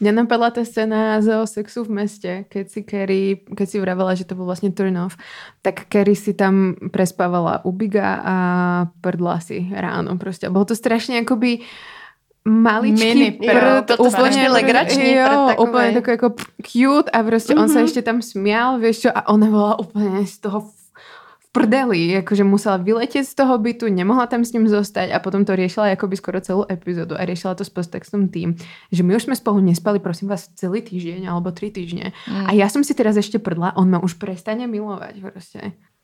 Mňa 0.00 0.24
napadla 0.24 0.48
tá 0.48 0.64
scéna 0.64 1.20
zo 1.20 1.44
sexu 1.44 1.84
v 1.84 2.04
meste, 2.04 2.48
keď 2.48 2.64
si 2.72 2.80
Carrie, 2.88 3.44
keď 3.44 3.66
si 3.68 3.76
vravela, 3.76 4.16
že 4.16 4.24
to 4.24 4.32
bol 4.32 4.48
vlastne 4.48 4.72
turn 4.72 4.96
off, 4.96 5.20
tak 5.60 5.92
Carrie 5.92 6.16
si 6.16 6.32
tam 6.32 6.72
prespávala 6.88 7.60
u 7.68 7.70
Biga 7.76 8.16
a 8.24 8.36
prdla 9.04 9.44
si 9.44 9.68
ráno 9.68 10.16
proste. 10.16 10.48
Bolo 10.48 10.72
to 10.72 10.76
strašne 10.76 11.20
akoby 11.20 11.60
maličký 12.48 13.04
Mini 13.04 13.30
prd, 13.36 13.86
to 13.96 14.10
strašně 14.10 14.48
legrační 14.48 15.12
jo, 15.12 15.28
prd 15.28 15.58
úplne 15.60 15.92
takový 15.92 16.14
ako 16.16 16.28
cute 16.64 17.10
a 17.12 17.18
proste 17.22 17.52
mm-hmm. 17.52 17.62
on 17.62 17.68
sa 17.68 17.84
ešte 17.84 18.00
tam 18.00 18.24
smial, 18.24 18.80
vieš 18.80 19.04
čo, 19.04 19.10
a 19.12 19.28
ona 19.28 19.46
bola 19.52 19.76
úplne 19.76 20.24
z 20.24 20.40
toho 20.40 20.64
prdeli, 21.50 22.22
akože 22.22 22.46
musela 22.46 22.78
vyletieť 22.78 23.26
z 23.26 23.34
toho 23.34 23.58
bytu, 23.58 23.90
nemohla 23.90 24.30
tam 24.30 24.46
s 24.46 24.54
ním 24.54 24.70
zostať 24.70 25.10
a 25.10 25.18
potom 25.18 25.42
to 25.42 25.58
riešila 25.58 25.90
akoby 25.98 26.14
skoro 26.14 26.38
celú 26.38 26.62
epizódu 26.70 27.18
a 27.18 27.26
riešila 27.26 27.58
to 27.58 27.66
s 27.66 27.72
posttextom 27.74 28.30
tým, 28.30 28.54
že 28.94 29.02
my 29.02 29.18
už 29.18 29.26
sme 29.26 29.34
spolu 29.34 29.58
nespali, 29.58 29.98
prosím 29.98 30.30
vás, 30.30 30.46
celý 30.54 30.78
týždeň 30.78 31.26
alebo 31.26 31.50
tri 31.50 31.74
týždne. 31.74 32.14
Mm. 32.30 32.46
A 32.46 32.50
ja 32.54 32.70
som 32.70 32.86
si 32.86 32.94
teraz 32.94 33.18
ešte 33.18 33.42
prdla, 33.42 33.74
on 33.74 33.90
ma 33.90 33.98
už 33.98 34.14
prestane 34.22 34.70
milovať 34.70 35.14
proste. 35.18 35.60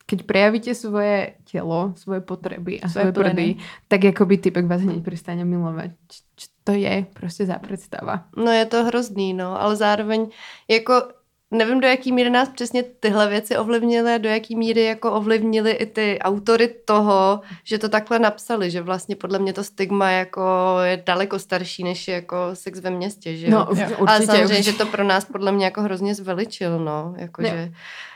Keď 0.07 0.23
prejavíte 0.23 0.71
svoje 0.71 1.35
telo, 1.43 1.91
svoje 1.99 2.23
potreby 2.23 2.79
a 2.79 2.87
Svoje 2.87 3.11
prdy, 3.11 3.59
tak 3.91 4.07
akoby 4.07 4.39
typek 4.39 4.63
vás 4.63 4.79
hneď 4.79 5.03
prestane 5.03 5.43
milovať. 5.43 5.99
Č- 6.07 6.55
to 6.63 6.71
je 6.71 7.05
prostě 7.13 7.45
za 7.45 7.59
predstava? 7.59 8.23
No 8.37 8.51
je 8.51 8.65
to 8.65 8.83
hrozný, 8.83 9.33
no, 9.33 9.61
ale 9.61 9.75
zároveň 9.75 10.27
jako 10.67 11.16
nevím, 11.51 11.79
do 11.79 11.87
jaký 11.87 12.11
míry 12.11 12.29
nás 12.29 12.49
přesně 12.49 12.83
tyhle 12.83 13.27
věci 13.29 13.57
ovlivnily 13.57 14.13
a 14.13 14.17
do 14.17 14.29
jaký 14.29 14.55
míry 14.55 14.83
jako 14.83 15.11
ovlivnily 15.11 15.71
i 15.71 15.85
ty 15.85 16.19
autory 16.21 16.67
toho, 16.85 17.41
že 17.63 17.77
to 17.77 17.89
takhle 17.89 18.19
napsali, 18.19 18.71
že 18.71 18.81
vlastně 18.81 19.15
podle 19.15 19.39
mě 19.39 19.53
to 19.53 19.63
stigma 19.63 20.09
jako 20.11 20.41
je 20.83 21.03
daleko 21.05 21.39
starší, 21.39 21.83
než 21.83 22.07
je 22.07 22.15
jako 22.15 22.35
sex 22.53 22.79
ve 22.79 22.89
městě, 22.89 23.35
že 23.35 23.45
jo? 23.45 23.51
No, 23.51 23.57
Jo. 23.59 23.65
určitě. 23.73 23.95
Ale 24.07 24.25
samozřejmě, 24.25 24.59
už. 24.59 24.65
že 24.65 24.73
to 24.73 24.85
pro 24.85 25.03
nás 25.03 25.25
podle 25.25 25.51
mě 25.51 25.65
jako 25.65 25.81
hrozně 25.81 26.15
zveličil, 26.15 26.79
no. 26.79 27.13
Jako, 27.17 27.43
že 27.43 27.71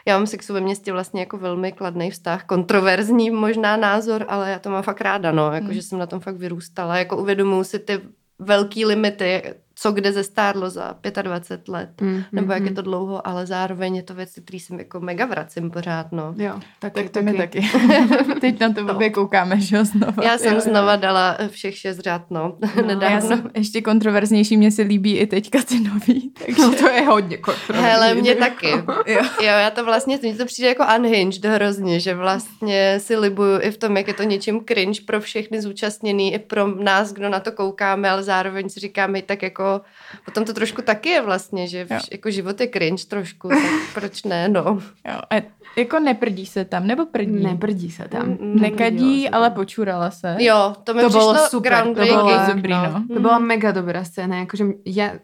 já 0.05 0.17
mám 0.17 0.27
sexu 0.27 0.53
ve 0.53 0.61
městě 0.61 0.91
vlastně 0.91 1.19
jako 1.21 1.37
velmi 1.37 1.71
kladný 1.71 2.11
vztah, 2.11 2.43
kontroverzní 2.45 3.31
možná 3.31 3.77
názor, 3.77 4.25
ale 4.27 4.51
já 4.51 4.59
to 4.59 4.69
mám 4.69 4.83
fakt 4.83 5.01
ráda, 5.01 5.31
no. 5.31 5.51
Jako, 5.51 5.65
Hmm. 5.65 5.73
že 5.73 5.81
jsem 5.81 5.99
na 5.99 6.05
tom 6.05 6.19
fakt 6.19 6.35
vyrůstala. 6.35 6.97
Jako 6.97 7.17
uvědomuji 7.17 7.63
si 7.63 7.79
ty 7.79 7.99
velký 8.39 8.85
limity, 8.85 9.43
co 9.81 9.91
kde 9.91 10.11
zestárlo 10.13 10.69
za 10.69 10.95
25 11.21 11.67
let, 11.71 11.89
Mm, 12.01 12.23
nebo 12.31 12.51
jak 12.53 12.61
mm, 12.61 12.67
je 12.67 12.73
to 12.73 12.81
dlouho, 12.81 13.27
ale 13.27 13.45
zároveň 13.45 13.95
je 13.95 14.03
to 14.03 14.13
věc, 14.13 14.29
který 14.43 14.59
jsem 14.59 14.79
jako 14.79 14.99
mega 14.99 15.25
vracím 15.25 15.71
pořád, 15.71 16.11
no. 16.11 16.33
Jo, 16.37 16.59
tak, 16.79 16.93
Tak 16.93 17.09
to 17.09 17.21
mi 17.21 17.33
taky. 17.33 17.69
Teď 18.41 18.59
na 18.59 18.73
to 18.73 18.85
obě 18.95 19.09
koukáme, 19.09 19.59
že 19.59 19.75
jo, 19.77 19.85
znova. 19.85 20.23
Já 20.23 20.37
jsem 20.37 20.47
Jo, 20.47 20.53
jo. 20.55 20.61
znova 20.61 20.95
dala 20.95 21.37
všech 21.49 21.77
šest 21.77 21.99
řád, 21.99 22.21
no, 22.29 22.57
No, 22.75 22.81
nedávno. 22.87 23.15
já 23.15 23.21
jsem 23.21 23.49
ještě 23.55 23.81
kontroverznější, 23.81 24.57
mně 24.57 24.71
se 24.71 24.81
líbí 24.81 25.17
i 25.17 25.27
teďka 25.27 25.59
ty 25.63 25.79
nový, 25.79 26.29
takže... 26.45 26.61
No 26.61 26.73
to 26.75 26.89
je 26.89 27.01
hodně 27.01 27.37
kontroverzní. 27.37 27.89
Hele, 27.91 28.15
mě 28.15 28.35
taky. 28.35 28.69
Jo. 29.05 29.21
Jo, 29.41 29.47
já 29.61 29.69
to 29.69 29.85
vlastně, 29.85 30.19
mně 30.21 30.35
to 30.35 30.45
přijde 30.45 30.67
jako 30.69 30.83
unhinged 30.99 31.45
hrozně, 31.45 31.99
že 31.99 32.15
vlastně 32.15 32.99
si 32.99 33.15
libuju 33.15 33.59
i 33.61 33.71
v 33.71 33.77
tom, 33.77 33.97
jak 33.97 34.07
je 34.07 34.13
to 34.13 34.23
něčím 34.23 34.61
cringe 34.67 35.01
pro 35.05 35.21
všechny 35.21 35.61
zúčastněný, 35.61 36.33
i 36.33 36.39
pro 36.39 36.67
nás, 36.67 37.13
kdo 37.13 37.29
na 37.29 37.39
to 37.39 37.51
koukáme, 37.51 38.09
ale 38.09 38.23
zároveň 38.23 38.69
si 38.69 38.79
říkáme 38.79 39.21
tak 39.21 39.43
jako, 39.43 39.70
potom 40.25 40.45
to 40.45 40.53
trošku 40.53 40.81
taky 40.81 41.09
je 41.09 41.21
vlastně, 41.21 41.67
že 41.67 41.85
vš, 41.85 41.91
Jo. 41.91 41.99
jako 42.11 42.31
život 42.31 42.61
je 42.61 42.67
cringe 42.67 43.05
trošku, 43.07 43.49
tak 43.49 43.59
proč 43.93 44.23
ne, 44.23 44.49
no. 44.49 44.63
Jo, 45.07 45.17
a 45.29 45.35
jako 45.77 45.99
neprdí 45.99 46.45
se 46.45 46.65
tam, 46.65 46.87
nebo 46.87 47.05
prdí? 47.05 47.43
Neprdí 47.43 47.91
se 47.91 48.07
tam. 48.07 48.27
Mm, 48.27 48.37
mm. 48.41 48.61
Nekadí, 48.61 49.23
se 49.23 49.29
ale 49.29 49.49
tam. 49.49 49.55
počurala 49.55 50.11
se. 50.11 50.35
Jo, 50.39 50.75
to 50.83 50.93
mi 50.93 51.01
To 51.01 51.09
přišlo 51.09 51.33
bylo 51.33 51.47
super, 51.47 51.83
to 51.83 51.93
bylo 51.93 52.29
dobrý, 52.55 52.71
no. 52.71 53.03
To 53.13 53.19
bola 53.19 53.39
mega 53.39 53.71
dobrá 53.71 54.03
scéna, 54.03 54.41
akože 54.43 54.63
ja 54.85 55.19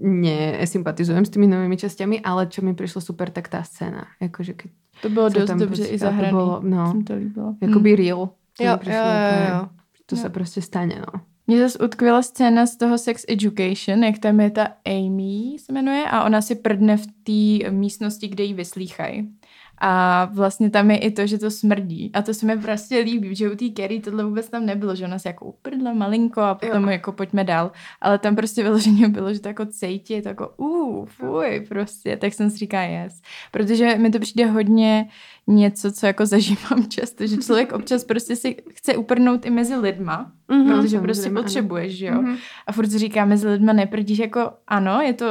nesympatizujem 0.00 1.24
s 1.24 1.30
tými 1.30 1.46
novými 1.46 1.76
časťami, 1.76 2.24
ale 2.24 2.46
čo 2.48 2.64
mi 2.64 2.72
prišlo 2.72 3.00
super, 3.04 3.28
tak 3.30 3.48
tá 3.52 3.60
scéna. 3.60 4.08
Akože 4.20 4.52
keď 4.56 4.70
To 5.04 5.08
bylo 5.12 5.28
dost 5.28 5.46
tam 5.46 5.58
dobře 5.58 5.82
prostě- 5.84 5.94
i 5.94 6.08
a 6.08 6.10
to 6.24 6.30
bolo, 6.36 6.60
no, 6.64 6.90
Jsem 6.92 7.04
to 7.04 7.14
líbilo. 7.14 7.54
jakoby 7.60 7.90
Hm. 7.92 7.96
real. 7.96 8.18
Jo, 8.60 8.64
jo, 8.64 8.70
jo, 8.70 8.76
úplne- 8.76 9.48
jo. 9.52 9.68
To 10.06 10.16
Jo. 10.16 10.22
sa 10.22 10.28
prostě 10.28 10.62
stane, 10.62 10.94
no. 11.00 11.20
Mně 11.46 11.60
zase 11.60 11.78
utkvěla 11.78 12.22
scéna 12.22 12.66
z 12.66 12.76
toho 12.76 12.98
Sex 12.98 13.24
Education, 13.28 14.04
jak 14.04 14.18
tam 14.18 14.40
je 14.40 14.50
ta 14.50 14.68
Amy, 14.84 15.56
se 15.58 15.72
jmenuje, 15.72 16.04
a 16.10 16.24
ona 16.24 16.42
si 16.42 16.54
prdne 16.54 16.96
v 16.96 17.06
té 17.06 17.70
místnosti, 17.70 18.28
kde 18.28 18.44
ji 18.44 18.54
vyslýchají. 18.54 19.35
A 19.78 20.24
vlastně 20.32 20.70
tam 20.70 20.90
je 20.90 20.98
i 20.98 21.10
to, 21.10 21.26
že 21.26 21.38
to 21.38 21.50
smrdí. 21.50 22.10
A 22.14 22.22
to 22.22 22.34
se 22.34 22.46
mi 22.46 22.56
prostě 22.58 22.98
líbí, 22.98 23.34
že 23.36 23.50
u 23.52 23.56
té 23.56 23.64
Carrie 23.76 24.00
tohle 24.00 24.24
vůbec 24.24 24.48
tam 24.48 24.66
nebylo, 24.66 24.94
že 24.94 25.04
ona 25.04 25.18
se 25.18 25.28
jako 25.28 25.44
uprdla 25.44 25.92
malinko 25.92 26.40
a 26.40 26.54
potom 26.54 26.84
Jo. 26.84 26.90
jako 26.90 27.12
pojďme 27.12 27.44
dál. 27.44 27.72
Ale 28.00 28.18
tam 28.18 28.36
prostě 28.36 28.62
vyloženě 28.62 29.08
bylo, 29.08 29.34
že 29.34 29.40
to 29.40 29.48
jako 29.48 29.66
cejtí, 29.66 30.22
to 30.22 30.28
jako 30.28 30.48
uh, 30.56 31.06
fuj, 31.06 31.66
prostě. 31.68 32.16
Tak 32.16 32.34
jsem 32.34 32.50
si 32.50 32.56
říká 32.58 32.82
yes. 32.82 33.22
Protože 33.50 33.94
mi 33.98 34.10
to 34.10 34.18
přijde 34.18 34.46
hodně 34.46 35.08
něco, 35.46 35.92
co 35.92 36.06
jako 36.06 36.26
zažívám 36.26 36.86
často, 36.88 37.26
že 37.26 37.36
člověk 37.36 37.72
občas 37.72 38.04
prostě 38.04 38.36
si 38.36 38.56
chce 38.74 38.96
uprdnout 38.96 39.46
i 39.46 39.50
mezi 39.50 39.76
lidma, 39.76 40.32
Mhm. 40.48 40.66
protože 40.80 41.00
prostě 41.00 41.28
ano. 41.28 41.42
potřebuješ, 41.42 41.96
že 41.96 42.06
jo. 42.06 42.22
Mhm. 42.22 42.36
A 42.66 42.72
furt 42.72 42.86
říká 42.90 43.24
mezi 43.24 43.48
lidma 43.48 43.72
neprdíš, 43.72 44.18
jako 44.18 44.50
ano, 44.68 45.00
je 45.00 45.12
to 45.12 45.26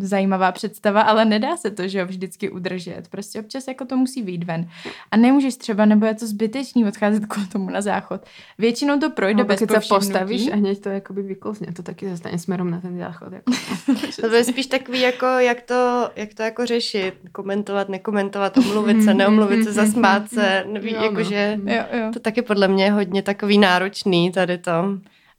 zajímavá 0.00 0.52
představa, 0.52 1.00
ale 1.02 1.24
nedá 1.24 1.56
se 1.56 1.70
to, 1.70 1.88
že 1.88 1.98
jo, 1.98 2.06
vždycky 2.06 2.50
udržet. 2.50 3.02
Prostě 3.10 3.40
občas 3.40 3.68
jako 3.68 3.84
to 3.84 3.96
musí 3.96 4.22
vyjít 4.22 4.44
ven. 4.44 4.68
A 5.10 5.16
nemůžeš 5.16 5.56
třeba, 5.56 5.84
nebo 5.84 6.06
je 6.06 6.14
to 6.14 6.26
zbytečný 6.26 6.84
odcházet 6.84 7.26
k 7.26 7.52
tomu 7.52 7.70
na 7.70 7.80
záchod. 7.80 8.20
Většinou 8.58 8.98
to 8.98 9.10
projde 9.10 9.42
Alebo 9.42 9.48
bez 9.48 9.60
povšimnutí. 9.60 9.88
postavíš 9.88 10.52
a 10.52 10.56
hneď 10.56 10.80
to 10.80 10.88
jakoby 10.88 11.22
vyklzne, 11.22 11.66
to 11.72 11.82
taky 11.82 12.08
zastane 12.08 12.38
smerom 12.38 12.70
na 12.70 12.80
ten 12.80 12.98
záchod. 12.98 13.32
Jako. 13.32 13.52
To 14.20 14.34
je 14.34 14.44
spíš 14.44 14.66
takový, 14.66 15.00
jako, 15.00 15.26
jak, 15.26 15.62
to, 15.62 16.10
jak 16.16 16.34
to 16.34 16.42
jako 16.42 16.66
řešit, 16.66 17.14
komentovat, 17.32 17.88
nekomentovat, 17.88 18.58
omluvit 18.58 19.02
se, 19.02 19.14
neomluvit 19.14 19.64
se, 19.64 19.72
zasmát 19.72 20.28
se, 20.28 20.64
neví, 20.72 20.90
Jo, 20.92 20.98
no. 20.98 21.04
jakože 21.04 21.58
Jo, 21.64 21.82
jo. 21.92 22.10
to 22.12 22.20
taky 22.20 22.42
podle 22.42 22.68
mě 22.68 22.84
je 22.84 22.90
hodně 22.92 23.22
takový 23.22 23.58
náročný 23.58 24.32
tady 24.32 24.58
to. 24.58 24.70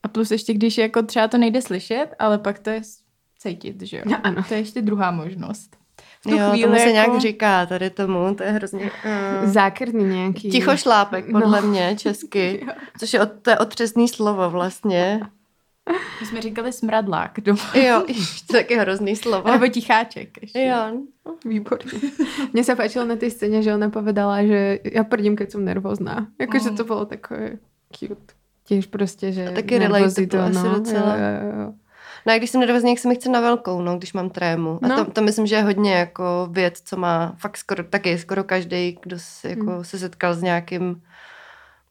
A 0.04 0.08
plus 0.08 0.32
ještě, 0.32 0.54
když 0.54 0.78
jako 0.78 1.04
třeba 1.04 1.28
to 1.28 1.38
nejde 1.38 1.62
slyšet, 1.62 2.08
ale 2.20 2.38
pak 2.38 2.60
to 2.60 2.70
je 2.70 2.82
cítit, 3.48 3.82
že 3.82 3.98
jo. 3.98 4.04
No, 4.06 4.18
ano. 4.24 4.44
To 4.48 4.54
je 4.54 4.60
ještě 4.60 4.82
druhá 4.82 5.12
možnost. 5.12 5.76
V 6.20 6.24
tu 6.24 6.36
Jo, 6.36 6.50
chvíli 6.50 6.64
tomu 6.64 6.76
se 6.76 6.90
jako... 6.92 6.94
nějak 7.12 7.22
říká 7.22 7.66
tady 7.66 7.90
tomu, 7.90 8.36
to 8.36 8.44
je 8.44 8.52
hrozně... 8.52 8.82
Uh, 8.82 9.50
Zákrný 9.50 10.04
nějaký. 10.04 10.50
tichošlápek, 10.50 11.26
podle 11.32 11.62
No. 11.62 11.68
mě, 11.68 11.96
česky, 11.98 12.66
což 13.00 13.14
je, 13.14 13.22
od, 13.22 13.30
to 13.42 13.50
je 13.50 13.58
otřesný 13.58 14.08
slovo 14.08 14.50
vlastně. 14.50 15.20
My 16.22 16.28
jsme 16.28 16.42
říkali 16.42 16.74
smradlák 16.74 17.32
doma. 17.42 17.60
Jo, 17.76 18.04
to 18.48 18.58
je 18.58 18.64
taky 18.64 18.76
hrozný 18.76 19.16
slovo. 19.16 19.52
Nebo 19.52 19.68
ticháček. 19.68 20.42
Ještě. 20.42 20.62
Jo, 20.62 20.78
Výborně. 21.46 21.92
Mně 22.54 22.64
se 22.64 22.76
páčilo 22.76 23.06
na 23.06 23.16
té 23.16 23.30
scéně, 23.30 23.62
že 23.62 23.74
ona 23.76 23.90
povedala, 23.90 24.44
že 24.44 24.80
já 24.94 25.04
prdím, 25.04 25.36
keď 25.36 25.52
som 25.52 25.66
nervózna. 25.66 26.28
Jakože 26.42 26.70
Mm. 26.70 26.78
to 26.78 26.84
bylo 26.84 27.06
takové 27.06 27.52
cute. 27.92 28.34
Těž 28.66 28.86
prostě, 28.86 29.32
že 29.32 29.48
A 29.48 29.52
taky 29.52 29.78
relatable 29.80 30.40
asi 30.44 30.54
no, 30.68 30.74
docela. 30.76 31.16
Jo, 31.16 31.24
jo, 31.44 31.60
jo. 31.62 31.74
No 32.28 32.34
a 32.34 32.38
když 32.38 32.50
jsem 32.50 32.62
nervózní, 32.62 32.90
jak 32.90 33.00
se 33.00 33.08
mi 33.08 33.16
chce 33.16 33.30
na 33.30 33.42
velkou, 33.42 33.82
no, 33.82 33.98
když 33.98 34.14
mám 34.14 34.30
trému. 34.30 34.80
A 34.84 34.88
No. 34.88 35.06
to, 35.06 35.12
to 35.12 35.22
myslím, 35.22 35.48
že 35.48 35.56
je 35.56 35.64
hodně 35.64 35.94
jako 35.94 36.48
věc, 36.52 36.82
co 36.86 36.98
má 36.98 37.34
fakt 37.38 37.58
skoro, 37.58 37.84
taky 37.84 38.18
skoro 38.18 38.44
každý, 38.44 38.98
kdo 39.04 39.20
se, 39.20 39.50
jako, 39.50 39.72
Hmm. 39.72 39.84
se 39.84 40.00
setkal 40.00 40.34
s 40.34 40.42
nějakým 40.42 41.02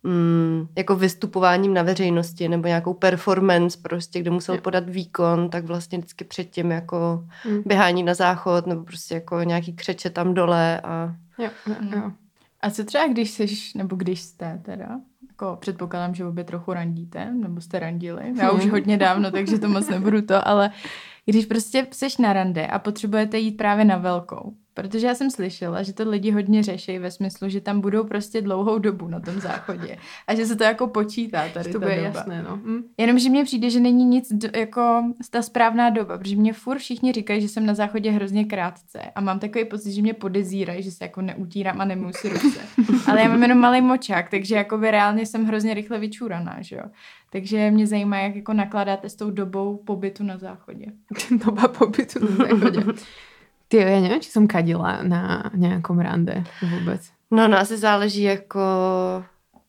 mm, 0.03 0.69
jako 0.77 0.97
vystupováním 0.97 1.75
na 1.75 1.83
veřejnosti 1.83 2.49
nebo 2.49 2.69
nějakou 2.69 2.95
performance 2.95 3.79
prostě, 3.83 4.21
kde 4.21 4.31
musel 4.31 4.59
podat 4.59 4.89
výkon, 4.89 5.51
tak 5.51 5.65
vlastně 5.65 5.99
vždycky 5.99 6.25
předtím 6.25 6.71
jako 6.71 7.25
mm. 7.49 7.63
běhání 7.67 8.03
na 8.03 8.15
záchod 8.15 8.67
nebo 8.67 8.85
prostě 8.85 9.15
jako 9.15 9.43
nějaký 9.43 9.73
křeče 9.73 10.11
tam 10.11 10.35
dole 10.35 10.81
a... 10.81 11.15
Jo, 11.39 11.51
jo, 11.67 11.75
jo. 11.97 12.11
A 12.67 12.71
co 12.71 12.85
třeba, 12.85 13.09
když 13.09 13.31
jsi, 13.31 13.47
nebo 13.75 13.97
když 13.97 14.21
jste 14.21 14.61
teda, 14.65 15.01
jako 15.29 15.57
předpokládám, 15.61 16.15
že 16.15 16.25
obě 16.25 16.45
trochu 16.45 16.73
randíte, 16.73 17.35
nebo 17.35 17.61
jste 17.61 17.79
randili, 17.79 18.33
já 18.37 18.51
už 18.51 18.71
hodně 18.71 18.97
dávno, 18.97 19.31
takže 19.31 19.59
to 19.59 19.69
moc 19.69 19.89
nebudu 19.89 20.23
to, 20.23 20.49
ale 20.49 20.71
když 21.25 21.47
prostě 21.47 21.87
jsi 21.93 22.07
na 22.23 22.33
rande 22.33 22.67
a 22.67 22.79
potřebujete 22.79 23.39
jít 23.39 23.57
právě 23.57 23.85
na 23.85 23.97
velkou, 23.97 24.55
Protože 24.77 25.07
já 25.07 25.15
jsem 25.15 25.31
slyšela, 25.31 25.83
že 25.83 25.93
to 25.93 26.11
lidi 26.11 26.31
hodně 26.31 26.63
řeší 26.63 26.99
ve 26.99 27.11
smyslu, 27.11 27.49
že 27.49 27.61
tam 27.61 27.81
budou 27.81 28.05
prostě 28.05 28.43
dlouhou 28.43 28.79
dobu 28.79 29.09
na 29.09 29.21
tom 29.21 29.41
záchodě 29.41 29.99
a 30.27 30.35
že 30.35 30.47
se 30.47 30.57
to 30.57 30.65
jako 30.65 30.87
počítá 30.87 31.49
tady 31.49 31.73
to 31.73 31.81
ta 31.81 31.87
bude 31.87 31.97
doba. 31.97 32.09
jasné, 32.09 32.43
no. 32.43 32.57
Hm. 32.57 32.83
Jenom, 32.99 33.19
že 33.19 33.31
mně 33.31 33.45
přijde, 33.45 33.71
že 33.71 33.81
není 33.81 34.05
nic 34.05 34.33
do, 34.33 34.49
jako 34.57 35.03
ta 35.31 35.43
správná 35.43 35.91
doba, 35.91 36.19
protože 36.19 36.37
mě 36.37 36.53
furt 36.53 36.79
všichni 36.79 37.13
říkají, 37.13 37.41
že 37.41 37.49
jsem 37.49 37.67
na 37.67 37.75
záchodě 37.75 38.11
hrozně 38.11 38.45
krátce 38.45 39.01
a 39.15 39.21
mám 39.21 39.39
takový 39.39 39.65
pocit, 39.65 39.93
že 39.93 40.03
mě 40.03 40.15
podezírají, 40.15 40.83
že 40.83 40.91
se 40.91 41.05
jako 41.05 41.23
neutírám 41.23 41.81
a 41.81 41.85
nemůžu 41.85 42.13
si 42.13 42.29
ruce. 42.29 42.61
Ale 43.07 43.21
já 43.21 43.29
mám 43.29 43.43
jenom 43.43 43.59
malý 43.59 43.81
močák, 43.81 44.31
takže 44.31 44.57
jako 44.57 44.79
by 44.79 44.91
reálně 44.91 45.27
jsem 45.27 45.45
hrozně 45.45 45.75
rychle 45.75 45.99
vyčúraná, 45.99 46.57
že 46.61 46.77
jo. 46.77 46.85
Takže 47.31 47.71
mě 47.71 47.87
zajímá, 47.87 48.19
jak 48.19 48.37
jako 48.37 48.53
nakládáte 48.53 49.09
s 49.09 49.15
tou 49.15 49.31
dobou 49.31 49.77
pobytu 49.77 50.25
na 50.25 50.39
záchodě. 50.39 50.87
Doba 51.45 51.69
pobytu 51.69 52.19
na 52.21 52.47
záchodě. 52.47 52.81
Ty, 53.69 53.77
já 53.77 54.01
nevím, 54.01 54.21
či 54.21 54.31
jsem 54.31 54.47
kadila 54.47 55.03
na 55.03 55.51
nějakom 55.55 55.99
rande 55.99 56.45
vůbec. 56.79 57.11
No, 57.31 57.49
no 57.49 57.59
asi 57.59 57.77
záleží 57.77 58.23
jako, 58.23 58.61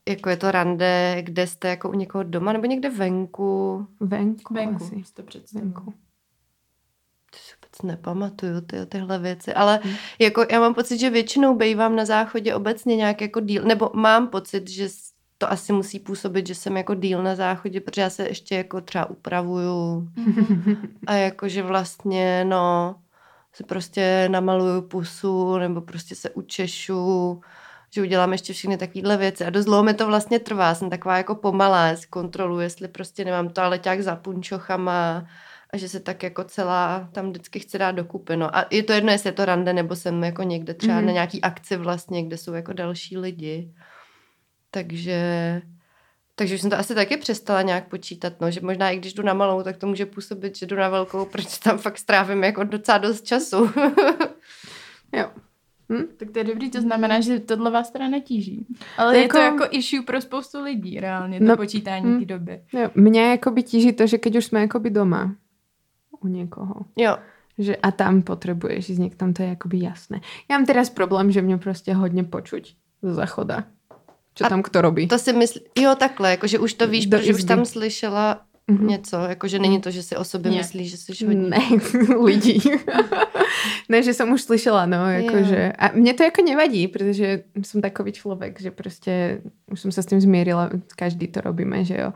jako 0.09 0.29
je 0.29 0.37
to 0.37 0.51
rande, 0.51 1.17
kde 1.21 1.47
jste 1.47 1.67
jako 1.67 1.89
u 1.89 1.93
někoho 1.93 2.23
doma 2.23 2.53
nebo 2.53 2.65
někde 2.65 2.89
venku. 2.89 3.87
Venku, 3.99 4.53
Venku, 4.53 4.83
asi. 4.83 5.03
si 5.03 5.13
to 5.13 5.23
představuju. 5.23 5.71
Venku. 5.73 5.93
To 7.31 7.37
si 7.37 7.53
vůbec 7.55 7.81
nepamatuju 7.81 8.61
ty, 8.61 8.85
tyhle 8.85 9.19
věci, 9.19 9.53
ale 9.53 9.79
hmm. 9.83 9.95
jako 10.19 10.45
já 10.51 10.59
mám 10.59 10.73
pocit, 10.73 10.97
že 10.97 11.09
většinou 11.09 11.55
bejvám 11.55 11.95
na 11.95 12.05
záchodě 12.05 12.55
obecně 12.55 12.95
nějak 12.95 13.21
jako 13.21 13.39
díl, 13.39 13.63
nebo 13.63 13.91
mám 13.93 14.27
pocit, 14.27 14.69
že 14.69 14.87
to 15.37 15.51
asi 15.51 15.73
musí 15.73 15.99
působit, 15.99 16.47
že 16.47 16.55
jsem 16.55 16.77
jako 16.77 16.95
díl 16.95 17.23
na 17.23 17.35
záchodě, 17.35 17.81
protože 17.81 18.01
já 18.01 18.09
se 18.09 18.27
ještě 18.27 18.55
jako 18.55 18.81
třeba 18.81 19.05
upravuju 19.09 20.09
a 21.07 21.13
jakože 21.13 21.63
vlastně 21.63 22.45
no 22.45 22.95
si 23.53 23.63
prostě 23.63 24.29
namaluju 24.31 24.81
pusu 24.81 25.57
nebo 25.57 25.81
prostě 25.81 26.15
se 26.15 26.29
učešu, 26.29 27.41
že 27.93 28.01
udělám 28.01 28.31
ještě 28.31 28.53
všechny 28.53 28.77
takovéhle 28.77 29.17
věci 29.17 29.45
a 29.45 29.49
dost 29.49 29.65
dlouho 29.65 29.83
mi 29.83 29.93
to 29.93 30.07
vlastně 30.07 30.39
trvá, 30.39 30.75
jsem 30.75 30.89
taková 30.89 31.17
jako 31.17 31.35
pomalá, 31.35 31.87
já 31.87 31.95
si 31.95 32.07
kontroluji, 32.07 32.61
jestli 32.65 32.87
prostě 32.87 33.25
nemám 33.25 33.49
toaleťák 33.49 34.01
za 34.01 34.15
punčochama 34.15 35.27
a 35.73 35.77
že 35.77 35.89
se 35.89 35.99
tak 35.99 36.23
jako 36.23 36.43
celá 36.43 37.09
tam 37.11 37.29
vždycky 37.29 37.59
chce 37.59 37.77
dát 37.77 37.91
dokupy. 37.91 38.37
No. 38.37 38.55
A 38.57 38.65
je 38.71 38.83
to 38.83 38.93
jedno, 38.93 39.11
jestli 39.11 39.27
je 39.27 39.33
to 39.33 39.45
rande, 39.45 39.73
nebo 39.73 39.95
jsem 39.95 40.23
jako 40.23 40.43
někde 40.43 40.73
třeba 40.73 40.93
Mhm. 40.93 41.03
mm-hmm. 41.03 41.07
na 41.07 41.11
nějaký 41.13 41.41
akci 41.41 41.77
vlastně, 41.77 42.23
kde 42.23 42.37
jsou 42.37 42.53
jako 42.53 42.73
další 42.73 43.17
lidi. 43.17 43.73
Takže 44.71 45.21
takže 46.39 46.55
už 46.55 46.61
jsem 46.61 46.69
to 46.69 46.77
asi 46.79 46.95
taky 46.95 47.17
přestala 47.17 47.61
nějak 47.61 47.87
počítat, 47.87 48.33
no, 48.41 48.51
že 48.51 48.61
možná 48.61 48.89
i 48.89 48.97
když 48.97 49.13
jdu 49.13 49.23
na 49.23 49.33
malou, 49.33 49.63
tak 49.63 49.77
to 49.77 49.87
může 49.87 50.05
působit, 50.05 50.57
že 50.57 50.65
jdu 50.65 50.75
na 50.75 50.89
velkou, 50.89 51.25
protože 51.31 51.59
tam 51.63 51.77
fakt 51.77 51.97
strávím 51.97 52.43
jako 52.43 52.63
docela 52.63 52.97
dost 52.97 53.25
času. 53.25 53.69
Jo. 55.13 55.29
Hm? 55.91 56.03
Tak 56.17 56.31
to 56.31 56.39
je 56.39 56.43
dobrý, 56.43 56.71
to 56.71 56.81
znamená, 56.81 57.19
že 57.21 57.39
tohle 57.39 57.71
vás 57.71 57.91
teda 57.91 58.07
netíží. 58.07 58.67
Ale 58.97 59.19
Jako- 59.19 59.37
je 59.37 59.49
to 59.49 59.55
jako 59.55 59.75
issue 59.77 60.01
pro 60.01 60.21
spoustu 60.21 60.63
lidí 60.63 60.99
reálně, 60.99 61.39
to 61.39 61.45
No, 61.45 61.57
počítání 61.57 62.05
hm. 62.11 62.19
té 62.19 62.25
doby. 62.25 62.61
Jo, 62.73 62.89
mňa 62.95 63.31
jakoby 63.31 63.63
tíží 63.63 63.93
to, 63.93 64.07
že 64.07 64.17
keď 64.17 64.35
už 64.35 64.45
jsme 64.45 64.61
jakoby 64.61 64.89
doma 64.89 65.35
u 66.19 66.27
někoho, 66.27 66.75
jo, 66.97 67.17
že 67.57 67.75
a 67.75 67.91
tam 67.91 68.21
potřebuješ 68.21 68.89
ísť 68.89 68.99
někam, 68.99 69.33
to 69.33 69.43
je 69.43 69.49
jakoby 69.49 69.79
jasné. 69.81 70.21
Já 70.51 70.57
mám 70.57 70.65
teraz 70.65 70.89
problém, 70.89 71.31
že 71.31 71.41
mě 71.41 71.57
prostě 71.57 71.93
hodně 71.93 72.23
počuť 72.23 72.75
zo 73.01 73.13
zachoda. 73.13 73.63
Čo 74.37 74.45
A 74.45 74.49
tam 74.53 74.61
kto 74.61 74.81
robí. 74.85 75.07
to 75.09 75.17
si 75.17 75.33
myslím, 75.33 75.63
jo 75.73 75.95
takhle, 75.97 76.31
jakože 76.37 76.59
už 76.59 76.73
to 76.73 76.85
víš, 76.87 77.05
Do 77.09 77.17
protože 77.17 77.33
už 77.33 77.39
izby. 77.41 77.47
tam 77.49 77.65
slyšela 77.65 78.41
Mhm. 78.69 78.87
něco, 78.87 79.15
jakože 79.17 79.59
není 79.59 79.81
to, 79.81 79.91
že 79.91 80.03
si 80.03 80.15
o 80.15 80.23
sobě 80.23 80.51
Ne. 80.51 80.57
myslíš, 80.57 80.91
že 80.91 80.97
jsi 80.97 81.25
hodně. 81.25 81.49
Ne, 81.49 81.57
lidí. 82.23 82.59
ne, 83.89 84.03
že 84.03 84.13
jsem 84.13 84.31
už 84.31 84.41
slyšela, 84.41 84.85
no, 84.85 85.09
jakože. 85.09 85.71
A 85.79 85.91
mně 85.95 86.13
to 86.13 86.23
jako 86.23 86.41
nevadí, 86.43 86.87
protože 86.87 87.43
jsem 87.63 87.81
takový 87.81 88.11
člověk, 88.11 88.61
že 88.61 88.71
prostě 88.71 89.41
už 89.71 89.79
jsem 89.81 89.91
se 89.91 90.03
s 90.03 90.05
tím 90.05 90.21
zmírila, 90.21 90.69
každý 90.95 91.27
to 91.27 91.41
robíme, 91.41 91.83
že 91.85 91.97
jo. 91.97 92.13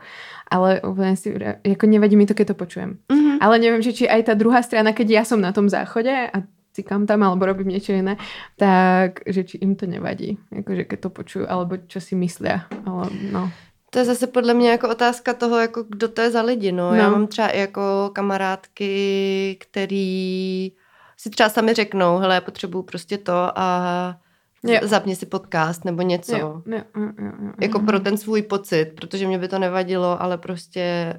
Ale 0.50 0.80
úplně 0.80 1.16
si, 1.16 1.34
jako 1.66 1.86
nevadí 1.86 2.16
mi 2.16 2.26
to, 2.26 2.34
keď 2.34 2.46
to 2.48 2.54
počujem. 2.54 2.96
Mhm. 3.12 3.38
Ale 3.40 3.58
neviem, 3.58 3.82
že 3.82 3.90
či 3.96 4.04
aj 4.06 4.22
tá 4.22 4.34
druhá 4.38 4.62
strana, 4.62 4.92
keď 4.94 5.08
ja 5.10 5.22
som 5.26 5.40
na 5.42 5.50
tom 5.56 5.66
záchode 5.72 6.12
a 6.14 6.36
cikám 6.72 7.06
tam 7.06 7.22
alebo 7.22 7.46
robím 7.46 7.68
niečo 7.68 7.92
iné, 7.92 8.16
tak 8.56 9.20
že 9.26 9.44
či 9.44 9.60
im 9.60 9.76
to 9.76 9.86
nevadí, 9.86 10.40
akože 10.48 10.84
keď 10.88 10.98
to 11.00 11.10
počujú, 11.10 11.44
alebo 11.48 11.76
čo 11.84 12.00
si 12.00 12.16
myslia. 12.16 12.66
Ale 12.88 13.12
no. 13.32 13.52
To 13.92 13.98
je 13.98 14.04
zase 14.04 14.26
podle 14.26 14.54
mě 14.54 14.70
jako 14.70 14.88
otázka 14.88 15.34
toho, 15.34 15.58
jako 15.58 15.84
kdo 15.88 16.08
to 16.08 16.20
je 16.20 16.30
za 16.30 16.42
lidi. 16.42 16.72
No. 16.72 16.90
no. 16.90 16.96
Já 16.96 17.10
mám 17.10 17.26
třeba 17.26 17.48
i 17.48 17.60
jako 17.60 18.10
kamarádky, 18.12 19.56
který 19.60 20.72
si 21.16 21.30
třeba 21.30 21.48
sami 21.48 21.74
řeknou, 21.74 22.18
hele, 22.18 22.34
já 22.34 22.40
potřebuju 22.40 22.82
prostě 22.82 23.18
to 23.18 23.58
a 23.58 24.16
Jo. 24.64 24.80
zapni 24.82 25.16
si 25.16 25.26
podcast 25.26 25.84
nebo 25.84 26.02
něco. 26.02 26.36
Jo, 26.36 26.62
jo, 26.66 26.80
jo, 26.96 27.02
jo, 27.18 27.32
jo. 27.42 27.52
Jako 27.60 27.78
pro 27.78 28.00
ten 28.00 28.16
svůj 28.16 28.42
pocit, 28.42 28.86
protože 28.94 29.26
mě 29.26 29.38
by 29.38 29.48
to 29.48 29.58
nevadilo, 29.58 30.22
ale 30.22 30.38
prostě 30.38 31.14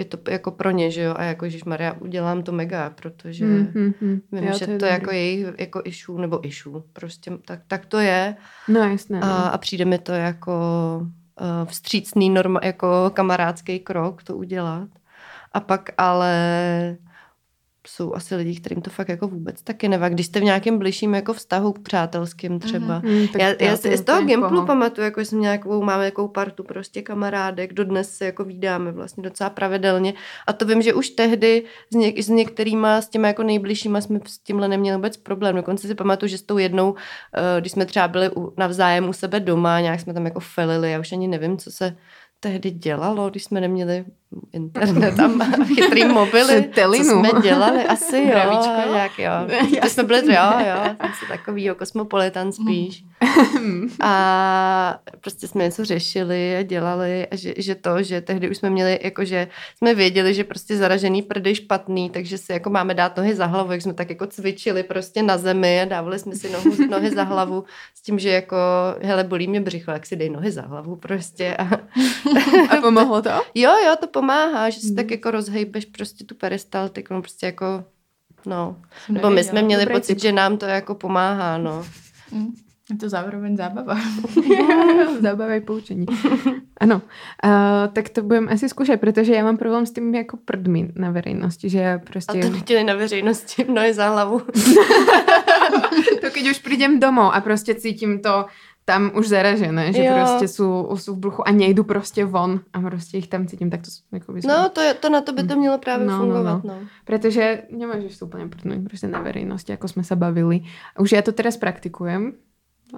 je 0.00 0.04
to 0.04 0.30
jako 0.30 0.50
pro 0.50 0.70
ně, 0.70 0.90
že 0.90 1.02
jo, 1.02 1.14
a 1.16 1.22
jako 1.24 1.46
Maria 1.66 1.92
udělám 1.92 2.42
to 2.42 2.52
mega, 2.52 2.90
protože 2.90 3.44
Hmm, 3.44 3.66
hmm, 3.74 3.92
hmm. 4.00 4.20
vím, 4.32 4.44
Jo, 4.44 4.58
že 4.58 4.64
to, 4.66 4.72
je 4.72 4.78
to 4.78 4.84
dobrý. 4.86 4.92
jako 4.92 5.10
jejich 5.10 5.46
jako 5.58 5.80
issue, 5.84 6.20
nebo 6.20 6.46
issue, 6.46 6.82
prostě 6.92 7.30
tak, 7.44 7.60
tak 7.68 7.86
to 7.86 7.98
je 7.98 8.36
No 8.68 8.80
jasné. 8.80 9.20
a, 9.20 9.26
No. 9.26 9.54
a 9.54 9.58
přijde 9.58 9.84
mi 9.84 9.98
to 9.98 10.12
jako 10.12 10.52
uh, 11.40 11.46
vstřícný 11.68 12.30
norma, 12.30 12.60
jako 12.62 13.10
kamarádský 13.14 13.78
krok 13.80 14.22
to 14.22 14.36
udělat. 14.36 14.88
A 15.52 15.60
pak 15.60 15.90
ale 15.98 16.34
jsou 17.86 18.14
asi 18.14 18.36
lidi, 18.36 18.60
kterým 18.60 18.82
to 18.82 18.90
fakt 18.90 19.08
jako 19.08 19.28
vůbec 19.28 19.62
taky 19.62 19.88
nevadí. 19.88 20.14
Když 20.14 20.26
jste 20.26 20.40
v 20.40 20.44
nějakém 20.44 20.78
bližším 20.78 21.14
jako 21.14 21.32
vztahu 21.32 21.72
k 21.72 21.78
přátelským 21.82 22.58
třeba. 22.58 22.98
Hmm, 22.98 23.28
tak 23.28 23.42
Já, 23.42 23.48
já 23.60 23.70
to 23.70 23.76
si 23.76 23.96
z 23.96 24.04
toho 24.04 24.22
Gimplu 24.22 24.48
poho. 24.48 24.66
pamatuju, 24.66 25.04
jako 25.04 25.20
jsem 25.20 25.40
nějakou, 25.40 25.82
máme 25.82 26.02
nějakou 26.02 26.28
partu 26.28 26.64
prostě 26.64 27.02
kamarádek, 27.02 27.72
dodnes 27.72 28.10
se 28.16 28.24
jako 28.24 28.44
vídáme 28.44 28.92
vlastně 28.92 29.22
docela 29.22 29.50
pravidelně 29.50 30.14
a 30.46 30.52
to 30.52 30.66
vím, 30.66 30.82
že 30.82 30.94
už 30.94 31.10
tehdy 31.10 31.64
s, 31.92 31.96
něk, 31.96 32.18
s 32.18 32.28
některýma, 32.28 33.00
s 33.00 33.08
těma 33.08 33.28
jako 33.28 33.42
nejbližšíma 33.42 34.00
jsme 34.00 34.20
s 34.26 34.38
tímhle 34.38 34.68
neměli 34.68 34.96
vůbec 34.96 35.16
problém. 35.16 35.56
Dokonce 35.56 35.86
si 35.86 35.94
pamatuju, 35.94 36.28
že 36.30 36.38
s 36.38 36.42
tou 36.42 36.58
jednou, 36.58 36.94
eh, 37.36 37.60
když 37.60 37.72
jsme 37.72 37.86
třeba 37.86 38.08
byli 38.08 38.30
u, 38.36 38.52
navzájem 38.56 39.08
u 39.08 39.12
sebe 39.12 39.40
doma, 39.40 39.80
nějak 39.80 40.00
jsme 40.00 40.14
tam 40.14 40.24
jako 40.24 40.40
felili, 40.40 40.90
já 40.92 41.00
už 41.00 41.12
ani 41.12 41.28
nevím, 41.28 41.58
co 41.58 41.70
se 41.70 41.96
tehdy 42.40 42.70
dělalo, 42.70 43.30
když 43.30 43.44
jsme 43.44 43.60
neměli 43.60 44.04
internet 44.52 45.20
a 45.20 45.64
chytrý 45.64 46.04
mobily. 46.04 46.62
Telinu. 46.62 47.04
Co 47.04 47.10
jsme 47.10 47.42
dělali? 47.42 47.84
Asi 47.84 48.16
jo. 48.16 48.24
Zdravíčko. 48.26 48.96
Jak 48.96 49.18
jo. 49.18 49.30
To 49.82 49.88
jsme 49.88 50.02
byli, 50.02 50.34
jo, 50.34 50.42
jo. 50.58 50.94
Jsem 51.00 51.12
se 51.20 51.26
takový 51.28 51.64
jo, 51.64 51.74
kosmopolitan 51.74 52.52
spíš. 52.52 53.04
A 54.02 54.98
prostě 55.20 55.48
jsme 55.48 55.64
něco 55.64 55.84
řešili 55.84 56.56
a 56.56 56.62
dělali 56.62 57.26
a 57.26 57.36
že, 57.36 57.54
že 57.56 57.74
to, 57.74 58.02
že 58.02 58.20
tehdy 58.20 58.50
už 58.50 58.56
jsme 58.56 58.70
měli, 58.70 58.98
jako 59.02 59.24
že 59.24 59.48
jsme 59.76 59.94
věděli, 59.94 60.34
že 60.34 60.44
prostě 60.44 60.76
zaražený 60.76 61.22
prdy 61.22 61.54
špatný, 61.54 62.10
takže 62.10 62.38
si 62.38 62.52
jako 62.52 62.70
máme 62.70 62.94
dát 62.94 63.16
nohy 63.16 63.34
za 63.34 63.46
hlavu, 63.46 63.72
jak 63.72 63.82
jsme 63.82 63.94
tak 63.94 64.10
jako 64.10 64.26
cvičili 64.26 64.82
prostě 64.82 65.22
na 65.22 65.38
zemi 65.38 65.80
a 65.80 65.84
dávali 65.84 66.18
jsme 66.18 66.34
si 66.34 66.50
nohu, 66.50 66.70
nohy 66.90 67.10
za 67.10 67.22
hlavu 67.22 67.64
s 67.94 68.02
tím, 68.02 68.18
že 68.18 68.28
jako, 68.28 68.56
hele, 69.02 69.24
bolí 69.24 69.48
mě 69.48 69.60
břicho, 69.60 69.90
jak 69.90 70.06
si 70.06 70.16
dej 70.16 70.30
nohy 70.30 70.50
za 70.50 70.62
hlavu 70.62 70.96
prostě. 70.96 71.56
A, 71.56 71.64
A 72.70 72.80
pomohlo 72.80 73.22
to? 73.22 73.30
jo, 73.54 73.70
jo, 73.86 73.94
to 74.00 74.06
pomáhá, 74.20 74.70
že 74.70 74.80
si 74.80 74.86
Mhm. 74.86 74.96
tak 74.96 75.10
jako 75.10 75.30
rozhejbeš 75.30 75.84
prostě 75.84 76.24
tu 76.24 76.34
peristaltiku, 76.34 77.14
no 77.14 77.20
prostě 77.22 77.46
jako, 77.46 77.84
no. 78.46 78.76
Jsem 79.06 79.14
Nebo 79.14 79.30
my 79.30 79.44
jsme 79.44 79.62
měli 79.62 79.84
Dobrý 79.84 79.94
pocit, 80.00 80.14
tip. 80.14 80.22
že 80.22 80.32
nám 80.32 80.56
to 80.58 80.66
jako 80.66 80.94
pomáhá, 80.94 81.58
no. 81.58 81.84
Mm. 82.32 82.46
Je 82.90 82.96
to 82.96 83.08
zároveň 83.08 83.56
zábava. 83.56 83.96
Zábavej 85.20 85.60
poučení. 85.60 86.06
Ano, 86.80 87.02
uh, 87.44 87.50
tak 87.92 88.08
to 88.08 88.22
budem 88.22 88.48
asi 88.52 88.68
zkoušet, 88.68 89.00
protože 89.00 89.34
já 89.34 89.44
mám 89.44 89.56
problém 89.56 89.86
s 89.86 89.92
tím 89.92 90.14
jako 90.14 90.36
prdmi 90.36 90.92
na 90.96 91.10
verejnosti, 91.10 91.68
že 91.70 91.78
já 91.78 91.94
A 91.94 91.98
prostě... 91.98 92.40
to 92.40 92.48
nechtěli 92.50 92.84
na 92.84 92.94
veřejnosti 92.94 93.64
nohy 93.72 93.94
za 93.94 94.08
hlavu. 94.10 94.38
to 96.20 96.30
keď 96.30 96.50
už 96.50 96.58
prídem 96.58 97.00
domov 97.00 97.30
a 97.34 97.40
prostě 97.40 97.74
cítím 97.74 98.20
to 98.22 98.46
tam 98.84 99.10
už 99.14 99.28
zaražené, 99.28 99.92
že 99.92 100.04
Jo. 100.04 100.14
prostě 100.14 100.48
jsou, 100.48 100.96
jsou 100.96 101.14
v 101.14 101.18
bruchu 101.18 101.48
a 101.48 101.52
nejdu 101.52 101.84
prostě 101.84 102.24
von 102.24 102.60
a 102.72 102.80
prostě 102.80 103.18
ich 103.18 103.28
tam 103.28 103.46
cítím, 103.46 103.70
tak 103.70 103.80
to 103.82 103.90
jako 104.12 104.32
by 104.32 104.40
No, 104.44 104.68
to, 104.68 104.80
je, 104.80 104.94
to 104.94 105.08
na 105.10 105.20
to 105.20 105.32
by 105.32 105.42
to 105.42 105.56
mělo 105.56 105.78
právě 105.78 106.06
No, 106.06 106.12
no, 106.12 106.18
fungovat, 106.18 106.64
no. 106.64 106.74
no. 106.74 106.86
Protože 107.04 107.62
nemôžeš 107.70 108.18
sa 108.18 108.24
úplne 108.26 108.50
prdnúť 108.50 108.82
prostě 108.88 109.06
na 109.06 109.20
verejnosti, 109.22 109.70
ako 109.72 109.86
sme 109.88 110.02
sa 110.04 110.14
bavili. 110.14 110.66
Už 110.98 111.12
ja 111.12 111.22
to 111.22 111.32
teraz 111.32 111.56
praktikujem, 111.56 112.34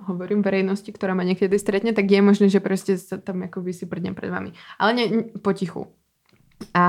hovorím 0.09 0.41
verejnosti, 0.43 0.89
ktorá 0.93 1.12
ma 1.12 1.24
niekedy 1.24 1.59
stretne, 1.61 1.93
tak 1.93 2.09
je 2.09 2.20
možné, 2.24 2.49
že 2.49 2.64
proste 2.64 2.97
sa 2.97 3.20
tam 3.20 3.45
akoby 3.45 3.72
si 3.76 3.85
prdnem 3.85 4.14
pred 4.16 4.33
vami. 4.33 4.53
Ale 4.80 4.91
nie, 4.97 5.07
potichu. 5.45 5.93
A 6.74 6.84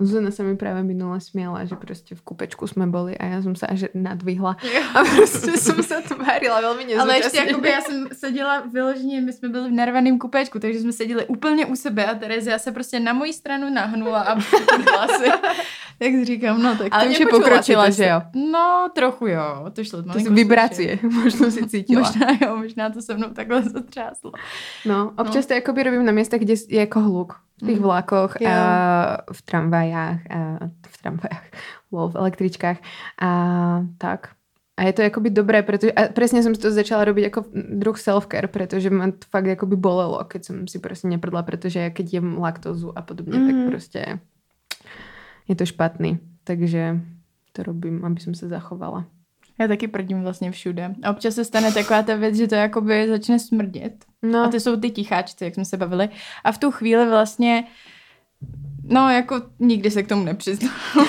Zuzana 0.00 0.30
sa 0.30 0.46
mi 0.46 0.56
práve 0.56 0.82
minule 0.86 1.20
smiela, 1.20 1.66
že 1.66 1.74
proste 1.74 2.14
v 2.14 2.22
kúpečku 2.22 2.64
sme 2.70 2.86
boli 2.86 3.18
a 3.18 3.36
ja 3.36 3.38
som 3.42 3.58
sa 3.58 3.66
až 3.66 3.90
nadvihla 3.94 4.54
a 4.94 4.98
proste 5.04 5.58
som 5.58 5.82
sa 5.82 6.00
tvárila 6.00 6.62
veľmi 6.62 6.84
nezúčastne. 6.84 7.02
Ale 7.02 7.16
ještě 7.18 7.38
jakoby 7.38 7.68
já 7.68 7.80
jsem 7.80 8.08
seděla 8.12 8.54
vyloženě, 8.60 9.20
my 9.20 9.32
jsme 9.32 9.48
byli 9.48 9.68
v 9.68 9.72
narvaném 9.72 10.18
kupečku, 10.18 10.58
takže 10.58 10.80
jsme 10.80 10.92
seděli 10.92 11.26
úplně 11.26 11.66
u 11.66 11.76
sebe 11.76 12.06
a 12.06 12.14
Terezia 12.14 12.58
se 12.58 12.72
prostě 12.72 13.00
na 13.00 13.12
moji 13.12 13.32
stranu 13.32 13.70
nahnula 13.70 14.20
a 14.20 14.34
hlasy. 14.92 15.30
tak 15.98 16.12
říkám, 16.24 16.62
no 16.62 16.76
tak 16.76 16.88
Ale 16.90 17.04
to 17.04 17.10
už 17.10 17.20
je 17.20 17.26
pokročila, 17.26 17.90
si 17.90 17.96
že 17.96 18.06
jo? 18.06 18.22
No, 18.34 18.88
trochu 18.94 19.26
jo, 19.26 19.70
to 19.72 19.84
šlo. 19.84 20.02
To 20.02 20.18
sú 20.20 20.30
vibrácie, 20.34 20.98
možno 21.02 21.50
si 21.50 21.66
cítila. 21.66 22.00
Možná 22.00 22.26
jo, 22.40 22.56
možná 22.56 22.90
to 22.90 23.02
se 23.02 23.14
mnou 23.14 23.30
takhle 23.30 23.62
zatřáslo. 23.62 24.32
No, 24.86 25.12
občas 25.18 25.46
to 25.46 25.54
akoby 25.54 25.82
robím 25.82 26.04
na 26.04 26.12
miestach, 26.12 26.40
kde 26.40 26.54
je 26.68 26.82
ako 26.82 27.00
hluk. 27.00 27.47
V 27.58 27.66
tých 27.66 27.80
Mm. 27.80 27.84
vlakoch, 27.84 28.32
Jo. 28.38 28.46
a 28.46 28.56
v 29.26 29.40
tramvajách, 29.42 30.20
a 30.30 30.38
v 30.70 30.96
tramvajách, 31.02 31.46
lol, 31.94 32.06
v 32.08 32.16
električkách 32.16 32.78
a 33.18 33.30
tak. 33.98 34.38
A 34.78 34.86
je 34.86 34.94
to 34.94 35.02
akoby 35.02 35.34
dobré, 35.34 35.66
pretože, 35.66 35.90
a 35.90 36.06
presne 36.06 36.38
som 36.38 36.54
si 36.54 36.62
to 36.62 36.70
začala 36.70 37.02
robiť 37.02 37.34
ako 37.34 37.40
druh 37.52 37.98
self-care, 37.98 38.46
pretože 38.46 38.86
ma 38.88 39.10
to 39.10 39.26
fakt 39.26 39.50
akoby 39.50 39.74
bolelo, 39.74 40.22
keď 40.22 40.40
som 40.46 40.56
si 40.70 40.78
proste 40.78 41.10
neprdla, 41.10 41.42
pretože 41.42 41.82
ja 41.82 41.90
keď 41.90 42.22
jem 42.22 42.38
laktózu 42.38 42.94
a 42.94 43.02
podobne, 43.02 43.42
tak 43.42 43.56
Mhm. 43.58 43.66
proste 43.66 44.00
je 45.44 45.54
to 45.58 45.66
špatný. 45.66 46.22
Takže 46.44 47.02
to 47.52 47.66
robím, 47.66 48.06
aby 48.06 48.22
som 48.22 48.38
sa 48.38 48.46
zachovala. 48.46 49.02
Já 49.60 49.68
taky 49.68 49.88
prdím 49.88 50.22
vlastně 50.22 50.50
všude. 50.50 50.94
A 51.02 51.10
občas 51.10 51.34
se 51.34 51.44
stane 51.44 51.72
taková 51.72 52.02
ta 52.02 52.14
věc, 52.14 52.34
že 52.34 52.48
to 52.48 52.54
jakoby 52.54 53.08
začne 53.08 53.38
smrdět. 53.38 54.04
No, 54.22 54.44
A 54.44 54.48
ty 54.48 54.60
jsou 54.60 54.76
ty 54.76 54.90
ticháčci, 54.90 55.44
jak 55.44 55.54
jsme 55.54 55.64
se 55.64 55.76
bavili. 55.76 56.08
A 56.44 56.52
v 56.52 56.58
tu 56.58 56.70
chvíli 56.70 57.06
vlastně, 57.08 57.64
no 58.84 59.10
jako 59.10 59.42
nikdy 59.58 59.90
se 59.90 60.02
k 60.02 60.08
tomu 60.08 60.24
nepřiznám. 60.24 60.74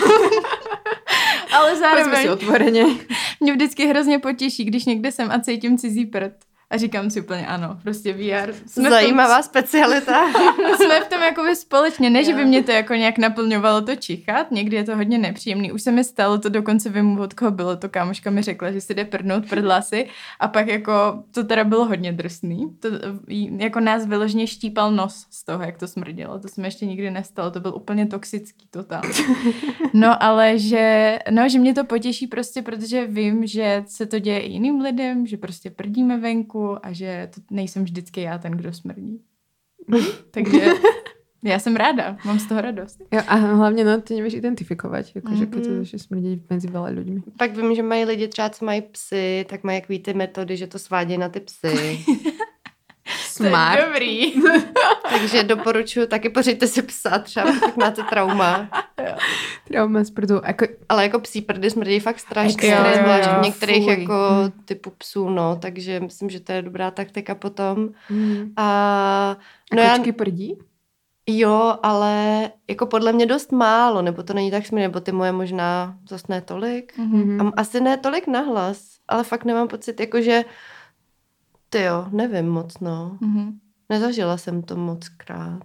Ale 1.57 1.77
zároveň 1.77 2.21
si 2.21 2.29
otvorene. 2.29 2.85
mě 3.39 3.53
vždycky 3.53 3.87
hrozně 3.87 4.19
potěší, 4.19 4.65
když 4.65 4.85
někde 4.85 5.11
jsem 5.11 5.31
a 5.31 5.39
cítím 5.39 5.77
cizí 5.77 6.05
prd. 6.05 6.33
A 6.71 6.77
říkám 6.77 7.09
si 7.09 7.21
úplně 7.21 7.47
ano, 7.47 7.79
prostě 7.83 8.13
VR. 8.13 8.53
Jsme 8.65 8.89
Zajímavá 8.89 9.41
specialita. 9.41 10.31
Tom, 10.33 10.75
jsme 10.75 11.01
v 11.01 11.07
tom 11.07 11.21
jakoby 11.21 11.55
společně, 11.55 12.09
ne, 12.09 12.23
že 12.23 12.33
by 12.33 12.45
mě 12.45 12.63
to 12.63 12.71
jako 12.71 12.93
nějak 12.93 13.17
naplňovalo 13.17 13.81
to 13.81 13.95
čichat, 13.95 14.51
někdy 14.51 14.75
je 14.75 14.83
to 14.83 14.95
hodně 14.95 15.17
nepříjemný. 15.17 15.71
Už 15.71 15.81
se 15.81 15.91
mi 15.91 16.03
stalo, 16.03 16.37
to 16.37 16.49
dokonce 16.49 16.89
vím, 16.89 17.19
od 17.19 17.33
koho 17.33 17.51
bylo 17.51 17.75
to, 17.75 17.89
kámoška 17.89 18.29
mi 18.29 18.41
řekla, 18.41 18.71
že 18.71 18.81
si 18.81 18.93
jde 18.93 19.05
prdnout 19.05 19.49
prdlasy 19.49 20.07
a 20.39 20.47
pak 20.47 20.67
jako, 20.67 21.23
to 21.31 21.43
teda 21.43 21.63
bylo 21.63 21.85
hodně 21.85 22.11
drsný. 22.11 22.75
To, 22.79 22.87
jako 23.57 23.79
nás 23.79 24.05
vyloženě 24.05 24.47
štípal 24.47 24.91
nos 24.91 25.25
z 25.29 25.43
toho, 25.45 25.63
jak 25.63 25.77
to 25.77 25.87
smrdělo. 25.87 26.39
To 26.39 26.47
mi 26.57 26.67
ještě 26.67 26.85
nikdy 26.85 27.11
nestalo, 27.11 27.51
to 27.51 27.59
byl 27.59 27.75
úplně 27.75 28.05
toxický 28.05 28.67
totál. 28.71 29.01
No 29.93 30.23
ale 30.23 30.59
že, 30.59 31.19
no, 31.29 31.49
že 31.49 31.59
mě 31.59 31.73
to 31.73 31.83
potěší 31.83 32.27
prostě, 32.27 32.61
protože 32.61 33.07
vím, 33.07 33.47
že 33.47 33.83
se 33.87 34.05
to 34.05 34.19
děje 34.19 34.39
i 34.39 34.51
jiným 34.51 34.81
lidem, 34.81 35.27
že 35.27 35.37
prostě 35.37 35.69
prdíme 35.69 36.17
venku 36.17 36.58
a 36.81 36.87
že 36.91 37.29
to 37.35 37.41
nejsem 37.51 37.83
vždycky 37.83 38.21
já 38.21 38.37
ten, 38.37 38.51
kdo 38.51 38.73
smrdí. 38.73 39.21
Takže 40.31 40.61
já 41.43 41.59
jsem 41.59 41.75
ráda, 41.75 42.17
mám 42.25 42.39
z 42.39 42.47
toho 42.47 42.61
radost. 42.61 42.99
Jo, 43.11 43.21
a 43.27 43.35
hlavne 43.35 43.83
no, 43.83 44.01
ty 44.01 44.19
nevieš 44.19 44.43
identifikovať, 44.43 45.23
akože 45.23 45.45
keď 45.47 45.61
to 45.63 45.71
začne 45.81 45.99
smrdiť 46.03 46.39
medzi 46.51 46.67
veľa 46.67 46.89
ľuďmi. 46.99 47.19
Pak 47.39 47.55
vím, 47.55 47.71
že 47.75 47.83
mají 47.83 48.03
lidi 48.05 48.27
třeba, 48.27 48.49
co 48.49 48.65
mají 48.65 48.81
psy, 48.81 49.45
tak 49.49 49.63
mají 49.63 49.79
jaký 49.79 49.99
ty 49.99 50.13
metody, 50.13 50.57
že 50.57 50.67
to 50.67 50.79
svádějí 50.79 51.17
na 51.17 51.29
ty 51.29 51.39
psy. 51.39 52.03
Smart. 53.17 53.81
dobrý. 53.85 54.33
Takže 55.09 55.43
doporučuji 55.43 56.07
taky 56.07 56.29
pořiďte 56.29 56.67
si 56.67 56.81
psa, 56.81 57.19
třeba 57.19 57.51
pokud 57.59 57.77
máte 57.77 58.03
trauma. 58.03 58.69
Trauma 59.67 60.03
z 60.03 60.11
prdu. 60.11 60.45
Ako, 60.45 60.65
Ale 60.89 61.03
jako 61.03 61.19
psí 61.19 61.41
prdy 61.41 61.69
smrdí 61.69 61.99
fakt 61.99 62.19
strašně, 62.19 62.77
zvlášť 63.01 63.29
jo. 63.31 63.35
u 63.39 63.43
některých 63.43 63.83
Fuj. 63.83 63.99
jako 64.01 64.13
Hm. 64.45 64.51
typu 64.65 64.89
psů, 64.97 65.29
no, 65.29 65.55
takže 65.55 65.99
myslím, 65.99 66.29
že 66.29 66.39
to 66.39 66.51
je 66.51 66.61
dobrá 66.61 66.91
taktika 66.91 67.35
potom. 67.35 67.89
mm. 68.09 68.53
A 68.57 69.35
a 69.71 69.75
no 69.75 69.81
já, 69.81 69.95
kočky 69.97 70.11
prdí? 70.11 70.57
jo, 71.27 71.75
ale 71.83 72.41
jako 72.69 72.85
podle 72.85 73.13
mě 73.13 73.25
dost 73.25 73.51
málo, 73.51 74.01
nebo 74.01 74.23
to 74.23 74.33
není 74.33 74.51
tak 74.51 74.65
smírně, 74.65 74.87
nebo 74.87 74.99
ty 74.99 75.11
moje 75.11 75.31
možná 75.31 75.95
zase 76.09 76.25
ne 76.29 76.41
tolik. 76.41 76.97
Mhm. 76.97 77.41
A 77.41 77.51
asi 77.57 77.81
ne 77.81 77.97
tolik 77.97 78.27
nahlas, 78.27 78.81
ale 79.07 79.23
fakt 79.23 79.45
nemám 79.45 79.67
pocit, 79.67 79.99
jako 79.99 80.21
že 80.21 80.43
ty 81.69 81.81
jo, 81.83 82.05
nevím 82.11 82.49
moc, 82.49 82.79
no. 82.79 83.17
Mhm. 83.21 83.51
Nezažila 83.89 84.37
jsem 84.37 84.61
to 84.61 84.75
moc 84.75 85.09
krát. 85.09 85.63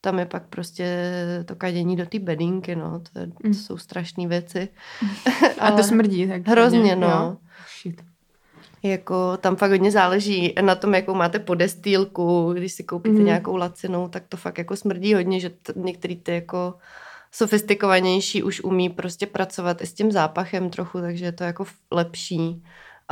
Tam 0.00 0.18
je 0.18 0.26
pak 0.26 0.42
prostě 0.46 1.12
to 1.44 1.54
kadění 1.56 1.96
do 1.96 2.06
té 2.06 2.18
bedínky, 2.18 2.76
no. 2.76 3.00
To, 3.12 3.18
je, 3.18 3.26
to 3.26 3.32
Mm. 3.44 3.54
jsou 3.54 3.76
strašné 3.76 4.28
věci. 4.28 4.68
A 5.58 5.70
to 5.70 5.82
smrdí. 5.82 6.28
Tak 6.28 6.48
Hrozně, 6.48 6.96
no. 6.96 7.08
jo. 7.08 7.36
Shit. 7.82 8.04
Jako 8.82 9.36
tam 9.36 9.56
fakt 9.56 9.70
hodně 9.70 9.90
záleží 9.90 10.54
na 10.60 10.74
tom, 10.74 10.94
jakou 10.94 11.14
máte 11.14 11.38
podestýlku. 11.38 12.52
Když 12.52 12.72
si 12.72 12.84
koupíte 12.84 13.14
Mhm. 13.14 13.24
nějakou 13.24 13.56
lacinou, 13.56 14.08
tak 14.08 14.22
to 14.28 14.36
fakt 14.36 14.58
jako 14.58 14.76
smrdí 14.76 15.14
hodně, 15.14 15.40
že 15.40 15.50
t- 15.50 15.72
některý 15.76 16.16
ty 16.16 16.32
jako 16.34 16.74
sofistikovanější 17.32 18.42
už 18.42 18.60
umí 18.60 18.88
prostě 18.88 19.26
pracovat 19.26 19.82
i 19.82 19.86
s 19.86 19.92
tím 19.92 20.12
zápachem 20.12 20.70
trochu, 20.70 21.00
takže 21.00 21.24
je 21.24 21.32
to 21.32 21.44
jako 21.44 21.64
lepší. 21.90 22.62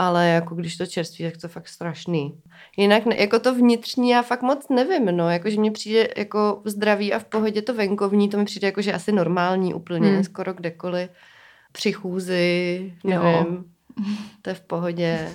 Ale 0.01 0.29
jako 0.29 0.55
když 0.55 0.77
to 0.77 0.87
čerství, 0.87 1.25
tak 1.25 1.37
to 1.37 1.49
fakt 1.49 1.69
strašný. 1.69 2.35
Jinak 2.77 3.07
ne, 3.07 3.17
jako 3.17 3.39
to 3.39 3.55
vnitřní 3.55 4.11
já 4.11 4.23
fakt 4.23 4.43
moc 4.43 4.69
nevím, 4.69 5.05
no, 5.17 5.31
jako 5.31 5.51
že 5.51 5.61
mně 5.61 5.71
přijde 5.71 6.09
jako 6.17 6.63
zdraví 6.65 7.13
a 7.13 7.19
v 7.19 7.25
pohodě 7.25 7.63
to 7.63 7.75
venkovní, 7.75 8.29
to 8.29 8.39
mi 8.39 8.45
přijde 8.45 8.67
jako, 8.69 8.83
že 8.83 8.93
asi 8.93 9.13
normální 9.13 9.75
úplně, 9.75 10.09
Hmm. 10.11 10.25
skoro 10.25 10.53
kdekoliv. 10.53 11.11
Při 11.73 11.93
chůzi, 11.93 12.93
Jo. 13.05 13.23
nevím, 13.23 13.65
to 14.43 14.51
je 14.51 14.55
v 14.55 14.61
pohodě. 14.61 15.29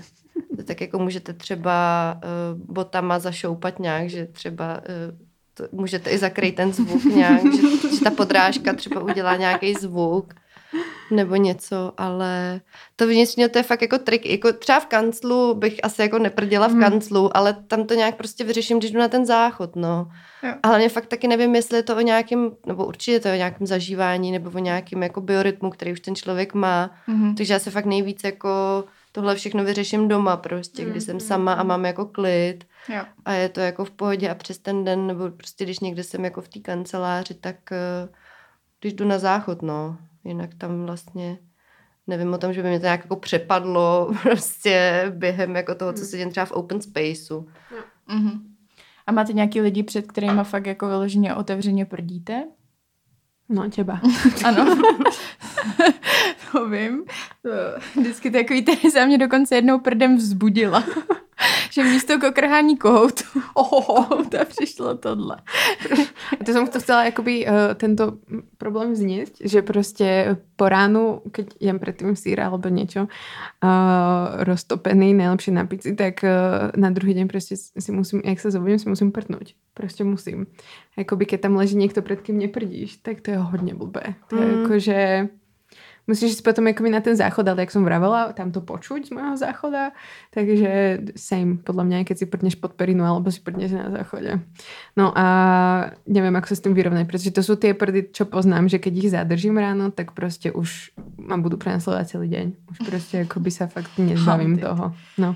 Tak 0.66 0.82
jako 0.82 0.99
můžete 0.99 1.34
třeba 1.34 1.76
uh, 2.16 2.74
botama 2.74 3.20
zašoupat 3.20 3.80
nějak, 3.80 4.09
že 4.09 4.26
třeba 4.26 4.78
uh, 4.78 5.18
to, 5.53 5.63
můžete 5.72 6.09
i 6.09 6.18
zakrýt 6.18 6.55
ten 6.55 6.74
zvuk 6.74 7.03
nějak, 7.03 7.41
že, 7.55 7.95
že 7.97 8.03
ta 8.03 8.11
podrážka 8.11 8.74
třeba 8.74 9.01
udělá 9.01 9.36
nějaký 9.36 9.74
zvuk 9.74 10.34
nebo 11.12 11.36
něco, 11.36 11.93
ale 11.97 12.62
to 12.95 13.08
vnitřně 13.08 13.49
to 13.49 13.60
je 13.60 13.64
fakt 13.64 13.82
jako 13.82 13.97
trik. 13.97 14.26
Jako 14.26 14.53
třeba 14.53 14.80
v 14.80 14.86
kanclu 14.86 15.53
bych 15.53 15.80
asi 15.84 16.01
jako 16.01 16.20
neprdila 16.20 16.68
v 16.68 16.72
Hmm. 16.72 16.82
kanclu, 16.82 17.38
ale 17.38 17.53
tam 17.68 17.84
to 17.88 17.93
nějak 17.93 18.16
prostě 18.16 18.43
vyřeším, 18.43 18.80
když 18.80 18.91
jdu 18.91 18.99
na 18.99 19.08
ten 19.08 19.26
záchod, 19.26 19.76
no. 19.76 20.12
Jo. 20.43 20.53
A 20.64 20.68
hlavně 20.68 20.89
fakt 20.89 21.06
taky 21.06 21.28
nevím, 21.28 21.56
jestli 21.56 21.78
je 21.78 21.84
to 21.84 21.95
o 21.95 21.99
nějakém, 21.99 22.51
nebo 22.66 22.86
určitě 22.86 23.20
to 23.20 23.28
je 23.28 23.34
o 23.34 23.38
nějakém 23.38 23.68
zažívání, 23.68 24.32
nebo 24.32 24.49
o 24.56 24.60
nějakém 24.60 25.03
jako 25.03 25.22
biorytmu, 25.22 25.70
který 25.70 25.91
už 25.91 25.99
ten 25.99 26.16
člověk 26.16 26.53
má. 26.53 26.91
Mhm. 27.08 27.36
Takže 27.36 27.53
já 27.53 27.60
se 27.60 27.72
fakt 27.72 27.86
nejvíc 27.86 28.24
jako 28.24 28.49
tohle 29.12 29.36
všechno 29.36 29.64
vyřeším 29.64 30.08
doma 30.08 30.38
prostě, 30.38 30.86
kdy 30.86 31.01
jsem 31.01 31.20
sama 31.20 31.53
a 31.53 31.64
mám 31.64 31.86
jako 31.86 32.06
klid 32.06 32.64
Jo. 32.89 33.01
a 33.26 33.34
je 33.34 33.49
to 33.49 33.60
jako 33.60 33.86
v 33.86 33.91
pohodě 33.91 34.30
a 34.30 34.36
přes 34.36 34.58
ten 34.58 34.84
den, 34.86 35.08
nebo 35.08 35.30
prostě 35.32 35.64
když 35.64 35.80
někde 35.80 36.03
jsem 36.03 36.26
jako 36.26 36.41
v 36.41 36.47
té 36.47 36.60
kanceláři, 36.60 37.34
tak 37.34 37.56
eh, 37.72 38.10
když 38.82 38.93
jdu 38.93 39.06
na 39.06 39.20
záchod, 39.20 39.62
no, 39.62 39.97
jinak 40.26 40.49
tam 40.57 40.86
vlastně 40.86 41.38
nevím 42.07 42.34
o 42.34 42.38
tom, 42.38 42.53
že 42.53 42.63
by 42.63 42.69
mě 42.69 42.80
to 42.80 42.86
nějak 42.86 43.01
jako 43.01 43.15
přepadlo 43.15 44.13
prostě 44.21 45.05
během 45.15 45.55
jako 45.55 45.76
toho, 45.76 45.93
co 45.93 46.05
se 46.05 46.17
děje 46.17 46.30
třeba 46.30 46.45
v 46.45 46.51
open 46.51 46.82
spaceu. 46.82 47.47
Mhm. 48.07 48.55
A 49.07 49.11
máte 49.11 49.34
nějaký 49.34 49.61
lidi, 49.61 49.84
před 49.84 50.07
kterými 50.07 50.43
fakt 50.43 50.65
jako 50.65 50.88
vyloženě 50.88 51.36
otevřeně 51.36 51.86
prdíte? 51.86 52.43
No, 53.49 53.69
teba. 53.69 54.01
Ano. 54.45 54.78
to 56.51 56.69
vím. 56.69 57.05
To, 57.41 57.49
vždycky 57.99 58.32
takový 58.32 58.61
Teresa 58.61 59.05
mě 59.05 59.17
dokonce 59.17 59.55
jednou 59.55 59.80
prdem 59.80 60.17
vzbudila. 60.17 60.84
že 61.71 61.83
místo 61.83 62.19
kokrhání 62.19 62.77
kohoutu 62.77 63.23
kohouta 63.53 64.45
přišlo 64.45 64.95
tohle. 64.97 65.38
A 66.39 66.43
to 66.43 66.53
som 66.53 66.67
to 66.67 66.79
chcela 66.79 67.07
akoby 67.07 67.45
uh, 67.47 67.75
tento 67.75 68.17
problém 68.57 68.93
vzniesť, 68.93 69.43
že 69.43 69.61
proste 69.61 70.38
po 70.55 70.69
ránu, 70.69 71.21
keď 71.31 71.55
jem 71.59 71.77
predtým 71.79 72.15
sír 72.15 72.39
alebo 72.41 72.69
niečo 72.71 73.07
uh, 73.11 74.43
roztopený, 74.47 75.13
najlepšie 75.13 75.51
na 75.53 75.65
pici, 75.67 75.95
tak 75.95 76.23
uh, 76.23 76.71
na 76.75 76.89
druhý 76.91 77.13
deň 77.13 77.27
proste 77.27 77.59
si 77.59 77.91
musím, 77.91 78.23
jak 78.23 78.39
sa 78.39 78.49
zobudím, 78.49 78.79
si 78.79 78.89
musím 78.89 79.11
prdnúť. 79.11 79.55
Proste 79.75 80.07
musím. 80.07 80.47
Akoby 80.95 81.25
keď 81.25 81.51
tam 81.51 81.59
leží 81.59 81.75
niekto, 81.75 81.99
pred 82.01 82.23
kým 82.23 82.39
neprdíš, 82.39 83.03
tak 83.03 83.19
to 83.21 83.36
je 83.36 83.38
hodne 83.38 83.75
blbé. 83.75 84.15
To 84.31 84.36
je 84.39 84.45
Mm. 84.45 84.63
akože... 84.65 84.97
Musíš 86.06 86.38
ísť 86.38 86.45
potom 86.45 86.70
akoby 86.70 86.93
na 86.93 87.01
ten 87.01 87.18
záchod, 87.18 87.49
ale 87.49 87.66
jak 87.66 87.74
som 87.74 87.82
vravela, 87.82 88.30
tam 88.38 88.53
to 88.53 88.62
počuť 88.62 89.10
z 89.10 89.12
môjho 89.14 89.41
záchoda, 89.41 89.89
takže 90.30 91.01
same, 91.18 91.58
podľa 91.58 91.84
mňa, 91.89 91.97
keď 92.06 92.16
si 92.22 92.26
prdneš 92.30 92.56
pod 92.62 92.78
perinu, 92.78 93.01
alebo 93.01 93.34
si 93.34 93.41
prdneš 93.41 93.74
na 93.74 93.89
záchode. 93.89 94.38
No 94.93 95.10
a 95.18 95.26
neviem, 96.06 96.34
ako 96.38 96.53
sa 96.53 96.56
s 96.58 96.64
tým 96.64 96.78
vyrovnať, 96.78 97.10
pretože 97.10 97.34
to 97.34 97.41
sú 97.41 97.58
tie 97.58 97.74
prdy, 97.74 98.14
čo 98.14 98.30
poznám, 98.30 98.70
že 98.70 98.78
keď 98.78 98.93
ich 98.93 99.10
zadržím 99.10 99.58
ráno, 99.58 99.89
tak 99.89 100.14
proste 100.14 100.53
už 100.53 100.93
ma 101.18 101.41
budú 101.41 101.58
prenasledovať 101.58 102.06
celý 102.06 102.28
deň. 102.30 102.45
Už 102.70 102.78
proste 102.86 103.26
akoby 103.26 103.49
sa 103.49 103.66
fakt 103.66 103.97
nezbavím 103.97 104.62
toho. 104.62 104.93
No. 105.18 105.34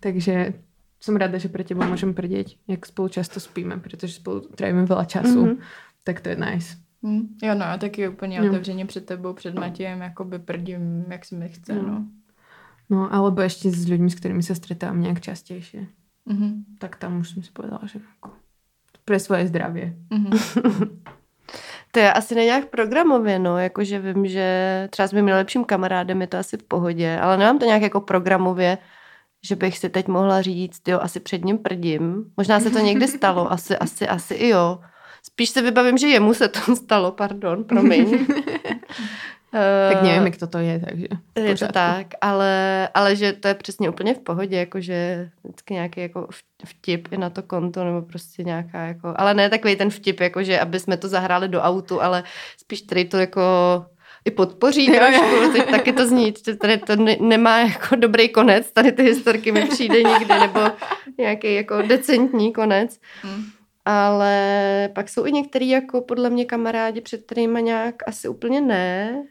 Takže 0.00 0.56
som 0.96 1.20
rada, 1.20 1.36
že 1.36 1.52
pre 1.52 1.60
teba 1.60 1.84
môžem 1.84 2.16
prdeť, 2.16 2.56
jak 2.64 2.80
spolu 2.88 3.12
často 3.12 3.36
spíme, 3.36 3.76
protože 3.76 4.16
spolu 4.16 4.48
trávíme 4.48 4.88
veľa 4.88 5.04
času. 5.04 5.40
Mm-hmm. 5.44 5.60
Tak 6.04 6.24
to 6.24 6.32
je 6.32 6.36
nice. 6.36 6.83
Mm. 7.04 7.36
Jo, 7.42 7.54
no 7.54 7.64
a 7.64 7.76
taky 7.76 8.08
úplně 8.08 8.40
no. 8.40 8.48
otevřeně 8.48 8.86
před 8.86 9.06
tebou, 9.06 9.32
před 9.32 9.54
Matějem, 9.54 10.00
jakoby 10.00 10.38
prdím, 10.38 11.04
jak 11.08 11.24
si 11.24 11.34
mi 11.34 11.48
chce, 11.48 11.74
no. 11.74 11.82
no. 11.82 12.04
No, 12.90 13.08
alebo 13.08 13.40
ešte 13.40 13.72
s 13.72 13.88
ľuďmi, 13.88 14.12
s 14.12 14.20
ktorými 14.20 14.44
sa 14.44 14.52
stretávam 14.52 15.00
nejak 15.00 15.24
častejšie. 15.24 15.88
Mm-hmm. 16.28 16.76
Tak 16.76 17.00
tam 17.00 17.24
už 17.24 17.32
som 17.32 17.40
si 17.40 17.48
povedala, 17.48 17.80
že 17.88 17.96
ako 18.20 18.36
pre 19.08 19.16
svoje 19.16 19.48
zdravie. 19.48 19.96
Mm-hmm. 20.12 20.32
To 21.94 22.00
je 22.00 22.12
asi 22.12 22.34
nějak 22.34 22.70
programově, 22.70 23.38
no, 23.38 23.58
jakože 23.58 23.98
vím, 23.98 24.26
že 24.26 24.46
třeba 24.90 25.08
s 25.08 25.12
mým 25.12 25.26
nejlepším 25.26 25.64
kamarádem 25.64 26.20
je 26.20 26.26
to 26.26 26.38
asi 26.38 26.56
v 26.56 26.62
pohodě, 26.62 27.18
ale 27.22 27.36
nemám 27.36 27.58
to 27.58 27.66
nějak 27.66 27.82
jako 27.82 28.00
programově, 28.00 28.78
že 29.44 29.56
bych 29.56 29.78
si 29.78 29.88
teď 29.88 30.08
mohla 30.08 30.42
říct, 30.42 30.88
jo, 30.88 30.98
asi 31.02 31.20
před 31.20 31.44
ním 31.44 31.58
prdím. 31.58 32.24
Možná 32.36 32.60
se 32.60 32.70
to 32.70 32.78
někdy 32.78 33.08
stalo, 33.08 33.52
asi, 33.52 33.76
asi, 33.76 34.08
asi 34.08 34.34
i 34.34 34.48
jo. 34.48 34.78
Spíš 35.26 35.50
se 35.50 35.62
vybavím, 35.62 35.98
že 35.98 36.08
jemu 36.08 36.34
se 36.34 36.48
to 36.48 36.76
stalo, 36.76 37.12
pardon, 37.12 37.64
promiň. 37.64 38.26
tak 39.92 40.02
nevím, 40.02 40.24
jak 40.24 40.36
to 40.36 40.46
to 40.46 40.58
je, 40.58 40.80
takže 40.88 41.06
Je 41.36 41.56
to 41.56 41.66
tak, 41.72 42.06
ale, 42.20 42.88
ale 42.94 43.16
že 43.16 43.32
to 43.32 43.48
je 43.48 43.54
přesně 43.54 43.90
úplně 43.90 44.14
v 44.14 44.18
pohodě, 44.18 44.56
jakože 44.56 45.30
vždycky 45.44 45.74
nějaký 45.74 46.00
jako 46.00 46.28
vtip 46.64 47.08
i 47.12 47.16
na 47.16 47.30
to 47.30 47.42
konto, 47.42 47.84
nebo 47.84 48.02
prostě 48.02 48.42
nějaká 48.42 48.80
jako, 48.80 49.14
ale 49.16 49.34
ne 49.34 49.50
takový 49.50 49.76
ten 49.76 49.90
vtip, 49.90 50.20
jakože 50.20 50.60
aby 50.60 50.80
jsme 50.80 50.96
to 50.96 51.08
zahráli 51.08 51.48
do 51.48 51.60
autu, 51.60 52.02
ale 52.02 52.24
spíš 52.56 52.82
tady 52.82 53.04
to 53.04 53.16
jako 53.16 53.42
i 54.24 54.30
podpoří 54.30 54.86
trošku, 54.86 55.52
teď 55.52 55.70
taky 55.70 55.92
to 55.92 56.06
zní, 56.06 56.34
že 56.46 56.56
tady 56.56 56.78
to 56.78 56.96
ne, 56.96 57.16
nemá 57.20 57.58
jako 57.58 57.96
dobrý 57.96 58.28
konec, 58.28 58.72
tady 58.72 58.92
ty 58.92 59.02
historky 59.02 59.52
mi 59.52 59.66
přijde 59.66 60.02
nikdy, 60.02 60.38
nebo 60.40 60.60
nějaký 61.18 61.54
jako 61.54 61.82
decentní 61.82 62.52
konec. 62.52 62.98
Hmm. 63.22 63.44
Ale 63.84 64.88
pak 64.94 65.08
jsou 65.08 65.26
i 65.26 65.32
některý 65.32 65.68
jako 65.68 66.00
podle 66.00 66.30
mě 66.30 66.44
kamarádi, 66.44 67.00
před 67.00 67.22
kterými 67.24 67.62
nějak 67.62 68.08
asi 68.08 68.28
úplně 68.28 68.60
ne. 68.60 69.24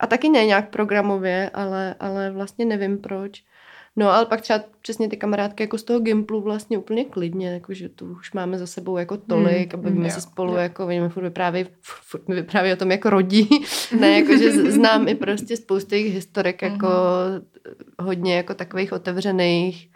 A 0.00 0.06
taky 0.06 0.28
ne 0.28 0.46
nějak 0.46 0.70
programově, 0.70 1.50
ale, 1.54 1.94
ale 2.00 2.30
vlastně 2.30 2.64
nevím 2.64 2.98
proč. 2.98 3.42
No 3.96 4.10
ale 4.10 4.26
pak 4.26 4.40
třeba 4.40 4.60
přesně 4.82 5.08
ty 5.08 5.16
kamarádky 5.16 5.62
jako 5.62 5.78
z 5.78 5.82
toho 5.82 6.00
Gimplu 6.00 6.40
vlastně 6.40 6.78
úplně 6.78 7.04
klidně, 7.04 7.50
jako 7.50 7.74
že 7.74 7.88
tu 7.88 8.12
už 8.12 8.32
máme 8.32 8.58
za 8.58 8.66
sebou 8.66 8.96
jako 8.96 9.16
tolik 9.16 9.74
hmm, 9.74 9.80
a 9.80 9.82
bavíme 9.82 10.10
se 10.10 10.20
spolu, 10.20 10.52
jo. 10.52 10.58
jako 10.58 10.86
oni 10.86 11.00
mi 11.00 11.08
furt 11.08 11.22
vyprávějí, 11.22 11.66
furt 11.80 12.28
mi 12.28 12.34
vyprávějí 12.34 12.74
o 12.74 12.76
tom 12.76 12.90
jako 12.90 13.10
rodí, 13.10 13.48
ne, 14.00 14.20
jako 14.20 14.36
že 14.36 14.72
znám 14.72 15.08
i 15.08 15.14
prostě 15.14 15.56
spoustu 15.56 15.94
jejich 15.94 16.14
historek 16.14 16.62
jako 16.62 16.86
mm-hmm. 16.86 17.42
hodně 17.98 18.36
jako 18.36 18.54
takových 18.54 18.92
otevřených, 18.92 19.90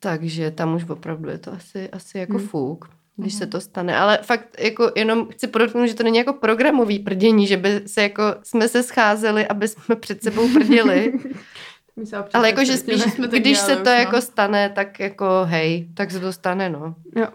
takže 0.00 0.50
tam 0.50 0.74
už 0.74 0.88
opravdu 0.88 1.28
je 1.28 1.38
to 1.38 1.52
asi, 1.52 1.90
asi 1.90 2.18
jako 2.18 2.38
hmm. 2.38 2.46
fuk 2.46 2.99
když 3.20 3.34
se 3.34 3.44
mhm. 3.44 3.50
to 3.50 3.60
stane. 3.60 3.96
Ale 3.96 4.18
fakt 4.22 4.48
jako 4.58 4.92
jenom 4.96 5.28
chci 5.28 5.46
podotknout, 5.46 5.86
že 5.86 5.94
to 5.94 6.02
není 6.02 6.18
jako 6.18 6.32
programový 6.32 6.98
prdění, 6.98 7.46
že 7.46 7.56
by 7.56 7.82
se 7.86 8.02
jako 8.02 8.22
jsme 8.42 8.68
se 8.68 8.82
scházeli, 8.82 9.46
aby 9.46 9.68
jsme 9.68 9.96
před 9.96 10.22
sebou 10.22 10.48
prdili. 10.48 11.12
Ale 12.34 12.48
jako, 12.48 12.64
že 12.64 12.76
spíš, 12.76 13.02
když 13.30 13.58
se 13.58 13.76
to 13.76 13.84
no. 13.84 13.90
jako 13.90 14.20
stane, 14.20 14.70
tak 14.70 15.00
jako 15.00 15.26
hej, 15.44 15.88
tak 15.94 16.10
se 16.10 16.20
to 16.20 16.32
stane, 16.32 16.70
no. 16.70 16.94
Jo. 17.16 17.26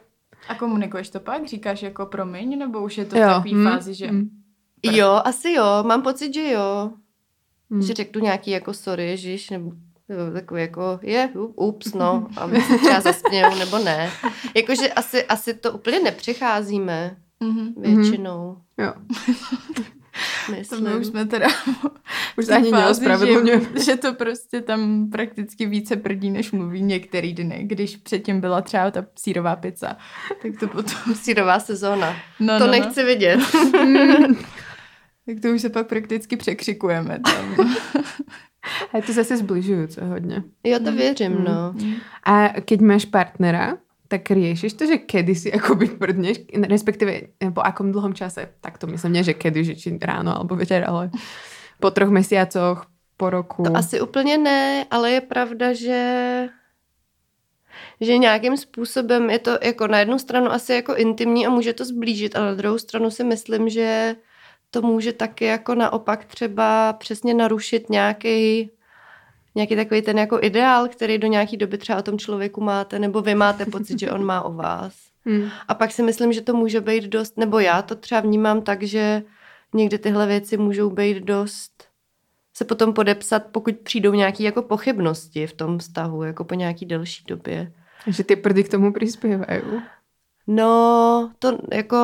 A 0.48 0.56
komunikuješ 0.56 1.10
to 1.10 1.20
pak? 1.20 1.48
Říkáš 1.48 1.82
jako 1.82 2.06
promiň, 2.06 2.58
nebo 2.58 2.84
už 2.84 2.98
je 2.98 3.06
to 3.06 3.18
jo. 3.18 3.24
v 3.24 3.28
takové 3.28 3.50
hmm. 3.50 3.72
fázi, 3.72 3.94
že... 3.94 4.08
Hmm. 4.08 4.30
Jo, 4.84 5.22
asi 5.26 5.52
jo, 5.52 5.84
mám 5.84 6.02
pocit, 6.02 6.34
že 6.34 6.52
jo. 6.52 6.92
Hmm. 7.72 7.82
Že 7.82 7.94
řeknu 7.94 8.22
nějaký 8.22 8.52
jako 8.52 8.74
sorry, 8.74 9.10
ježiš, 9.10 9.50
nebo 9.50 9.72
takový 10.34 10.62
jako 10.62 11.00
je, 11.02 11.30
ups, 11.56 11.94
no, 11.94 12.28
a 12.38 12.46
my 12.46 12.62
se 12.62 12.78
třeba 12.78 13.02
zasmějou, 13.02 13.56
nebo 13.56 13.78
ne. 13.78 14.12
Jakože 14.56 14.94
asi, 14.94 15.24
asi 15.24 15.54
to 15.54 15.72
úplně 15.72 16.00
nepřicházíme 16.00 17.18
mm-hmm. 17.42 17.74
většinou. 17.78 18.58
Jo. 18.78 18.94
Myslím. 20.52 20.80
To 20.86 20.90
my 20.90 20.96
už 20.96 21.08
jsme 21.08 21.26
teda 21.26 21.48
už 22.38 22.50
ani 22.50 22.72
neospravedlňujeme. 22.72 23.66
Že, 23.74 23.80
že 23.86 23.96
to 23.96 24.14
prostě 24.14 24.62
tam 24.62 25.10
prakticky 25.10 25.66
více 25.66 25.96
prdí, 25.96 26.32
než 26.32 26.52
mluví 26.52 26.82
některý 26.82 27.34
dny. 27.34 27.64
Když 27.68 27.96
předtím 27.96 28.42
byla 28.42 28.62
třeba 28.62 28.92
ta 28.92 29.06
sírová 29.20 29.56
pizza, 29.56 29.98
tak 30.42 30.52
to 30.60 30.68
potom... 30.68 31.16
Sírová 31.16 31.60
sezóna. 31.60 32.16
No, 32.40 32.60
to 32.60 32.66
no, 32.66 32.72
nechci 32.72 33.00
no. 33.02 33.08
vidět. 33.08 33.40
tak 35.26 35.40
to 35.42 35.48
už 35.48 35.62
se 35.62 35.70
pak 35.70 35.88
prakticky 35.88 36.38
překřikujeme 36.38 37.20
tam. 37.20 37.76
A 38.94 39.02
to 39.02 39.14
zase 39.14 39.38
zbližujúce 39.38 40.06
hodně. 40.06 40.44
Jo, 40.64 40.80
to 40.80 40.92
věřím, 40.92 41.32
mm. 41.32 41.44
no. 41.44 41.74
A 42.24 42.50
keď 42.66 42.82
máš 42.82 43.06
partnera, 43.06 43.78
tak 44.08 44.32
riešiš 44.32 44.74
to, 44.74 44.86
že 44.86 44.98
kedy 44.98 45.34
si 45.36 45.50
akoby 45.58 45.88
prdneš, 45.98 46.38
respektíve 46.54 47.38
po 47.54 47.62
akom 47.62 47.92
dlhom 47.92 48.14
čase, 48.14 48.50
tak 48.62 48.78
to 48.78 48.88
myslím, 48.88 49.14
nie, 49.14 49.24
že 49.24 49.34
kedy, 49.34 49.64
že 49.64 49.74
či 49.76 49.98
ráno 49.98 50.38
alebo 50.38 50.56
večer, 50.56 50.86
ale 50.86 51.10
po 51.80 51.92
troch 51.92 52.10
mesiacoch, 52.10 52.86
po 53.18 53.30
roku. 53.30 53.64
To 53.64 53.78
asi 53.78 54.02
úplně 54.02 54.38
ne, 54.38 54.86
ale 54.92 55.12
je 55.12 55.22
pravda, 55.22 55.74
že 55.74 56.00
že 58.02 58.18
nějakým 58.18 58.58
způsobem 58.58 59.30
je 59.30 59.40
to 59.40 59.58
jako 59.62 59.88
na 59.88 60.00
jednu 60.00 60.20
stranu 60.20 60.52
asi 60.52 60.74
jako 60.74 60.96
intimní 60.96 61.48
a 61.48 61.50
může 61.50 61.74
to 61.74 61.86
zblížit, 61.86 62.36
ale 62.36 62.46
na 62.46 62.54
druhou 62.54 62.78
stranu 62.78 63.12
si 63.12 63.24
myslím, 63.24 63.70
že 63.70 64.16
to 64.76 64.82
může 64.82 65.14
taky 65.14 65.46
jako 65.46 65.76
naopak 65.76 66.26
třeba 66.26 66.94
přesně 66.94 67.34
narušit 67.34 67.90
nějaký 67.90 68.72
nějaký 69.56 69.76
takový 69.76 70.02
ten 70.02 70.18
jako 70.20 70.40
ideál, 70.42 70.88
který 70.88 71.18
do 71.18 71.28
nějaký 71.28 71.58
doby 71.58 71.78
třeba 71.78 72.00
o 72.00 72.02
tom 72.02 72.20
člověku 72.20 72.62
máte, 72.62 73.00
nebo 73.00 73.22
vy 73.22 73.36
máte 73.36 73.66
pocit, 73.66 74.00
že 74.00 74.12
on 74.12 74.26
má 74.26 74.42
o 74.42 74.54
vás. 74.54 74.94
Hmm. 75.28 75.50
A 75.68 75.74
pak 75.74 75.92
si 75.92 76.04
myslím, 76.04 76.34
že 76.34 76.42
to 76.42 76.54
může 76.54 76.82
být 76.82 77.04
dost, 77.04 77.38
nebo 77.38 77.60
já 77.60 77.82
to 77.82 77.96
třeba 77.96 78.22
vnímám 78.22 78.62
tak, 78.62 78.84
že 78.84 79.24
někdy 79.74 79.98
tyhle 79.98 80.28
věci 80.28 80.58
můžou 80.58 80.90
být 80.90 81.24
dost 81.24 81.88
se 82.54 82.66
potom 82.66 82.94
podepsat, 82.94 83.44
pokud 83.52 83.76
přijdou 83.76 84.14
nějaké 84.14 84.44
jako 84.44 84.62
pochybnosti 84.62 85.48
v 85.48 85.54
tom 85.54 85.78
vztahu, 85.78 86.24
jako 86.24 86.44
po 86.44 86.54
nějaký 86.54 86.86
delší 86.86 87.24
době. 87.28 87.72
Že 88.08 88.24
ty 88.24 88.36
prdy 88.36 88.64
k 88.64 88.72
tomu 88.72 88.94
přispívají. 88.94 89.62
No, 90.48 91.32
to 91.40 91.58
jako, 91.72 91.98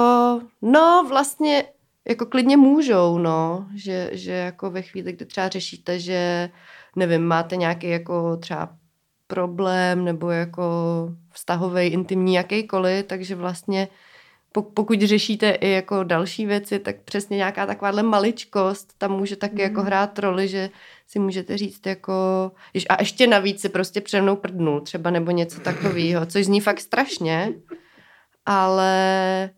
no 0.62 1.06
vlastně 1.10 1.64
jako 2.08 2.26
klidně 2.26 2.58
můžou, 2.58 3.18
no, 3.18 3.68
že, 3.76 4.10
že 4.14 4.32
jako 4.32 4.72
ve 4.72 4.82
chvíli, 4.82 5.14
kdy 5.14 5.26
třeba 5.26 5.50
řešíte, 5.50 6.00
že 6.00 6.50
nevím, 6.96 7.22
máte 7.22 7.56
nějaký 7.56 7.90
jako 7.90 8.38
třeba 8.38 8.70
problém 9.28 10.06
nebo 10.06 10.30
jako 10.30 10.64
vztahový, 11.34 11.88
intimní, 11.88 12.34
jakýkoliv, 12.34 13.06
takže 13.06 13.36
vlastně 13.36 13.88
pokud 14.74 15.02
řešíte 15.02 15.50
i 15.50 15.70
jako 15.70 16.04
další 16.04 16.46
věci, 16.46 16.80
tak 16.80 16.96
přesně 17.02 17.38
nějaká 17.38 17.66
takováhle 17.66 18.04
maličkost 18.04 18.98
tam 18.98 19.12
může 19.12 19.36
taky 19.36 19.56
mm. 19.56 19.60
jako 19.62 19.82
hrát 19.82 20.20
roli, 20.20 20.48
že 20.48 20.70
si 21.08 21.20
můžete 21.20 21.58
říct 21.58 21.86
jako, 21.86 22.14
a 22.90 23.02
ještě 23.02 23.28
navíc 23.28 23.62
si 23.62 23.70
prostě 23.70 24.02
přede 24.02 24.22
mnou 24.22 24.36
prdnul 24.36 24.82
třeba 24.82 25.10
nebo 25.10 25.32
něco 25.32 25.60
takového, 25.60 26.26
což 26.26 26.46
zní 26.46 26.62
fakt 26.62 26.80
strašně, 26.80 27.54
ale 28.46 29.50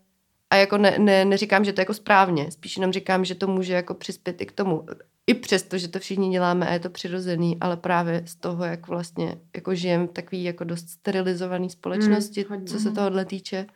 a 0.50 0.56
jako 0.56 0.78
ne, 0.78 0.98
ne, 0.98 1.24
neříkám, 1.24 1.64
že 1.64 1.72
to 1.72 1.80
je 1.80 1.82
jako 1.82 1.94
správně, 1.94 2.50
spíš 2.50 2.76
jenom 2.76 2.92
říkám, 2.92 3.24
že 3.24 3.34
to 3.34 3.46
může 3.46 3.72
jako 3.72 3.94
přispět 3.94 4.40
i 4.40 4.46
k 4.46 4.52
tomu. 4.52 4.86
I 5.26 5.34
přesto, 5.34 5.78
že 5.78 5.88
to 5.88 5.98
všichni 5.98 6.30
děláme 6.30 6.68
a 6.68 6.72
je 6.72 6.80
to 6.80 6.90
přirozený, 6.90 7.56
ale 7.60 7.76
právě 7.76 8.22
z 8.26 8.36
toho, 8.36 8.64
jak 8.64 8.88
vlastně 8.88 9.36
jako 9.56 9.74
žijeme 9.74 10.06
v 10.06 10.12
takový 10.12 10.44
jako 10.44 10.64
dost 10.64 10.88
sterilizovaný 10.88 11.70
společnosti, 11.70 12.46
mm, 12.50 12.66
co 12.66 12.80
se 12.80 12.90
tohohle 12.90 13.24
týče. 13.24 13.66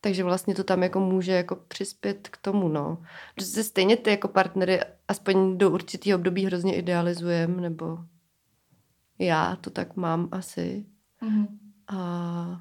Takže 0.00 0.24
vlastně 0.24 0.54
to 0.54 0.64
tam 0.64 0.82
jako 0.82 1.00
může 1.00 1.32
jako 1.32 1.56
přispět 1.56 2.28
k 2.28 2.36
tomu, 2.36 2.68
no. 2.68 2.98
Že 3.40 3.46
se 3.46 3.64
stejně 3.64 3.96
ty 3.96 4.10
jako 4.10 4.28
partnery 4.28 4.80
aspoň 5.08 5.58
do 5.58 5.70
určitého 5.70 6.18
období 6.18 6.46
hrozně 6.46 6.76
idealizujem, 6.76 7.60
nebo 7.60 7.98
já 9.18 9.56
to 9.56 9.70
tak 9.70 9.96
mám 9.96 10.28
asi. 10.32 10.86
Mm. 11.20 11.46
A 11.88 12.60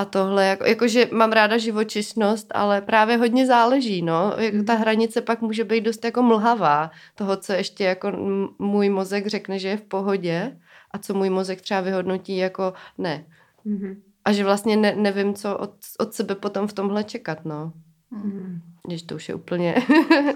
a 0.00 0.04
tohle, 0.04 0.46
jako, 0.46 0.64
jakože 0.64 1.08
mám 1.12 1.32
ráda 1.32 1.58
živočišnost, 1.58 2.52
ale 2.54 2.80
právě 2.80 3.16
hodně 3.16 3.46
záleží, 3.46 4.02
no. 4.02 4.32
Jak 4.36 4.54
ta 4.66 4.72
mhm. 4.72 4.82
hranice 4.82 5.20
pak 5.20 5.40
může 5.40 5.64
být 5.64 5.84
dost 5.84 6.04
jako 6.04 6.22
mlhavá 6.22 6.90
toho, 7.14 7.36
co 7.36 7.52
ještě 7.52 7.84
jako 7.84 8.12
můj 8.58 8.88
mozek 8.88 9.26
řekne, 9.26 9.58
že 9.58 9.68
je 9.68 9.76
v 9.76 9.82
pohodě 9.82 10.56
a 10.90 10.98
co 10.98 11.14
můj 11.14 11.30
mozek 11.30 11.60
třeba 11.60 11.80
vyhodnotí 11.80 12.36
jako 12.36 12.72
ne. 12.98 13.24
Mm-hmm. 13.66 13.96
A 14.24 14.32
že 14.32 14.44
vlastně 14.44 14.76
ne, 14.76 14.94
nevím, 14.96 15.34
co 15.34 15.58
od, 15.58 15.74
od 15.98 16.14
sebe 16.14 16.34
potom 16.34 16.66
v 16.66 16.72
tomhle 16.72 17.04
čekat, 17.04 17.44
no. 17.44 17.72
Mm-hmm. 18.12 18.60
Když 18.86 19.02
to 19.02 19.14
už 19.14 19.28
je 19.28 19.34
úplně... 19.34 19.74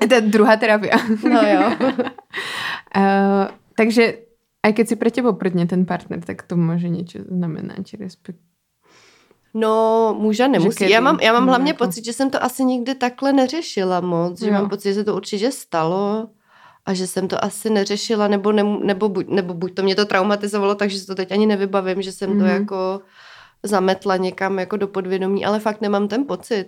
to 0.09 0.15
je 0.15 0.21
druhá 0.21 0.57
terapie. 0.57 0.93
no 1.25 1.41
jo. 1.41 1.73
uh, 1.81 3.49
takže 3.77 4.19
aj 4.65 4.73
keď 4.73 4.89
si 4.89 4.97
pre 4.97 5.11
teba 5.11 5.33
prdne 5.33 5.67
ten 5.67 5.85
partner, 5.85 6.21
tak 6.21 6.43
to 6.43 6.57
může 6.57 6.89
něco 6.89 7.19
znamenat, 7.29 7.85
respektive 8.01 8.54
No, 9.55 10.15
může 10.19 10.49
nemusí. 10.49 10.91
Já 10.91 11.01
mám, 11.01 11.19
já 11.21 11.33
mám 11.33 11.47
hlavně 11.47 11.71
jako... 11.71 11.85
pocit, 11.85 12.05
že 12.05 12.13
jsem 12.13 12.31
to 12.31 12.45
asi 12.45 12.65
nikdy 12.65 12.95
takhle 12.95 13.33
neřešila 13.33 14.01
moc. 14.01 14.41
Že 14.41 14.47
jo. 14.47 14.53
mám 14.53 14.69
pocit, 14.69 14.89
že 14.89 14.95
se 14.95 15.05
to 15.05 15.17
určitě 15.17 15.51
stalo, 15.51 16.29
a 16.87 16.95
že 16.95 17.07
jsem 17.07 17.29
to 17.29 17.45
asi 17.45 17.71
neřešila, 17.71 18.29
nebo, 18.29 18.53
ne, 18.53 18.63
nebo, 18.63 19.09
buď, 19.09 19.29
nebo 19.29 19.55
buď 19.55 19.75
to 19.75 19.83
mě 19.83 19.95
to 19.95 20.05
traumatizovalo, 20.05 20.75
takže 20.75 20.99
si 20.99 21.07
to 21.07 21.15
teď 21.15 21.33
ani 21.33 21.47
nevybavím, 21.47 22.03
že 22.03 22.13
jsem 22.13 22.31
mm-hmm. 22.31 22.39
to 22.39 22.45
jako 22.45 23.01
zametla 23.63 24.17
někam 24.17 24.59
jako 24.59 24.77
do 24.77 24.89
podvědomí, 24.89 25.45
ale 25.45 25.61
fakt 25.61 25.81
nemám 25.81 26.09
ten 26.09 26.25
pocit. 26.25 26.67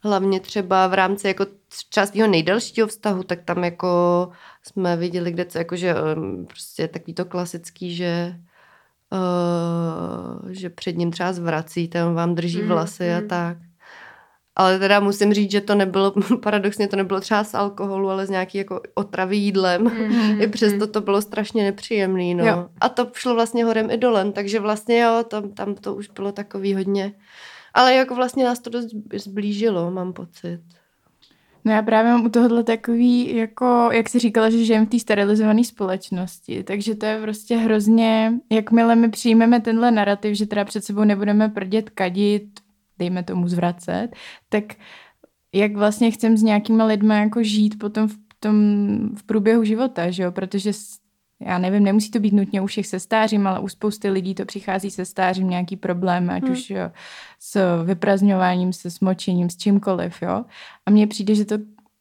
Hlavně 0.00 0.40
třeba 0.40 0.86
v 0.86 0.94
rámci 0.94 1.26
jako 1.26 1.46
částního 1.90 2.28
nejdelšího 2.28 2.86
vztahu, 2.86 3.22
tak 3.22 3.44
tam 3.44 3.64
jako 3.64 3.88
jsme 4.62 4.96
viděli, 4.96 5.32
kde 5.32 5.44
co, 5.44 5.58
jako 5.58 5.76
že 5.76 5.94
um, 5.94 6.46
prostě 6.46 6.88
takový 6.88 7.14
to 7.14 7.24
klasický, 7.24 7.96
že 7.96 8.34
uh, 9.12 10.50
že 10.50 10.70
před 10.70 10.96
ním 10.96 11.10
třeba 11.10 11.32
zvracíte, 11.32 12.04
on 12.04 12.14
vám 12.14 12.34
drží 12.34 12.62
mm, 12.62 12.68
vlasy 12.68 13.10
mm. 13.10 13.16
a 13.16 13.20
tak. 13.28 13.58
Ale 14.56 14.78
teda 14.78 15.00
musím 15.00 15.34
říct, 15.34 15.50
že 15.50 15.60
to 15.60 15.74
nebylo, 15.74 16.14
paradoxně 16.42 16.88
to 16.88 16.96
nebylo 16.96 17.20
třeba 17.20 17.44
z 17.44 17.54
alkoholu, 17.54 18.10
ale 18.10 18.26
z 18.26 18.30
nějaký 18.30 18.58
jako 18.58 18.80
otravy 18.94 19.36
jídlem. 19.36 19.84
Mm-hmm. 19.84 20.40
I 20.42 20.46
přesto 20.46 20.86
to 20.86 21.00
bylo 21.00 21.22
strašně 21.22 21.64
nepříjemný, 21.64 22.34
no. 22.34 22.46
Jo. 22.46 22.68
A 22.80 22.88
to 22.88 23.10
šlo 23.14 23.34
vlastně 23.34 23.64
horem 23.64 23.90
i 23.90 23.96
dolem, 23.96 24.32
takže 24.32 24.60
vlastně 24.60 25.00
jo, 25.00 25.24
tam, 25.28 25.50
tam 25.50 25.74
to 25.74 25.94
už 25.94 26.08
bylo 26.08 26.32
takový 26.32 26.74
hodně. 26.74 27.12
Ale 27.74 27.94
jako 27.94 28.14
vlastně 28.14 28.44
nás 28.44 28.58
to 28.58 28.70
dost 28.70 28.88
zblížilo, 29.14 29.90
mám 29.90 30.12
pocit. 30.12 30.60
No 31.64 31.72
já 31.72 31.82
právě 31.82 32.12
mám 32.12 32.24
u 32.24 32.28
tohohle 32.28 32.64
takový, 32.64 33.36
jako, 33.36 33.88
jak 33.92 34.08
jsi 34.08 34.18
říkala, 34.18 34.50
že 34.50 34.64
žijeme 34.64 34.86
v 34.86 34.88
té 34.88 34.98
sterilizované 34.98 35.64
společnosti, 35.64 36.64
takže 36.64 36.94
to 36.94 37.06
je 37.06 37.20
prostě 37.20 37.56
hrozně, 37.56 38.32
jakmile 38.52 38.96
my 38.96 39.08
přijmeme 39.08 39.60
tenhle 39.60 39.90
narrativ, 39.90 40.36
že 40.36 40.46
teda 40.46 40.64
před 40.64 40.84
sebou 40.84 41.04
nebudeme 41.04 41.48
prdět, 41.48 41.90
kadit, 41.90 42.60
dejme 42.98 43.22
tomu 43.22 43.48
zvracet, 43.48 44.08
tak 44.48 44.64
jak 45.54 45.76
vlastně 45.76 46.10
chcem 46.10 46.36
s 46.36 46.42
nějakými 46.42 46.82
lidmi 46.82 47.14
jako 47.14 47.42
žít 47.42 47.78
potom 47.78 48.08
v 48.08 48.16
tom 48.40 48.54
v 49.16 49.22
průběhu 49.22 49.64
života, 49.64 50.10
že 50.10 50.22
jo? 50.22 50.32
protože 50.32 50.72
já 51.40 51.58
nevím, 51.58 51.84
nemusí 51.84 52.10
to 52.10 52.18
být 52.18 52.32
nutně 52.32 52.60
u 52.60 52.66
všech 52.66 52.86
se 52.86 53.00
stářím, 53.00 53.46
ale 53.46 53.60
u 53.60 53.68
spousty 53.68 54.10
lidí 54.10 54.34
to 54.34 54.44
přichází 54.44 54.90
se 54.90 55.04
stářím 55.04 55.50
nějaký 55.50 55.76
problém, 55.76 56.30
ať 56.30 56.42
hmm. 56.42 56.52
už 56.52 56.70
jo, 56.70 56.90
s 57.38 57.82
vyprazňováním, 57.84 58.72
se 58.72 58.90
smočením, 58.90 59.50
s 59.50 59.56
čímkoliv, 59.56 60.22
jo. 60.22 60.44
A 60.86 60.90
mně 60.90 61.06
přijde, 61.06 61.34
že 61.34 61.44
to, 61.44 61.54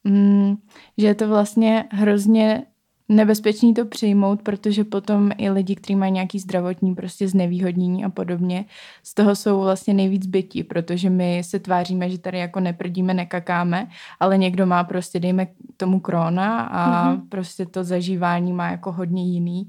mm, 0.03 0.55
že 0.97 1.07
je 1.07 1.15
to 1.15 1.27
vlastně 1.27 1.85
hrozně 1.91 2.65
nebezpečný 3.10 3.74
to 3.74 3.86
přijmout, 3.86 4.41
protože 4.41 4.84
potom 4.84 5.32
i 5.38 5.49
lidi, 5.49 5.76
kteří 5.76 5.95
mají 5.95 6.12
nějaký 6.12 6.39
zdravotní 6.39 6.95
prostě 6.95 7.28
znevýhodnění 7.28 8.05
a 8.05 8.10
podobně, 8.10 8.66
z 9.03 9.14
toho 9.14 9.36
jsou 9.36 9.62
vlastně 9.62 9.93
nejvíc 9.93 10.26
bytí, 10.26 10.64
protože 10.64 11.10
my 11.10 11.41
se 11.43 11.60
tváříme, 11.60 12.10
že 12.10 12.18
tady 12.18 12.39
jako 12.39 12.60
neprdíme, 12.60 13.14
nekakáme, 13.14 13.88
ale 14.20 14.38
někdo 14.38 14.66
má 14.66 14.84
prostě, 14.84 15.20
dejme 15.20 15.47
tomu 15.78 15.99
krona 15.99 16.62
a 16.62 17.14
mm-hmm. 17.14 17.22
prostě 17.30 17.66
to 17.66 17.84
zažívání 17.84 18.53
má 18.53 18.72
jako 18.72 18.91
hodně 18.91 19.24
jiný 19.24 19.68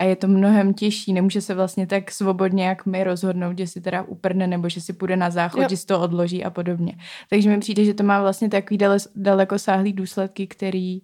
a 0.00 0.04
je 0.04 0.16
to 0.16 0.28
mnohem 0.28 0.74
těžší. 0.74 1.12
Nemůže 1.12 1.40
se 1.40 1.54
vlastně 1.54 1.86
tak 1.86 2.10
svobodně, 2.10 2.64
jak 2.64 2.86
my, 2.86 3.04
rozhodnout, 3.04 3.58
že 3.58 3.66
si 3.66 3.80
teda 3.80 4.02
uprne 4.02 4.46
nebo 4.46 4.68
že 4.68 4.80
si 4.80 4.92
půjde 4.92 5.16
na 5.16 5.30
záchod, 5.30 5.62
jo. 5.62 5.66
že 5.70 5.76
si 5.76 5.86
to 5.86 6.00
odloží 6.00 6.44
a 6.44 6.50
podobně. 6.50 6.94
Takže 7.30 7.50
mi 7.50 7.58
přijde, 7.58 7.84
že 7.84 7.94
to 7.94 8.02
má 8.02 8.22
vlastně 8.22 8.48
takový 8.48 8.78
daleko 9.16 9.58
sáhlý 9.58 9.92
důsledky, 9.92 10.46
který 10.46 11.02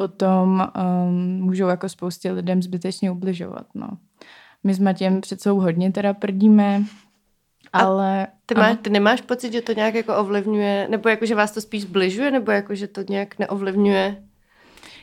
potom 0.00 0.68
um, 0.76 1.40
můžou 1.40 1.68
jako 1.68 1.88
spoustě 1.88 2.32
lidem 2.32 2.62
zbytečně 2.62 3.10
ubližovat. 3.10 3.66
No. 3.74 3.88
My 4.64 4.74
s 4.74 4.78
Matějem 4.78 5.20
přece 5.20 5.50
hodně 5.50 5.92
teda 5.92 6.14
prdíme, 6.14 6.82
ale... 7.72 8.26
ty, 8.46 8.54
máš, 8.54 8.76
ty 8.82 8.90
nemáš 8.90 9.20
pocit, 9.20 9.52
že 9.52 9.60
to 9.60 9.72
nějak 9.72 9.94
jako 9.94 10.16
ovlivňuje, 10.16 10.88
nebo 10.90 11.08
jako, 11.08 11.26
že 11.26 11.34
vás 11.34 11.52
to 11.52 11.60
spíš 11.60 11.82
zbližuje, 11.82 12.30
nebo 12.30 12.52
jako, 12.52 12.74
že 12.74 12.86
to 12.86 13.00
nějak 13.08 13.38
neovlivňuje? 13.38 14.22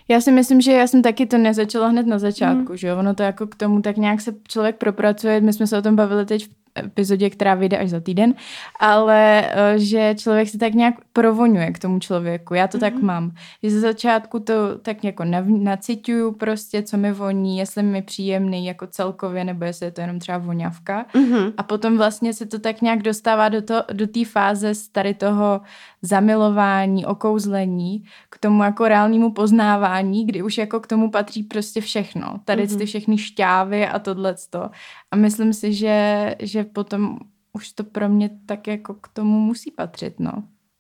Já 0.08 0.22
si 0.22 0.32
myslím, 0.32 0.62
že 0.62 0.72
já 0.72 0.88
jsem 0.88 1.02
taky 1.02 1.26
to 1.26 1.38
nezačala 1.38 1.88
hned 1.88 2.08
na 2.08 2.20
začátku, 2.20 2.72
mm. 2.72 2.78
že 2.78 2.88
jo? 2.88 2.98
Ono 2.98 3.14
to 3.14 3.24
jako 3.24 3.48
k 3.48 3.56
tomu 3.56 3.82
tak 3.82 3.98
nějak 3.98 4.22
se 4.22 4.34
člověk 4.48 4.76
propracuje. 4.76 5.42
My 5.42 5.54
jsme 5.54 5.68
se 5.68 5.78
o 5.78 5.82
tom 5.82 5.96
bavili 5.96 6.26
teď 6.26 6.48
v 6.48 6.67
epizodě, 6.86 7.30
která 7.30 7.56
vyjde 7.56 7.78
až 7.78 7.90
za 7.90 8.00
týden, 8.00 8.34
ale 8.80 9.46
eh, 9.46 9.80
že 9.80 10.16
člověk 10.18 10.50
se 10.50 10.58
tak 10.58 10.74
nějak 10.74 10.96
provoňuje 11.14 11.72
k 11.72 11.80
tomu 11.80 12.00
člověku. 12.00 12.54
Já 12.54 12.68
to 12.68 12.78
mm-hmm. 12.78 12.82
tak 12.82 12.94
mhm. 12.94 13.06
mám. 13.06 13.32
Že 13.64 13.72
ze 13.72 13.80
začátku 13.80 14.40
to 14.40 14.54
tak 14.82 15.04
jako 15.04 15.24
nacituju 15.46 16.32
prostě, 16.32 16.84
co 16.84 16.98
mi 16.98 17.12
voní, 17.12 17.58
jestli 17.58 17.84
mi 17.84 18.02
příjemný 18.02 18.66
jako 18.66 18.88
celkově, 18.88 19.44
nebo 19.44 19.66
jestli 19.66 19.86
je 19.86 19.92
to 19.92 20.02
jenom 20.02 20.20
třeba 20.20 20.38
voňavka. 20.38 21.06
Mm-hmm. 21.14 21.54
A 21.58 21.64
potom 21.64 21.98
vlastně 21.98 22.34
se 22.34 22.46
to 22.46 22.60
tak 22.60 22.82
nějak 22.82 23.04
dostává 23.04 23.50
do, 23.50 23.62
to, 23.62 23.84
do 23.94 24.08
té 24.08 24.26
fáze 24.26 24.76
z 24.76 24.88
tady 24.88 25.14
toho 25.14 25.62
zamilování, 26.02 27.06
okouzlení, 27.06 28.04
k 28.30 28.38
tomu 28.38 28.64
jako 28.64 28.88
reálnému 28.88 29.32
poznávání, 29.32 30.26
kdy 30.26 30.42
už 30.44 30.58
jako 30.58 30.80
k 30.80 30.88
tomu 30.88 31.12
patří 31.12 31.44
prostě 31.44 31.82
všechno. 31.82 32.40
Tady 32.46 32.64
mm-hmm. 32.64 32.78
ty 32.78 32.86
všechny 32.86 33.18
šťávy 33.18 33.88
a 33.88 34.00
tohleto. 34.00 34.70
A 35.12 35.16
myslím 35.16 35.54
si, 35.54 35.74
že, 35.74 36.36
že 36.40 36.64
potom 36.64 37.20
už 37.54 37.72
to 37.72 37.84
pro 37.84 38.10
mě 38.10 38.30
tak 38.46 38.68
jako 38.68 38.94
k 38.94 39.08
tomu 39.08 39.40
musí 39.40 39.72
patřit, 39.72 40.20
no. 40.20 40.32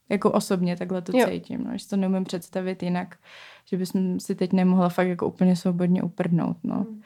Jako 0.09 0.31
osobně 0.31 0.75
takhle 0.75 1.01
to 1.01 1.17
jo. 1.17 1.27
cítím, 1.29 1.63
no. 1.63 1.77
Že 1.77 1.87
to 1.87 1.97
neumím 1.97 2.23
představit 2.23 2.83
jinak, 2.83 3.17
že 3.65 3.77
bys 3.77 3.91
si 4.17 4.35
teď 4.35 4.53
nemohla 4.53 4.89
fakt 4.89 5.07
jako 5.07 5.27
úplně 5.27 5.55
svobodně 5.55 6.03
uprdnout, 6.03 6.57
no. 6.63 6.85
Mm. 6.89 7.01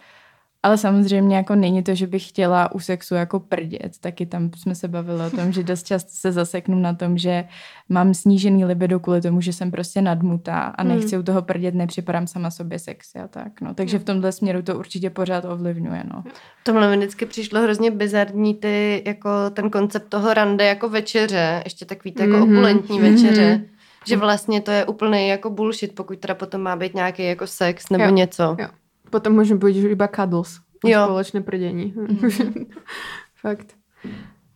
Ale 0.63 0.77
samozřejmě 0.77 1.35
jako 1.35 1.55
není 1.55 1.83
to, 1.83 1.95
že 1.95 2.07
bych 2.07 2.29
chtěla 2.29 2.71
u 2.71 2.79
sexu 2.79 3.15
jako 3.15 3.39
prdět. 3.39 3.97
Taky 3.99 4.25
tam 4.25 4.51
jsme 4.57 4.75
se 4.75 4.87
bavili 4.87 5.25
o 5.25 5.29
tom, 5.29 5.51
že 5.51 5.63
dost 5.63 5.85
často 5.85 6.09
se 6.13 6.31
zaseknu 6.31 6.79
na 6.79 6.93
tom, 6.93 7.17
že 7.17 7.43
mám 7.89 8.13
snížený 8.13 8.65
libido 8.65 8.99
kvůli 8.99 9.21
tomu, 9.21 9.41
že 9.41 9.53
jsem 9.53 9.71
prostě 9.71 10.01
nadmutá 10.01 10.59
a 10.59 10.83
nechci 10.83 11.15
hmm. 11.15 11.19
u 11.19 11.23
toho 11.23 11.41
prdět, 11.41 11.75
nepřipadám 11.75 12.27
sama 12.27 12.51
sobě 12.51 12.79
sexy 12.79 13.19
a 13.19 13.27
tak. 13.27 13.61
No. 13.61 13.73
Takže 13.73 13.99
v 13.99 14.03
tomhle 14.03 14.31
směru 14.31 14.61
to 14.61 14.79
určitě 14.79 15.09
pořád 15.09 15.45
ovlivňuje. 15.45 16.03
No. 16.13 16.23
Tomhle 16.63 16.89
mi 16.89 16.97
vždycky 16.97 17.25
přišlo 17.25 17.61
hrozně 17.61 17.91
bizarní 17.91 18.55
ty, 18.55 19.03
jako 19.05 19.29
ten 19.49 19.69
koncept 19.69 20.09
toho 20.09 20.33
rande 20.33 20.65
jako 20.65 20.89
večeře, 20.89 21.61
ještě 21.63 21.85
takový 21.85 22.11
ty 22.11 22.21
jako 22.21 22.33
mm-hmm. 22.33 22.43
opulentní 22.43 22.99
večeře. 22.99 23.55
Mm-hmm. 23.55 23.81
Že 24.07 24.17
vlastně 24.17 24.61
to 24.61 24.71
je 24.71 24.85
úplný 24.85 25.27
jako 25.27 25.49
bullshit, 25.49 25.95
pokud 25.95 26.19
teda 26.19 26.35
potom 26.35 26.61
má 26.61 26.75
být 26.75 26.93
nějaký 26.93 27.23
jako 27.23 27.47
sex 27.47 27.89
nebo 27.89 28.03
jo. 28.03 28.09
něco. 28.09 28.55
Jo. 28.59 28.67
Potom 29.11 29.35
môžem 29.35 29.59
byť 29.59 29.75
iba 29.91 30.07
cuddles. 30.07 30.63
Jo. 30.81 31.05
Spoločné 31.05 31.45
prdení. 31.45 31.93
Mm. 31.93 32.71
Fakt. 33.43 33.77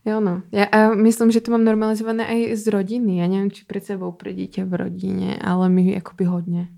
Jo 0.06 0.22
no. 0.22 0.46
Ja 0.54 0.70
a 0.70 0.94
myslím, 0.94 1.34
že 1.34 1.42
to 1.42 1.50
mám 1.50 1.66
normalizované 1.66 2.22
aj 2.26 2.62
z 2.62 2.64
rodiny. 2.70 3.18
Ja 3.18 3.26
neviem, 3.26 3.50
či 3.50 3.66
pred 3.66 3.82
sebou 3.82 4.14
prdíte 4.14 4.62
v 4.62 4.86
rodine, 4.86 5.34
ale 5.42 5.66
my 5.66 5.98
akoby 5.98 6.24
hodne. 6.30 6.70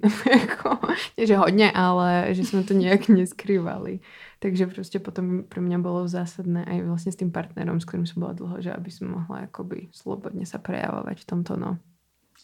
Nie, 1.20 1.28
že 1.28 1.36
hodne, 1.36 1.68
ale 1.68 2.32
že 2.32 2.48
sme 2.48 2.64
to 2.64 2.72
nejak 2.72 3.12
neskrývali. 3.12 4.00
Takže 4.40 4.66
prostě 4.66 4.98
potom 4.98 5.44
pro 5.44 5.60
mě 5.60 5.78
bylo 5.78 6.08
zásadné 6.08 6.64
aj 6.64 6.82
vlastně 6.82 7.12
s 7.12 7.16
tým 7.16 7.30
partnerom, 7.30 7.80
s 7.80 7.84
kterým 7.84 8.06
som 8.06 8.20
bola 8.20 8.32
dlho, 8.32 8.56
že 8.62 8.72
aby 8.72 8.90
som 8.90 9.12
mohla 9.12 9.44
akoby 9.44 9.92
slobodne 9.92 10.46
sa 10.46 10.56
prejavovať 10.58 11.20
v 11.20 11.28
tomto, 11.28 11.56
no 11.56 11.76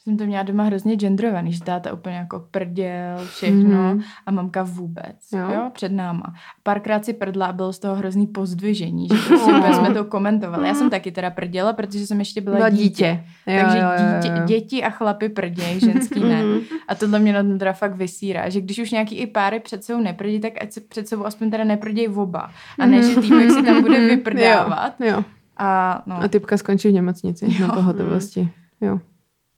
jsem 0.05 0.16
to 0.16 0.24
měla 0.24 0.42
doma 0.42 0.64
hrozně 0.64 0.96
genderovaný, 0.96 1.52
že 1.52 1.61
táta 1.61 1.92
úplně 1.92 2.16
jako 2.16 2.44
prděl, 2.50 3.18
všechno 3.26 3.94
mm. 3.94 4.02
a 4.26 4.30
mamka 4.30 4.62
vůbec, 4.62 5.16
jo? 5.32 5.50
jo, 5.55 5.70
před 5.72 5.92
náma. 5.92 6.34
Párkrát 6.62 7.05
si 7.05 7.12
prdla 7.12 7.52
bylo 7.52 7.72
z 7.72 7.78
toho 7.78 7.94
hrozný 7.94 8.26
pozdvižení, 8.26 9.09
že 9.09 9.14
prostě 9.28 9.50
oh. 9.50 9.72
jsme 9.72 9.94
to 9.94 10.05
komentovali. 10.05 10.68
Já 10.68 10.74
jsem 10.74 10.90
taky 10.90 11.12
teda 11.12 11.30
prděla, 11.30 11.72
protože 11.72 12.07
jsem 12.07 12.18
ještě 12.18 12.40
byla, 12.40 12.57
byla 12.57 12.68
dítě. 12.68 12.82
dítě. 12.82 13.24
Jo, 13.46 13.61
Takže 13.62 13.78
jo, 13.78 13.84
jo, 13.84 14.14
jo. 14.14 14.20
Dítě, 14.22 14.55
děti 14.55 14.84
a 14.84 14.90
chlapy 14.90 15.28
prdějí, 15.28 15.80
ženský 15.80 16.20
ne. 16.20 16.42
Mhm. 16.42 16.61
A 16.88 16.94
tohle 16.94 17.18
mě 17.18 17.32
na 17.32 17.42
tom 17.42 17.59
teda 17.59 17.72
fakt 17.72 17.94
vysírá, 17.94 18.48
že 18.48 18.61
když 18.61 18.78
už 18.78 18.90
nějaký 18.90 19.14
i 19.16 19.26
páry 19.26 19.61
před 19.61 19.84
sebou 19.84 20.00
neprdí, 20.00 20.40
tak 20.40 20.52
ať 20.62 20.72
se 20.72 20.80
před 20.80 21.09
sebou 21.09 21.26
aspoň 21.26 21.50
teda 21.50 21.64
neprdějí 21.64 22.09
oba. 22.09 22.50
A 22.78 22.86
ne, 22.86 23.02
že 23.02 23.20
týpek 23.20 23.50
si 23.50 23.62
tam 23.62 23.82
bude 23.82 24.00
vyprdávat. 24.09 24.94
Jo, 25.00 25.07
jo. 25.07 25.24
A, 25.57 26.02
no. 26.07 26.22
a 26.22 26.28
typka 26.28 26.57
skončí 26.57 26.88
v 26.88 26.92
nemocnici 26.92 27.46
jo. 27.48 27.66
na 27.66 27.74
pohotovosti. 27.74 28.48
Jo. 28.80 29.00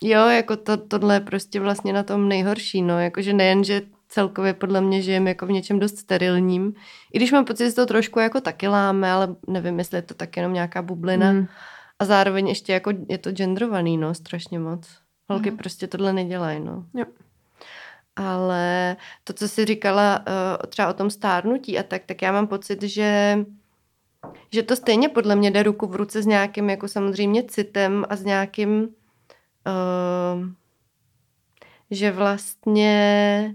Jo, 0.02 0.28
jako 0.28 0.56
to, 0.56 0.76
tohle 0.76 1.14
je 1.14 1.20
prostě 1.20 1.60
vlastně 1.60 1.92
na 1.92 2.02
tom 2.02 2.28
nejhorší, 2.28 2.82
no, 2.82 3.00
jakože 3.00 3.32
nejen, 3.32 3.64
že 3.64 3.82
celkově 4.08 4.54
podle 4.54 4.80
mě 4.80 5.02
žijeme 5.02 5.30
jako 5.30 5.46
v 5.46 5.50
něčem 5.50 5.78
dost 5.78 5.98
sterilním, 5.98 6.74
i 7.12 7.18
když 7.18 7.32
mám 7.32 7.44
pocit, 7.44 7.66
že 7.66 7.74
to 7.74 7.86
trošku 7.86 8.18
jako 8.18 8.40
taky 8.40 8.68
láme, 8.68 9.12
ale 9.12 9.36
nevím, 9.48 9.78
jestli 9.78 9.98
je 9.98 10.02
to 10.02 10.14
tak 10.14 10.36
jenom 10.36 10.52
nějaká 10.52 10.82
bublina 10.82 11.32
mm. 11.32 11.46
a 11.98 12.04
zároveň 12.04 12.48
ještě 12.48 12.72
jako 12.72 12.92
je 13.08 13.18
to 13.18 13.30
genderovaný, 13.30 13.96
no, 13.96 14.14
strašně 14.14 14.58
moc. 14.58 14.88
Holky 15.28 15.50
mm. 15.50 15.56
prostě 15.56 15.86
tohle 15.86 16.12
nedělají, 16.12 16.60
no. 16.60 16.84
Jo. 16.94 17.04
Ale 18.16 18.96
to, 19.24 19.32
co 19.32 19.48
jsi 19.48 19.64
říkala 19.64 20.18
uh, 20.18 20.66
třeba 20.68 20.88
o 20.88 20.94
tom 20.94 21.10
stárnutí 21.10 21.78
a 21.78 21.82
tak, 21.82 22.02
tak 22.06 22.22
já 22.22 22.32
mám 22.32 22.46
pocit, 22.46 22.82
že 22.82 23.38
že 24.52 24.62
to 24.62 24.76
stejně 24.76 25.08
podle 25.08 25.36
mě 25.36 25.50
jde 25.50 25.62
ruku 25.62 25.86
v 25.86 25.96
ruce 25.96 26.22
s 26.22 26.26
nějakým 26.26 26.70
jako 26.70 26.88
samozřejmě 26.88 27.42
citem 27.42 28.04
a 28.08 28.16
s 28.16 28.24
nějakým 28.24 28.88
uh, 29.66 30.48
že 31.90 32.10
vlastně 32.10 33.54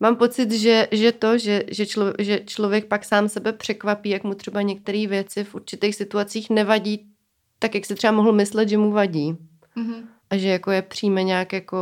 mám 0.00 0.16
pocit, 0.16 0.52
že, 0.52 0.88
že 0.90 1.12
to, 1.12 1.38
že, 1.38 1.64
že, 1.70 1.86
člo, 1.86 2.12
že 2.18 2.40
člověk 2.46 2.86
pak 2.86 3.04
sám 3.04 3.28
sebe 3.28 3.52
překvapí, 3.52 4.10
jak 4.10 4.24
mu 4.24 4.34
třeba 4.34 4.62
některé 4.62 5.06
věci 5.06 5.44
v 5.44 5.54
určitých 5.54 5.94
situacích 5.94 6.50
nevadí 6.50 7.10
tak, 7.58 7.74
jak 7.74 7.86
si 7.86 7.94
třeba 7.94 8.12
mohl 8.12 8.32
myslet, 8.32 8.68
že 8.68 8.78
mu 8.78 8.90
vadí. 8.90 9.36
Mm-hmm. 9.76 10.04
A 10.30 10.36
že 10.36 10.48
jako 10.48 10.70
je 10.70 10.82
přijme 10.82 11.22
nějak 11.22 11.52
jako 11.52 11.78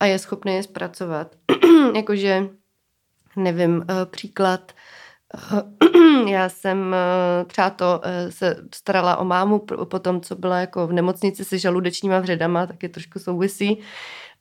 a 0.00 0.06
je 0.06 0.18
schopný 0.18 0.54
je 0.54 0.62
zpracovat. 0.62 1.36
Jakože, 1.94 2.48
nevím, 3.36 3.84
eh, 3.88 4.06
příklad, 4.06 4.72
já 6.26 6.48
jsem 6.48 6.94
eh, 6.94 7.44
třeba 7.44 7.70
to 7.70 8.00
se 8.30 8.56
starala 8.74 9.16
o 9.16 9.24
mámu 9.24 9.58
po 9.84 9.98
tom, 9.98 10.20
co 10.20 10.36
byla 10.36 10.58
jako 10.58 10.86
v 10.86 10.92
nemocnici 10.92 11.44
se 11.44 11.58
žaludečníma 11.58 12.20
vředama, 12.20 12.66
taky 12.66 12.88
trošku 12.88 13.18
souvisí. 13.18 13.80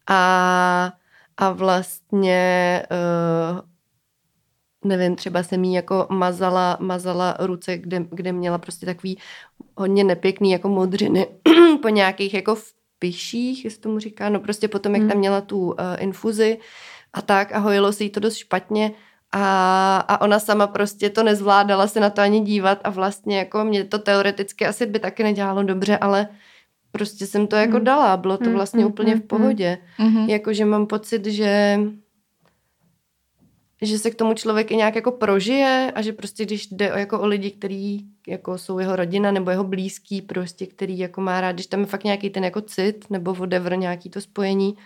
A, 0.08 0.94
a 1.38 1.52
vlastně 1.52 2.84
nevím, 4.86 5.16
třeba 5.16 5.44
jsem 5.44 5.64
jí 5.64 5.74
jako 5.74 6.08
mazala, 6.10 6.78
mazala 6.80 7.36
ruce, 7.40 7.78
kde, 7.78 8.06
kde 8.12 8.32
měla 8.32 8.58
prostě 8.58 8.86
takový 8.86 9.18
hodně 9.78 10.04
nepěkný 10.04 10.52
jako 10.52 10.70
modřiny 10.70 11.28
po 11.82 11.90
nějakých 11.90 12.34
jako 12.34 12.56
vpyších, 12.56 13.66
jestli 13.66 13.82
tomu 13.82 14.00
říká, 14.00 14.30
no 14.30 14.40
prostě 14.40 14.68
potom, 14.68 14.96
jak 14.96 15.02
tam 15.02 15.10
hmm. 15.10 15.20
měla 15.20 15.42
tu 15.42 15.60
uh, 15.60 15.76
infuzi 15.98 16.60
a 17.14 17.22
tak 17.22 17.52
a 17.52 17.58
hojilo 17.58 17.94
se 17.94 18.04
jí 18.04 18.10
to 18.10 18.20
dost 18.20 18.36
špatně 18.36 18.92
a, 19.32 19.98
a 19.98 20.22
ona 20.22 20.40
sama 20.40 20.68
prostě 20.68 21.10
to 21.10 21.24
nezvládala 21.24 21.88
se 21.88 22.00
na 22.00 22.10
to 22.10 22.22
ani 22.22 22.40
dívat 22.40 22.80
a 22.84 22.90
vlastně 22.90 23.38
jako 23.38 23.64
mě 23.64 23.84
to 23.84 24.00
teoreticky 24.00 24.66
asi 24.66 24.86
by 24.86 25.00
taky 25.00 25.24
nedělalo 25.24 25.64
dobře, 25.64 25.98
ale 25.98 26.28
prostě 26.92 27.28
jsem 27.28 27.48
to 27.48 27.56
jako 27.56 27.76
hmm. 27.76 27.86
dala, 27.86 28.18
bylo 28.18 28.38
to 28.38 28.44
hmm, 28.44 28.54
vlastně 28.54 28.86
úplně 28.86 29.16
v 29.16 29.22
pohodě. 29.22 29.78
Jakože 30.30 30.66
mám 30.66 30.88
pocit, 30.88 31.26
že 31.26 31.80
že 33.82 34.00
se 34.00 34.12
k 34.12 34.16
tomu 34.16 34.34
člověk 34.34 34.72
i 34.72 34.76
nějak 34.76 34.96
jako 34.96 35.12
prožije 35.12 35.92
a 35.96 36.02
že 36.02 36.14
prostě 36.14 36.46
když 36.46 36.68
jde 36.68 36.94
o, 36.94 36.98
jako 36.98 37.20
o 37.20 37.28
lidi, 37.28 37.52
kteří 37.52 38.06
jako 38.28 38.58
jsou 38.58 38.80
jeho 38.80 38.96
rodina 38.96 39.32
nebo 39.32 39.52
jeho 39.52 39.64
blízký 39.64 40.22
prostě, 40.22 40.66
který 40.66 40.98
jako 41.00 41.22
má 41.22 41.42
rád, 41.42 41.52
když 41.52 41.68
tam 41.68 41.80
je 41.80 41.86
fakt 41.86 42.04
nějaký 42.04 42.30
ten 42.30 42.44
jako 42.44 42.62
cit 42.62 43.06
nebo 43.10 43.34
whatever, 43.34 43.78
nějaký 43.78 44.10
to 44.10 44.22
spojení 44.22 44.78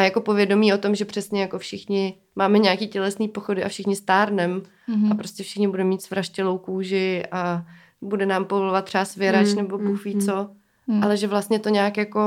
a 0.00 0.02
jako 0.02 0.20
povědomí 0.20 0.72
o 0.72 0.78
tom, 0.78 0.94
že 0.94 1.04
přesně 1.04 1.40
jako 1.40 1.58
všichni 1.58 2.18
máme 2.36 2.58
nějaký 2.58 2.88
tělesný 2.88 3.28
pochody 3.28 3.64
a 3.64 3.68
všichni 3.68 3.96
stárnem 3.96 4.62
mm-hmm. 4.88 5.12
a 5.12 5.14
prostě 5.14 5.42
všichni 5.42 5.68
budeme 5.68 5.88
mít 5.88 6.02
svraštělou 6.02 6.58
kůži 6.58 7.22
a 7.32 7.64
bude 8.00 8.26
nám 8.26 8.44
povolovat 8.44 8.84
třeba 8.84 9.04
svěrač 9.04 9.48
mm, 9.48 9.56
nebo 9.56 9.78
bůh 9.78 10.04
ví 10.04 10.18
co, 10.18 10.50
mm. 10.86 11.04
ale 11.04 11.16
že 11.16 11.26
vlastně 11.26 11.58
to 11.58 11.68
nějak 11.68 11.96
jako 11.96 12.20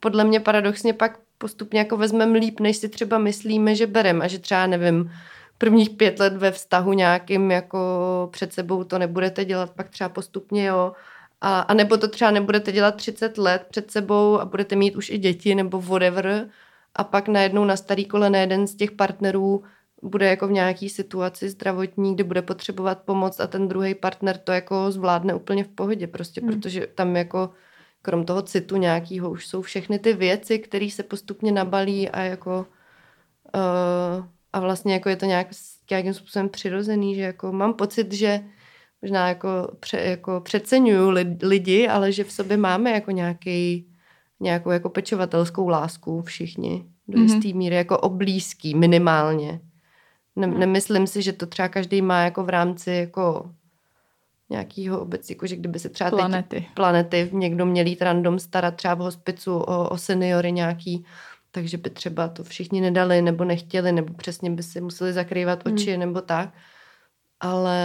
podle 0.00 0.24
mě 0.24 0.40
paradoxně 0.40 0.92
pak 0.92 1.18
postupně 1.38 1.78
jako 1.78 1.96
vezmeme 1.96 2.38
líp, 2.38 2.60
než 2.60 2.76
si 2.76 2.88
třeba 2.88 3.18
myslíme, 3.18 3.74
že 3.74 3.86
berem 3.86 4.22
a 4.22 4.26
že 4.26 4.38
třeba, 4.38 4.66
nevím, 4.66 5.10
prvních 5.58 5.90
pět 5.90 6.20
let 6.20 6.36
ve 6.36 6.50
vztahu 6.50 6.92
nějakým 6.92 7.50
jako 7.50 7.78
před 8.32 8.52
sebou 8.52 8.84
to 8.84 8.98
nebudete 8.98 9.44
dělat, 9.44 9.70
pak 9.70 9.88
třeba 9.88 10.08
postupně 10.08 10.66
jo, 10.66 10.92
a, 11.44 11.60
a 11.60 11.74
nebo 11.74 11.96
to 11.96 12.08
třeba 12.08 12.30
nebudete 12.30 12.72
dělat 12.72 12.96
30 12.96 13.38
let 13.38 13.66
před 13.70 13.90
sebou 13.90 14.40
a 14.40 14.44
budete 14.44 14.76
mít 14.76 14.96
už 14.96 15.10
i 15.10 15.18
děti 15.18 15.54
nebo 15.54 15.80
whatever 15.80 16.48
a 16.94 17.04
pak 17.04 17.28
najednou 17.28 17.64
na 17.64 17.76
starý 17.76 18.04
kole 18.04 18.38
jeden 18.38 18.66
z 18.66 18.74
těch 18.74 18.92
partnerů 18.92 19.62
bude 20.02 20.26
jako 20.26 20.48
v 20.48 20.52
nějaký 20.52 20.88
situaci 20.88 21.50
zdravotní, 21.50 22.14
kde 22.14 22.24
bude 22.24 22.42
potřebovat 22.42 23.02
pomoc 23.02 23.40
a 23.40 23.46
ten 23.46 23.68
druhý 23.68 23.94
partner 23.94 24.38
to 24.38 24.52
jako 24.52 24.90
zvládne 24.90 25.34
úplně 25.34 25.64
v 25.64 25.68
pohodě 25.68 26.06
prostě, 26.06 26.40
hmm. 26.40 26.50
protože 26.50 26.86
tam 26.86 27.16
jako 27.16 27.50
krom 28.02 28.24
toho 28.24 28.42
citu 28.42 28.76
nějakého 28.76 29.30
už 29.30 29.46
jsou 29.46 29.62
všechny 29.62 29.98
ty 29.98 30.12
věci, 30.12 30.58
které 30.58 30.90
se 30.90 31.02
postupně 31.02 31.52
nabalí 31.52 32.08
a 32.08 32.20
jako 32.20 32.66
uh, 33.54 34.24
a 34.52 34.60
vlastně 34.60 34.94
jako 34.94 35.08
je 35.08 35.16
to 35.16 35.26
nějak, 35.26 35.46
nějakým 35.90 36.14
způsobem 36.14 36.48
přirozený, 36.48 37.14
že 37.14 37.22
jako 37.22 37.52
mám 37.52 37.74
pocit, 37.74 38.12
že 38.12 38.40
možná 39.04 39.28
jako, 39.28 39.48
pře, 39.80 40.00
jako 40.00 40.40
přeceňuju 40.40 41.10
lidi, 41.42 41.88
ale 41.88 42.12
že 42.12 42.24
v 42.24 42.32
sobě 42.32 42.56
máme 42.56 42.90
jako 42.90 43.10
nějaký, 43.10 43.86
nějakou 44.40 44.70
jako 44.70 44.88
pečovatelskou 44.88 45.68
lásku 45.68 46.22
všichni 46.22 46.84
do 47.08 47.18
mm-hmm. 47.18 47.22
jistý 47.22 47.54
míry, 47.54 47.76
jako 47.76 47.98
oblízký 47.98 48.74
minimálně. 48.74 49.60
Ne, 50.36 50.46
mhm. 50.46 50.60
nemyslím 50.60 51.06
si, 51.06 51.22
že 51.22 51.32
to 51.32 51.46
třeba 51.46 51.68
každý 51.68 52.02
má 52.02 52.22
jako 52.22 52.44
v 52.44 52.48
rámci 52.48 52.90
jako 52.90 53.50
nějakýho 54.50 55.00
obec, 55.00 55.30
jako 55.30 55.46
že 55.46 55.56
kdyby 55.56 55.78
se 55.78 55.88
třeba 55.88 56.10
planety. 56.10 56.56
Teď, 56.56 56.66
planety 56.74 57.30
někdo 57.32 57.66
měl 57.66 57.86
jít 57.86 58.02
random 58.02 58.38
starat 58.38 58.76
třeba 58.76 58.94
v 58.94 58.98
hospicu 58.98 59.56
o, 59.56 59.88
o 59.88 59.98
seniory 59.98 60.52
nějaký, 60.52 61.04
takže 61.50 61.78
by 61.78 61.90
třeba 61.90 62.28
to 62.28 62.44
všichni 62.44 62.80
nedali 62.80 63.22
nebo 63.22 63.44
nechtěli, 63.44 63.92
nebo 63.92 64.14
přesně 64.14 64.50
by 64.50 64.62
si 64.62 64.80
museli 64.80 65.12
zakrývat 65.12 65.64
hmm. 65.64 65.74
oči 65.74 65.90
hmm. 65.90 66.00
nebo 66.00 66.20
tak. 66.20 66.52
Ale, 67.40 67.80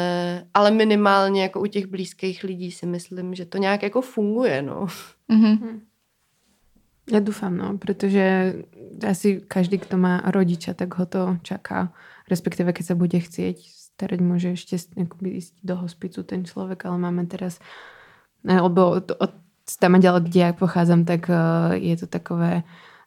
ale 0.54 0.72
minimálně 0.72 1.42
jako 1.42 1.62
u 1.62 1.66
těch 1.66 1.86
blízkých 1.86 2.44
lidí 2.44 2.72
si 2.72 2.86
myslím, 2.86 3.36
že 3.36 3.46
to 3.46 3.58
nějak 3.58 3.84
jako 3.84 4.02
funguje, 4.02 4.62
no. 4.62 4.88
Mm-hmm. 5.30 5.80
Já 7.12 7.20
doufám, 7.20 7.58
no, 7.58 7.78
protože 7.78 8.54
asi 9.08 9.42
každý, 9.48 9.78
kdo 9.78 9.98
má 9.98 10.22
rodiče, 10.26 10.74
tak 10.74 10.98
ho 10.98 11.06
to 11.06 11.38
čaká. 11.42 11.94
Respektive, 12.30 12.74
keď 12.74 12.86
se 12.86 12.96
bude 12.96 13.20
chcieť 13.20 13.58
starať, 13.98 14.20
môže 14.22 14.54
ešte 14.54 14.78
ísť 15.26 15.54
do 15.66 15.76
hospicu 15.76 16.24
ten 16.24 16.46
človek, 16.46 16.86
ale 16.86 16.98
máme 17.02 17.26
teraz, 17.26 17.60
lebo 18.46 19.02
od 19.02 19.34
tam 19.78 20.02
ďalej, 20.02 20.22
kde 20.26 20.40
ja 20.40 20.52
pochádzam, 20.54 21.06
tak 21.06 21.30
uh, 21.30 21.78
je 21.78 21.94
to 21.98 22.08
takové 22.10 22.64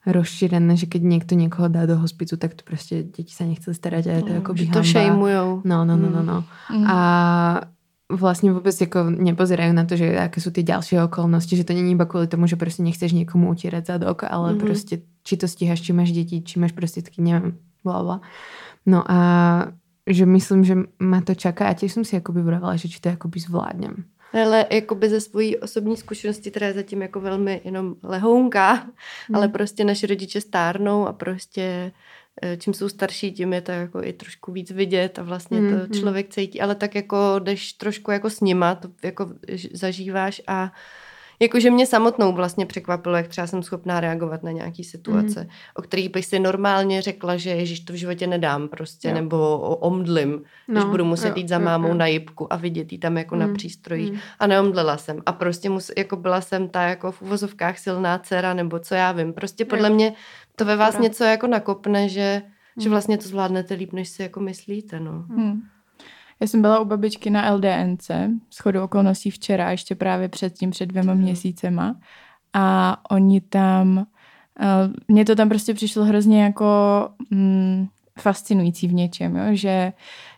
rozšírené, 0.07 0.77
že 0.77 0.91
keď 0.91 1.03
niekto 1.03 1.33
niekoho 1.39 1.69
dá 1.71 1.87
do 1.87 1.99
hospicu, 1.99 2.37
tak 2.37 2.55
to 2.55 2.63
prostě 2.67 3.03
děti 3.03 3.35
sa 3.35 3.45
nechceli 3.45 3.75
starať 3.75 4.07
a 4.07 4.13
je 4.13 4.23
to 4.23 4.29
no, 4.29 4.35
jako 4.35 4.55
by 4.55 4.67
to 4.67 4.83
šejmujou. 4.83 5.63
No, 5.65 5.85
no, 5.85 5.97
no, 5.97 6.11
no, 6.11 6.23
no. 6.23 6.45
Mm. 6.75 6.87
A 6.87 7.61
vlastně 8.11 8.53
vůbec 8.53 8.81
jako 8.81 9.11
nepozerajú 9.11 9.73
na 9.73 9.85
to, 9.85 9.97
že 9.97 10.19
aké 10.19 10.41
sú 10.41 10.51
ty 10.51 10.63
ďalšie 10.63 11.01
okolnosti, 11.05 11.57
že 11.57 11.65
to 11.65 11.73
není 11.73 11.93
iba 11.93 12.05
kvôli 12.05 12.27
tomu, 12.27 12.47
že 12.47 12.57
prostě 12.57 12.83
nechceš 12.83 13.13
někomu 13.13 13.51
utírať 13.51 13.87
zadok, 13.87 14.25
ale 14.29 14.53
mm. 14.53 14.59
prostě 14.59 14.99
či 15.25 15.37
to 15.37 15.49
stíhaš, 15.49 15.81
či 15.81 15.93
máš 15.93 16.13
děti, 16.13 16.43
či 16.43 16.59
máš 16.59 16.73
prostředky, 16.73 17.23
neviem, 17.23 17.57
bla, 17.85 18.03
bla. 18.03 18.21
No 18.87 19.11
a 19.11 19.19
že 20.07 20.27
myslím, 20.27 20.65
že 20.65 20.75
ma 20.99 21.21
to 21.21 21.35
čaká 21.35 21.71
a 21.71 21.79
tiež 21.79 21.95
som 21.95 22.03
si 22.03 22.19
akoby 22.19 22.43
vravila, 22.43 22.75
že 22.75 22.91
či 22.91 22.99
to 22.99 23.15
akoby 23.15 23.39
zvládnem. 23.41 24.05
Ale 24.33 24.67
jakoby 24.71 25.09
ze 25.09 25.21
svojí 25.21 25.57
osobní 25.57 25.97
zkušenosti, 25.97 26.51
která 26.51 26.67
je 26.67 26.73
zatím 26.73 27.03
jako 27.03 27.21
velmi 27.21 27.61
jenom 27.65 27.95
lehounká, 28.03 28.73
hmm. 28.73 29.35
ale 29.35 29.49
prostě 29.49 29.85
naše 29.85 30.07
rodiče 30.07 30.41
stárnou 30.41 31.07
a 31.07 31.13
prostě 31.13 31.93
eh, 32.43 32.57
čím 32.57 32.75
jsou 32.75 32.89
starší, 32.89 33.33
tím 33.33 33.53
je 33.53 33.61
to 33.61 33.73
jako 33.73 34.03
i 34.03 34.13
trošku 34.13 34.53
víc 34.53 34.71
vidět 34.71 35.19
a 35.19 35.23
vlastně 35.23 35.59
hmm. 35.59 35.71
to 35.71 35.77
hmm. 35.77 35.93
člověk 35.93 36.29
cítí, 36.29 36.61
ale 36.61 36.75
tak 36.75 36.95
jako 36.95 37.17
jdeš 37.39 37.73
trošku 37.73 38.11
jako 38.11 38.31
s 38.31 38.41
nima, 38.41 38.75
to 38.75 38.89
jako 39.03 39.29
zažíváš 39.73 40.43
a 40.47 40.73
Jakože 41.43 41.71
mě 41.71 41.87
samotnou 41.87 42.33
vlastně 42.33 42.67
překvapilo, 42.67 43.17
jak 43.17 43.29
třeba 43.29 43.47
jsem 43.47 43.63
schopná 43.63 44.01
reagovat 44.01 44.43
na 44.43 44.51
nějaký 44.51 44.85
situace, 44.85 45.41
mm. 45.41 45.49
o 45.75 45.83
kterých 45.83 46.09
bych 46.09 46.27
si 46.27 46.39
normálně 46.39 47.03
řekla, 47.03 47.37
že 47.37 47.51
ježiš, 47.51 47.81
to 47.81 47.93
v 47.93 47.97
životě 47.97 48.27
nedám 48.27 48.69
prostě, 48.69 49.09
jo. 49.09 49.15
nebo 49.15 49.59
omdlim, 49.59 50.43
no, 50.69 50.75
když 50.75 50.85
budu 50.85 51.05
muset 51.05 51.29
jo, 51.29 51.35
jít 51.37 51.49
za 51.49 51.59
mámou 51.59 51.87
jo, 51.87 51.93
jo. 51.93 51.99
na 51.99 52.07
jibku 52.07 52.53
a 52.53 52.57
vidět 52.57 52.93
jí 52.93 52.99
tam 52.99 53.19
jako 53.19 53.35
mm. 53.35 53.41
na 53.41 53.55
přístrojích. 53.55 54.13
Mm. 54.13 54.19
A 54.39 54.47
neomdlela 54.47 54.97
jsem. 54.97 55.23
A 55.27 55.33
prostě 55.33 55.71
mus, 55.71 55.91
jako 55.99 56.17
byla 56.17 56.41
jsem 56.41 56.69
ta 56.69 56.83
jako 56.83 57.13
v 57.13 57.23
uvozovkách 57.23 57.79
silná 57.79 58.19
dcera, 58.19 58.55
nebo 58.55 58.79
co 58.79 58.95
já 58.95 59.13
vím. 59.13 59.33
Prostě 59.33 59.65
podle 59.65 59.89
jo. 59.89 59.95
mě 59.95 60.13
to 60.57 60.65
ve 60.65 60.77
vás 60.77 60.95
Pora. 60.95 61.03
něco 61.03 61.25
jako 61.25 61.47
nakopne, 61.47 62.09
že, 62.09 62.43
mm. 62.77 62.83
že 62.83 62.89
vlastně 62.89 63.19
to 63.19 63.29
zvládnete 63.29 63.75
líp, 63.75 63.93
než 63.93 64.09
si 64.09 64.23
jako 64.23 64.41
myslíte. 64.41 65.01
No. 65.01 65.25
Mm. 65.29 65.63
Já 66.43 66.49
jsem 66.49 66.63
byla 66.63 66.81
u 66.81 66.85
babičky 66.85 67.31
na 67.31 67.55
LDNC, 67.55 68.11
chodou 68.63 68.85
okolností 68.85 69.31
včera, 69.31 69.71
ještě 69.71 69.95
právě 69.95 70.29
předtím, 70.29 70.71
před 70.71 70.87
dvěma 70.87 71.15
měsícema. 71.15 71.97
A 72.53 72.97
oni 73.11 73.41
tam, 73.41 73.99
uh, 73.99 74.95
mně 75.09 75.25
to 75.25 75.37
tam 75.37 75.49
prostě 75.49 75.75
přišlo 75.75 76.05
hrozně 76.05 76.43
jako 76.43 76.67
mm, 77.31 77.87
fascinující 78.21 78.89
v 78.89 78.95
něčem, 78.95 79.37
jo? 79.37 79.45
Že, 79.53 79.93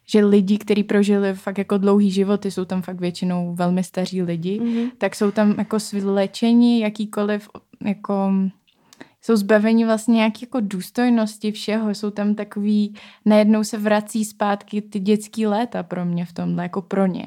že 0.06 0.24
lidi, 0.24 0.58
kteří 0.58 0.84
prožili 0.84 1.34
fakt 1.34 1.58
jako 1.58 1.78
dlouhý 1.78 2.10
životy, 2.10 2.50
jsou 2.50 2.64
tam 2.64 2.82
fakt 2.82 3.00
většinou 3.00 3.54
velmi 3.54 3.84
staří 3.84 4.22
lidi, 4.22 4.60
mm-hmm. 4.60 4.90
tak 4.98 5.14
jsou 5.14 5.30
tam 5.30 5.54
jako 5.58 5.80
svlečení 5.80 6.80
jakýkoliv 6.80 7.48
jako 7.84 8.32
jsou 9.26 9.36
zbaveni 9.36 9.84
vlastně 9.84 10.14
nějaké 10.14 10.38
jako 10.42 10.58
důstojnosti 10.60 11.52
všeho, 11.52 11.90
jsou 11.90 12.10
tam 12.10 12.34
takový, 12.34 12.94
najednou 13.24 13.64
se 13.64 13.78
vrací 13.78 14.24
zpátky 14.24 14.82
ty 14.82 15.00
dětský 15.00 15.46
léta 15.46 15.82
pro 15.82 16.04
mě 16.04 16.24
v 16.24 16.32
tomhle, 16.32 16.62
jako 16.62 16.82
pro 16.82 17.06
ně. 17.06 17.26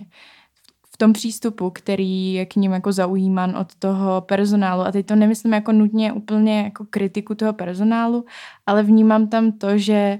V 0.93 0.98
tom 0.98 1.14
přístupu, 1.14 1.70
který 1.70 2.34
je 2.34 2.45
k 2.45 2.56
ním 2.56 2.72
jako 2.72 2.91
zaujíman 2.91 3.58
od 3.58 3.76
toho 3.76 4.22
personálu. 4.22 4.82
A 4.82 4.91
teď 4.91 5.06
to 5.06 5.16
nemyslím 5.16 5.54
jako 5.54 5.72
nutně 5.72 6.14
úplně 6.14 6.62
jako 6.62 6.86
kritiku 6.89 7.36
toho 7.36 7.54
personálu, 7.54 8.26
ale 8.66 8.84
vnímám 8.84 9.28
tam 9.28 9.52
to, 9.52 9.78
že 9.78 10.20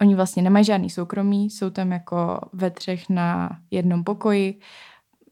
oni 0.00 0.14
vlastně 0.14 0.42
nemají 0.42 0.64
žádný 0.64 0.90
soukromí, 0.90 1.50
jsou 1.50 1.70
tam 1.70 1.92
jako 1.92 2.40
ve 2.52 2.70
třech 2.70 3.08
na 3.08 3.58
jednom 3.70 4.04
pokoji, 4.04 4.60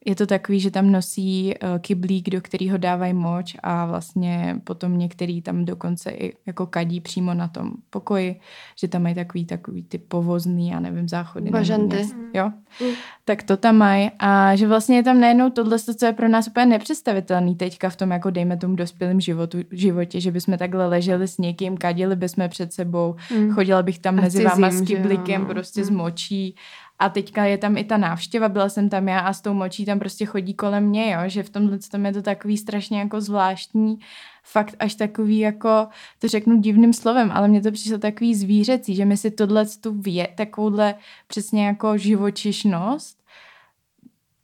je 0.07 0.15
to 0.15 0.27
takový, 0.27 0.61
že 0.61 0.71
tam 0.71 0.93
nosí 0.93 1.55
uh, 1.63 1.79
kyblík, 1.79 2.31
do 2.31 2.41
kterého 2.41 2.79
dávají 2.79 3.13
moč 3.13 3.57
a 3.63 3.87
vlastně 3.87 4.61
potom 4.65 4.99
některý 4.99 5.43
tam 5.43 5.65
dokonce 5.65 6.11
i 6.11 6.33
jako 6.47 6.67
kadí 6.67 7.01
přímo 7.01 7.35
na 7.35 7.49
tom 7.49 7.73
pokoji, 7.91 8.41
že 8.81 8.89
tam 8.89 9.03
mají 9.03 9.15
takový, 9.15 9.45
takový 9.45 9.83
ty 9.83 9.99
povozný, 9.99 10.69
já 10.69 10.81
nevím, 10.81 11.09
záchody. 11.09 11.51
Bažanty. 11.51 12.09
Jo, 12.35 12.51
mm. 12.81 12.95
tak 13.25 13.43
to 13.43 13.57
tam 13.57 13.77
mají 13.77 14.11
a 14.19 14.57
že 14.57 14.67
vlastně 14.67 14.97
je 14.97 15.03
tam 15.03 15.21
najednou 15.21 15.51
tohle, 15.51 15.79
co 15.79 16.07
je 16.07 16.13
pro 16.13 16.29
nás 16.29 16.49
úplně 16.49 16.67
nepředstavitelný 16.67 17.55
teďka 17.55 17.91
v 17.91 17.97
tom, 17.97 18.11
jako 18.11 18.31
dejme 18.31 18.57
tomu 18.57 18.77
dospělém 18.77 19.21
životu, 19.21 19.59
životě, 19.71 20.21
že 20.21 20.31
bychom 20.31 20.59
takhle 20.59 20.87
leželi 20.87 21.29
s 21.29 21.39
někým, 21.39 21.77
kadili 21.77 22.17
bychom 22.17 22.49
před 22.49 22.73
sebou, 22.73 23.17
mm. 23.35 23.53
chodila 23.53 23.83
bych 23.83 23.99
tam 23.99 24.19
a 24.19 24.23
mezi 24.23 24.45
váma 24.45 24.71
s 24.71 24.81
kyblíkem, 24.81 25.47
prostě 25.47 25.81
mm. 25.81 25.87
z 25.87 25.91
močí 25.91 26.55
a 26.99 27.09
teďka 27.09 27.45
je 27.45 27.59
tam 27.59 27.77
i 27.77 27.85
ta 27.85 27.97
návštěva, 27.97 28.49
byla 28.49 28.69
jsem 28.69 28.89
tam 28.89 29.09
já 29.09 29.19
a 29.19 29.33
s 29.33 29.41
tou 29.41 29.55
močí 29.55 29.85
tam 29.85 29.99
prostě 29.99 30.27
chodí 30.27 30.55
kolem 30.55 30.85
mě, 30.85 31.13
jo, 31.13 31.21
že 31.27 31.43
v 31.43 31.51
tomhle 31.51 31.79
tom 31.79 32.07
je 32.07 32.13
to 32.13 32.23
takový 32.23 32.59
strašně 32.59 32.99
jako 32.99 33.21
zvláštní, 33.21 33.99
fakt 34.43 34.75
až 34.79 34.95
takový 34.95 35.39
jako, 35.39 35.89
to 36.19 36.29
řeknu 36.29 36.61
divným 36.61 36.93
slovem, 36.93 37.31
ale 37.35 37.49
mně 37.49 37.63
to 37.63 37.73
přišlo 37.73 37.99
takový 37.99 38.35
zvířecí, 38.35 38.95
že 38.95 39.05
my 39.05 39.17
si 39.17 39.31
tohle 39.31 39.67
tu 39.67 40.01
vě, 40.01 40.29
takovouhle 40.37 40.95
přesně 41.27 41.67
jako 41.67 41.99
živočišnost, 41.99 43.19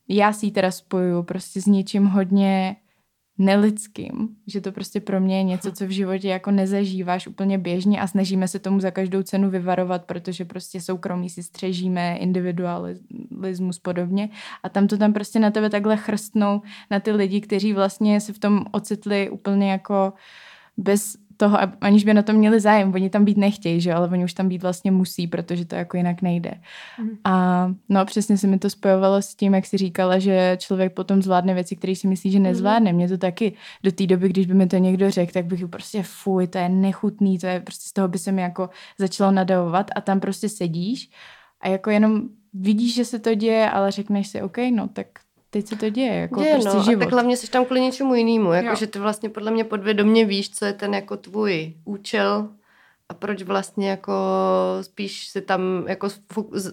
já 0.09 0.33
si 0.33 0.47
ji 0.47 0.53
teda 0.53 0.71
spojuju 0.71 1.23
prostě 1.23 1.61
s 1.61 1.67
něčím 1.67 2.07
hodně 2.07 2.77
nelidským, 3.39 4.29
že 4.47 4.61
to 4.61 4.73
prostě 4.73 5.01
pro 5.01 5.21
mě 5.21 5.37
je 5.37 5.43
něco, 5.43 5.73
co 5.73 5.87
v 5.87 5.91
životě 5.91 6.29
jako 6.29 6.51
nezažíváš 6.51 7.27
úplně 7.27 7.59
běžně 7.59 8.01
a 8.01 8.07
snažíme 8.07 8.49
se 8.49 8.59
tomu 8.59 8.81
za 8.81 8.91
každou 8.91 9.23
cenu 9.23 9.51
vyvarovat, 9.51 10.05
protože 10.05 10.45
prostě 10.45 10.81
soukromí 10.81 11.31
si 11.31 11.43
střežíme, 11.43 12.17
individualismus 12.17 13.79
podobně. 13.83 14.29
A 14.63 14.69
tam 14.69 14.87
to 14.87 14.99
tam 14.99 15.13
prostě 15.13 15.39
na 15.39 15.51
tebe 15.51 15.71
takhle 15.71 15.97
chrstnou 15.97 16.63
na 16.91 17.01
ty 17.01 17.13
lidi, 17.13 17.41
kteří 17.41 17.73
vlastně 17.73 18.21
se 18.21 18.33
v 18.33 18.39
tom 18.39 18.65
ocitli 18.73 19.31
úplně 19.31 19.71
jako 19.71 20.13
bez 20.77 21.17
toho, 21.37 21.59
aniž 21.81 22.05
by 22.05 22.15
na 22.15 22.23
to 22.23 22.33
měli 22.33 22.61
zájem. 22.61 22.95
Oni 22.95 23.11
tam 23.11 23.25
být 23.25 23.37
nechtějí, 23.37 23.81
že 23.81 23.95
ale 23.95 24.09
oni 24.09 24.25
už 24.25 24.35
tam 24.35 24.49
být 24.49 24.63
vlastně 24.63 24.91
musí, 24.91 25.27
protože 25.27 25.65
to 25.65 25.75
jako 25.75 25.97
jinak 25.97 26.23
nejde. 26.23 26.55
Mm. 27.01 27.11
A 27.25 27.67
no 27.89 28.05
přesně 28.05 28.39
se 28.39 28.47
mi 28.47 28.59
to 28.59 28.71
spojovalo 28.71 29.23
s 29.23 29.35
tím, 29.35 29.55
jak 29.55 29.67
si 29.67 29.77
říkala, 29.77 30.19
že 30.19 30.57
člověk 30.61 30.93
potom 30.93 31.23
zvládne 31.23 31.55
věci, 31.55 31.77
které 31.77 31.97
si 31.97 32.09
myslí, 32.09 32.31
že 32.31 32.39
mhm. 32.39 32.45
nezvládne. 32.45 32.93
Mm. 32.93 32.97
Mě 32.97 33.09
to 33.09 33.19
taky 33.19 33.53
do 33.83 33.93
té 33.93 34.07
doby, 34.07 34.29
když 34.29 34.47
by 34.47 34.55
mi 34.55 34.67
to 34.67 34.77
někdo 34.77 35.11
řekl, 35.11 35.33
tak 35.33 35.45
bych 35.45 35.69
prostě 35.69 36.03
fuj, 36.03 36.47
to 36.47 36.59
je 36.59 36.69
nechutný, 36.69 37.39
to 37.39 37.47
je 37.47 37.61
prostě 37.61 37.89
z 37.89 37.93
toho 37.93 38.09
by 38.09 38.19
se 38.19 38.33
mi 38.33 38.43
jako 38.43 38.71
začalo 38.99 39.31
nadavovat 39.31 39.91
a 39.97 40.01
tam 40.01 40.21
prostě 40.21 40.49
sedíš 40.49 41.11
a 41.61 41.69
jako 41.69 41.91
jenom 41.91 42.23
vidíš, 42.53 42.95
že 42.95 43.05
se 43.05 43.19
to 43.19 43.35
děje, 43.35 43.71
ale 43.71 43.91
řekneš 43.91 44.29
si, 44.29 44.43
OK, 44.43 44.59
no 44.75 44.89
tak 44.89 45.07
teď 45.53 45.67
se 45.67 45.77
to 45.77 45.89
děje, 45.89 46.15
jako 46.15 46.41
děje, 46.41 46.53
prostě 46.55 46.77
no, 46.77 46.85
život. 46.85 47.03
A 47.03 47.05
tak 47.05 47.13
hlavně 47.13 47.37
jsi 47.37 47.51
tam 47.51 47.65
kvůli 47.65 47.81
něčemu 47.81 48.15
jinému, 48.15 48.53
jako 48.53 48.75
že 48.77 48.87
ty 48.87 48.99
vlastně 48.99 49.29
podle 49.29 49.51
mě 49.51 49.65
podvědomě 49.65 50.25
víš, 50.25 50.51
co 50.51 50.65
je 50.65 50.73
ten 50.73 50.95
jako 50.95 51.17
tvůj 51.17 51.75
účel 51.85 52.49
a 53.09 53.15
proč 53.15 53.43
vlastně 53.43 53.91
jako 53.91 54.13
spíš 54.83 55.27
si 55.27 55.41
tam 55.41 55.85
jako 55.89 56.09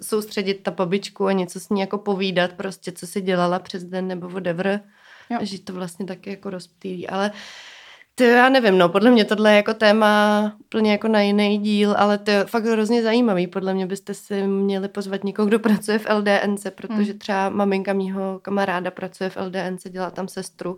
soustředit 0.02 0.54
ta 0.54 0.72
babičku 0.72 1.26
a 1.26 1.32
něco 1.32 1.60
s 1.60 1.70
ní 1.70 1.82
jako 1.82 1.98
povídat 1.98 2.54
prostě, 2.54 2.92
co 2.92 3.08
si 3.08 3.22
dělala 3.22 3.60
přes 3.60 3.84
den 3.84 4.08
nebo 4.08 4.30
whatever. 4.30 4.82
Jo. 5.30 5.38
Že 5.42 5.62
to 5.62 5.74
vlastně 5.74 6.06
taky 6.06 6.30
jako 6.30 6.50
rozptýlí, 6.50 7.08
ale 7.08 7.32
uh, 7.32 7.38
to 8.20 8.26
já 8.26 8.50
nevím, 8.50 8.78
no, 8.78 8.90
podle 8.90 9.12
mě 9.12 9.26
tohle 9.26 9.52
je 9.52 9.56
jako 9.56 9.74
téma 9.74 10.54
úplně 10.60 10.92
jako 10.92 11.08
na 11.08 11.22
jiný 11.22 11.58
díl, 11.58 11.96
ale 11.98 12.18
to 12.18 12.32
je 12.32 12.46
fakt 12.46 12.66
hrozně 12.66 13.04
zajímavý. 13.04 13.48
Podle 13.48 13.74
mě 13.74 13.86
byste 13.86 14.14
si 14.14 14.48
měli 14.48 14.88
pozvat 14.88 15.24
někoho, 15.24 15.46
kdo 15.46 15.60
pracuje 15.60 16.00
v 16.00 16.08
LDNC, 16.10 16.68
protože 16.76 17.12
hmm. 17.12 17.20
třeba 17.20 17.50
maminka 17.50 17.94
mýho 17.94 18.40
kamaráda 18.42 18.92
pracuje 18.92 19.30
v 19.30 19.38
LDNC, 19.38 19.84
dělá 19.90 20.12
tam 20.12 20.28
sestru 20.28 20.78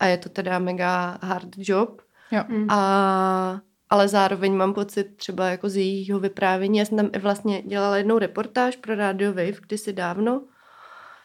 a 0.00 0.06
je 0.06 0.18
to 0.18 0.28
teda 0.28 0.58
mega 0.58 1.18
hard 1.22 1.48
job. 1.58 2.02
Jo. 2.30 2.44
Hmm. 2.48 2.66
A 2.70 3.60
ale 3.90 4.08
zároveň 4.08 4.54
mám 4.54 4.74
pocit 4.74 5.04
třeba 5.16 5.48
jako 5.48 5.68
z 5.68 5.76
jejího 5.76 6.20
vyprávění, 6.20 6.78
já 6.78 6.84
jsem 6.84 6.96
tam 6.96 7.10
vlastně 7.20 7.62
dělala 7.62 7.96
jednou 7.96 8.18
reportáž 8.18 8.76
pro 8.76 8.94
Radio 8.94 9.32
Wave 9.32 9.60
kdysi 9.66 9.92
dávno, 9.92 10.42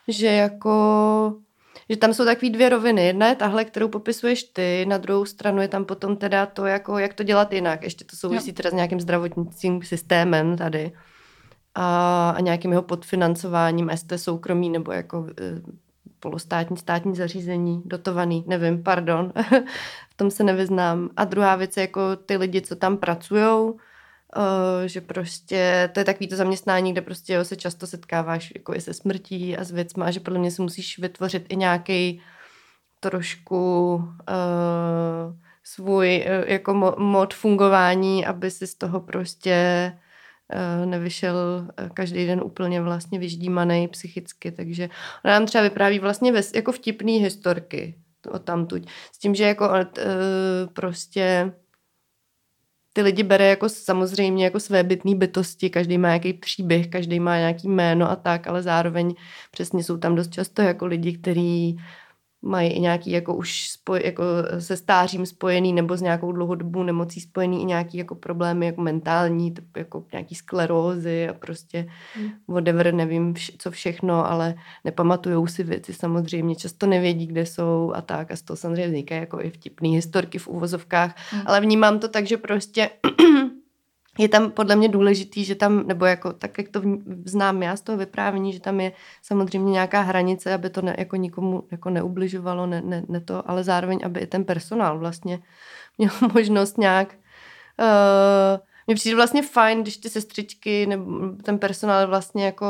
že 0.07 0.27
jako 0.27 1.35
že 1.89 1.97
tam 1.97 2.13
jsou 2.13 2.25
takové 2.25 2.51
dvě 2.51 2.69
roviny. 2.69 3.05
Jedna 3.05 3.27
je 3.27 3.35
tahle, 3.35 3.65
kterou 3.65 3.87
popisuješ 3.87 4.43
ty, 4.43 4.85
na 4.89 4.97
druhou 4.97 5.25
stranu 5.25 5.61
je 5.61 5.67
tam 5.67 5.85
potom 5.85 6.17
teda 6.17 6.45
to, 6.45 6.65
jako, 6.65 6.97
jak 6.97 7.13
to 7.13 7.23
dělat 7.23 7.53
jinak. 7.53 7.83
Ještě 7.83 8.05
to 8.05 8.15
souvisí 8.15 8.49
jo. 8.49 8.53
teda 8.55 8.69
s 8.69 8.73
nějakým 8.73 8.99
zdravotnickým 8.99 9.83
systémem 9.83 10.57
tady 10.57 10.91
a, 11.75 12.29
a 12.29 12.39
nějakým 12.39 12.71
jeho 12.71 12.83
podfinancováním 12.83 13.91
ST 13.95 14.13
soukromí 14.15 14.69
nebo 14.69 14.91
jako 14.91 15.27
e, 15.41 15.61
polostátní 16.19 16.77
státní 16.77 17.15
zařízení, 17.15 17.81
dotovaný, 17.85 18.43
nevím, 18.47 18.83
pardon, 18.83 19.33
v 20.09 20.17
tom 20.17 20.31
se 20.31 20.43
nevyznám. 20.43 21.09
A 21.17 21.25
druhá 21.25 21.55
věc 21.55 21.77
je 21.77 21.81
jako 21.81 22.15
ty 22.15 22.37
lidi, 22.37 22.61
co 22.61 22.75
tam 22.75 22.97
pracujou, 22.97 23.77
že 24.85 25.01
prostě 25.01 25.89
to 25.93 25.99
je 25.99 26.03
takový 26.03 26.27
to 26.27 26.35
zaměstnání, 26.35 26.91
kde 26.91 27.01
prostě 27.01 27.33
jo, 27.33 27.45
se 27.45 27.55
často 27.55 27.87
setkáváš 27.87 28.51
jako 28.55 28.75
i 28.75 28.81
se 28.81 28.93
smrtí 28.93 29.57
a 29.57 29.63
s 29.63 29.71
věcma 29.71 30.05
a 30.05 30.11
že 30.11 30.19
podle 30.19 30.39
mě 30.39 30.51
si 30.51 30.61
musíš 30.61 30.99
vytvořit 30.99 31.45
i 31.49 31.55
nějaký 31.55 32.21
trošku 32.99 33.95
uh, 33.95 34.03
svůj 35.63 36.25
uh, 36.25 36.51
jako 36.51 36.73
mo- 36.73 36.99
mod 36.99 37.33
fungování, 37.33 38.25
aby 38.25 38.51
si 38.51 38.67
z 38.67 38.75
toho 38.75 38.99
prostě 38.99 39.91
uh, 40.53 40.85
nevyšel 40.85 41.67
každý 41.93 42.25
den 42.25 42.41
úplně 42.43 42.81
vlastně 42.81 43.19
vyždímaný 43.19 43.87
psychicky, 43.87 44.51
takže 44.51 44.89
ona 45.25 45.33
nám 45.33 45.45
třeba 45.45 45.61
vypráví 45.61 45.99
vlastně 45.99 46.31
ves, 46.31 46.53
jako 46.53 46.71
vtipný 46.71 47.17
historky 47.17 47.95
o 48.31 48.39
tamtuť. 48.39 48.87
S 49.11 49.17
tím, 49.17 49.35
že 49.35 49.43
jako 49.43 49.69
uh, 49.69 49.83
prostě 50.73 51.53
ty 52.97 53.01
lidi 53.01 53.23
bere 53.23 53.47
jako 53.47 53.69
samozřejmě 53.69 54.43
jako 54.43 54.59
své 54.59 54.83
bytné 54.83 55.15
bytosti, 55.15 55.69
každý 55.69 55.97
má 55.97 56.07
nějaký 56.07 56.33
příběh, 56.33 56.87
každý 56.87 57.19
má 57.19 57.37
nějaký 57.37 57.67
jméno 57.67 58.11
a 58.11 58.15
tak, 58.15 58.47
ale 58.47 58.63
zároveň 58.63 59.15
přesně 59.51 59.83
jsou 59.83 59.97
tam 59.97 60.15
dost 60.15 60.31
často 60.31 60.61
jako 60.61 60.85
lidi, 60.85 61.17
kteří 61.17 61.77
mají 62.47 62.71
i 62.71 62.79
nějaký 62.79 63.11
jako 63.11 63.35
už 63.35 63.69
spoj, 63.69 64.01
jako 64.05 64.23
se 64.59 64.77
stářím 64.77 65.25
spojený 65.25 65.73
nebo 65.73 65.97
s 65.97 66.01
nějakou 66.01 66.31
dlouhodobou 66.31 66.83
nemocí 66.83 67.21
spojený 67.21 67.61
i 67.61 67.65
nějaký 67.65 67.97
jako 67.97 68.15
problémy 68.15 68.65
jako 68.65 68.81
mentální, 68.81 69.53
jako 69.77 70.03
nějaký 70.11 70.35
sklerózy 70.35 71.29
a 71.29 71.33
prostě 71.33 71.87
hmm. 72.15 72.29
whatever, 72.47 72.93
nevím 72.93 73.33
vš- 73.33 73.55
co 73.57 73.71
všechno, 73.71 74.31
ale 74.31 74.55
nepamatujou 74.85 75.47
si 75.47 75.63
věci 75.63 75.93
samozřejmě, 75.93 76.55
často 76.55 76.87
nevědí, 76.87 77.27
kde 77.27 77.45
jsou 77.45 77.91
a 77.95 78.01
tak 78.01 78.31
a 78.31 78.35
z 78.35 78.41
toho 78.41 78.57
samozřejmě 78.57 78.87
vznikají 78.87 79.21
jako 79.21 79.41
i 79.41 79.49
vtipný 79.49 79.95
historky 79.95 80.39
v 80.39 80.47
uvozovkách, 80.47 81.15
hmm. 81.31 81.41
ale 81.45 81.61
vnímám 81.61 81.99
to 81.99 82.07
tak, 82.07 82.27
že 82.27 82.37
prostě 82.37 82.89
je 84.17 84.29
tam 84.29 84.51
podle 84.51 84.75
mě 84.75 84.89
důležitý, 84.89 85.45
že 85.45 85.55
tam, 85.55 85.87
nebo 85.87 86.05
jako 86.05 86.33
tak, 86.33 86.57
jak 86.57 86.69
to 86.69 86.81
znám 87.25 87.63
já 87.63 87.75
z 87.75 87.81
toho 87.81 87.97
vyprávění, 87.97 88.53
že 88.53 88.59
tam 88.59 88.79
je 88.79 88.91
samozřejmě 89.21 89.71
nějaká 89.71 90.01
hranice, 90.01 90.53
aby 90.53 90.69
to 90.69 90.81
ne, 90.81 90.95
jako 90.97 91.15
nikomu 91.15 91.63
jako 91.71 91.89
neubližovalo, 91.89 92.65
ne, 92.65 92.81
ne, 92.81 93.03
ne 93.09 93.21
to, 93.21 93.49
ale 93.49 93.63
zároveň, 93.63 93.99
aby 94.03 94.19
i 94.19 94.27
ten 94.27 94.43
personál 94.43 94.99
vlastně 94.99 95.39
měl 95.97 96.11
možnost 96.33 96.77
nějak 96.77 97.15
uh, 97.79 98.59
mně 98.87 98.95
přijde 98.95 99.15
vlastně 99.15 99.41
fajn, 99.41 99.81
když 99.81 99.97
ty 99.97 100.09
sestřičky 100.09 100.85
nebo 100.87 101.29
ten 101.43 101.59
personál 101.59 102.07
vlastně 102.07 102.45
jako 102.45 102.65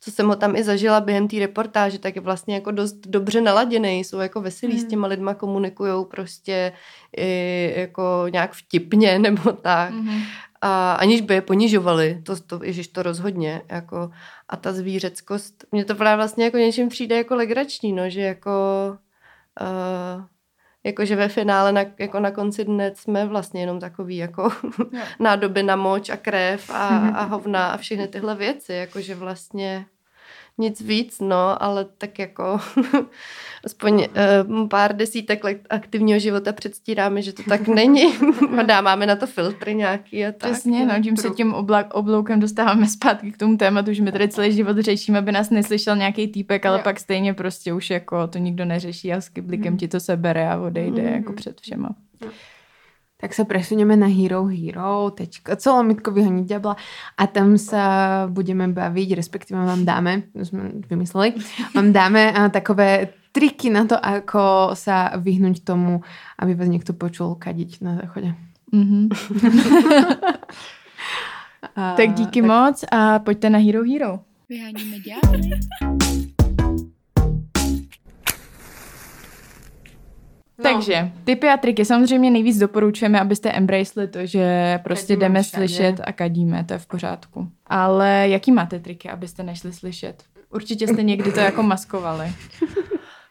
co 0.00 0.10
jsem 0.10 0.28
ho 0.28 0.36
tam 0.36 0.56
i 0.56 0.64
zažila 0.64 1.00
během 1.00 1.28
té 1.28 1.38
reportáže, 1.38 1.98
tak 1.98 2.16
je 2.16 2.22
vlastně 2.22 2.54
jako 2.54 2.70
dost 2.70 2.96
dobře 3.06 3.40
naladěný, 3.40 4.04
jsou 4.04 4.18
jako 4.18 4.40
veselí 4.40 4.72
mm. 4.72 4.78
s 4.78 4.82
hmm. 4.82 4.90
těma 4.90 5.08
lidma, 5.08 5.34
komunikují 5.34 6.06
prostě 6.06 6.72
i 7.16 7.74
jako 7.76 8.26
nějak 8.32 8.52
vtipně 8.52 9.18
nebo 9.28 9.52
tak. 9.52 9.90
Mm 9.90 10.20
a 10.60 10.92
aniž 10.92 11.20
by 11.20 11.34
je 11.34 11.42
ponižovali, 11.42 12.22
to, 12.26 12.40
to, 12.40 12.64
ježiš, 12.64 12.88
to 12.88 13.02
rozhodně, 13.02 13.62
jako, 13.68 14.10
a 14.48 14.56
ta 14.56 14.72
zvířeckost, 14.72 15.64
mně 15.72 15.84
to 15.84 15.94
právě 15.94 16.16
vlastně 16.16 16.44
jako 16.44 16.56
něčím 16.56 16.88
přijde 16.88 17.16
jako 17.16 17.34
legrační, 17.34 17.92
no, 17.92 18.10
že 18.10 18.20
jako, 18.20 18.50
uh, 19.60 20.24
jako 20.84 21.04
že 21.04 21.16
ve 21.16 21.28
finále 21.28 21.72
na, 21.72 21.84
jako 21.98 22.20
na 22.20 22.30
konci 22.30 22.64
dne 22.64 22.92
jsme 22.94 23.26
vlastně 23.26 23.60
jenom 23.60 23.80
takový 23.80 24.16
jako 24.16 24.50
nádoby 25.20 25.62
na 25.62 25.76
moč 25.76 26.10
a 26.10 26.16
krev 26.16 26.70
a, 26.70 26.88
a 26.98 27.22
hovna 27.22 27.68
a 27.68 27.76
všechny 27.76 28.08
tyhle 28.08 28.34
věci, 28.34 28.72
jako 28.72 29.00
že 29.00 29.14
vlastně 29.14 29.86
nic 30.58 30.80
víc, 30.80 31.20
no, 31.20 31.62
ale 31.62 31.86
tak 31.98 32.18
jako 32.18 32.60
aspoň 33.64 33.94
uh, 33.94 34.68
pár 34.68 34.96
desítek 34.96 35.44
let 35.44 35.58
aktivního 35.70 36.18
života 36.18 36.52
předstíráme, 36.52 37.22
že 37.22 37.32
to 37.32 37.42
tak 37.42 37.68
není. 37.68 38.14
Dáváme 38.66 39.06
na 39.06 39.16
to 39.16 39.26
filtry 39.26 39.74
nějaký 39.74 40.26
a 40.26 40.32
tak. 40.32 40.52
Přesně, 40.52 40.86
no, 40.86 41.02
tím 41.02 41.16
se 41.16 41.30
tím 41.30 41.54
oblak, 41.54 41.94
obloukem 41.94 42.40
dostáváme 42.40 42.86
zpátky 42.86 43.32
k 43.32 43.38
tomu 43.38 43.56
tématu, 43.56 43.92
že 43.92 44.02
my 44.02 44.12
tady 44.12 44.28
celý 44.28 44.52
život 44.52 44.78
řešíme, 44.78 45.18
aby 45.18 45.32
nás 45.32 45.50
neslyšel 45.50 45.96
nějaký 45.96 46.28
týpek, 46.28 46.66
ale 46.66 46.78
jo. 46.78 46.84
pak 46.84 47.00
stejně 47.00 47.34
prostě 47.34 47.72
už 47.72 47.90
jako 47.90 48.26
to 48.26 48.38
nikdo 48.38 48.64
neřeší 48.64 49.12
a 49.12 49.20
s 49.20 49.28
kyblikem 49.28 49.72
mm. 49.72 49.78
ti 49.78 49.88
to 49.88 50.00
sebere 50.00 50.48
a 50.48 50.58
odejde 50.58 51.02
mm. 51.02 51.08
jako 51.08 51.32
před 51.32 51.60
všema. 51.60 51.88
Tak 53.18 53.34
sa 53.34 53.42
presunieme 53.42 53.98
na 53.98 54.06
Hero 54.06 54.46
Hero, 54.46 55.10
tečka, 55.10 55.58
colomitko 55.58 56.14
vyhoniť 56.14 56.46
ďabla 56.46 56.74
a 57.18 57.22
tam 57.26 57.58
sa 57.58 57.82
budeme 58.30 58.70
baviť, 58.70 59.18
respektíve 59.18 59.58
vám 59.58 59.82
dáme, 59.82 60.30
sme 60.38 60.86
vymysleli, 60.86 61.34
vám 61.74 61.90
dáme 61.90 62.30
a, 62.30 62.46
takové 62.46 63.18
triky 63.34 63.74
na 63.74 63.90
to, 63.90 63.98
ako 63.98 64.72
sa 64.78 65.18
vyhnúť 65.18 65.66
tomu, 65.66 66.06
aby 66.38 66.54
vás 66.54 66.70
niekto 66.70 66.94
počul 66.94 67.34
kadiť 67.34 67.82
na 67.82 67.98
záchode. 67.98 68.38
Mm-hmm. 68.70 69.04
a, 71.78 71.98
tak 71.98 72.14
díky 72.14 72.38
tak... 72.38 72.48
moc 72.48 72.76
a 72.86 73.18
pojďte 73.18 73.48
na 73.50 73.58
Hero 73.58 73.82
Hero. 73.82 74.22
Vyháníme 74.48 75.02
ďábly. 75.02 76.17
No. 80.58 80.64
Takže 80.64 81.10
typy 81.24 81.48
a 81.48 81.56
triky. 81.56 81.84
Samozřejmě 81.84 82.30
nejvíc 82.30 82.58
doporučujeme, 82.58 83.20
abyste 83.20 83.50
embraceli 83.52 84.08
to, 84.08 84.26
že 84.26 84.78
prostě 84.84 85.06
kadíme 85.06 85.20
jdeme 85.28 85.42
všade. 85.42 85.68
slyšet 85.68 86.00
a 86.04 86.12
kadíme, 86.12 86.64
to 86.64 86.72
je 86.72 86.78
v 86.78 86.86
pořádku. 86.86 87.48
Ale 87.66 88.28
jaký 88.28 88.52
máte 88.52 88.78
triky, 88.78 89.10
abyste 89.10 89.42
nešli 89.42 89.72
slyšet? 89.72 90.22
Určitě 90.50 90.88
jste 90.88 91.02
někdy 91.02 91.32
to 91.32 91.40
jako 91.40 91.62
maskovali. 91.62 92.32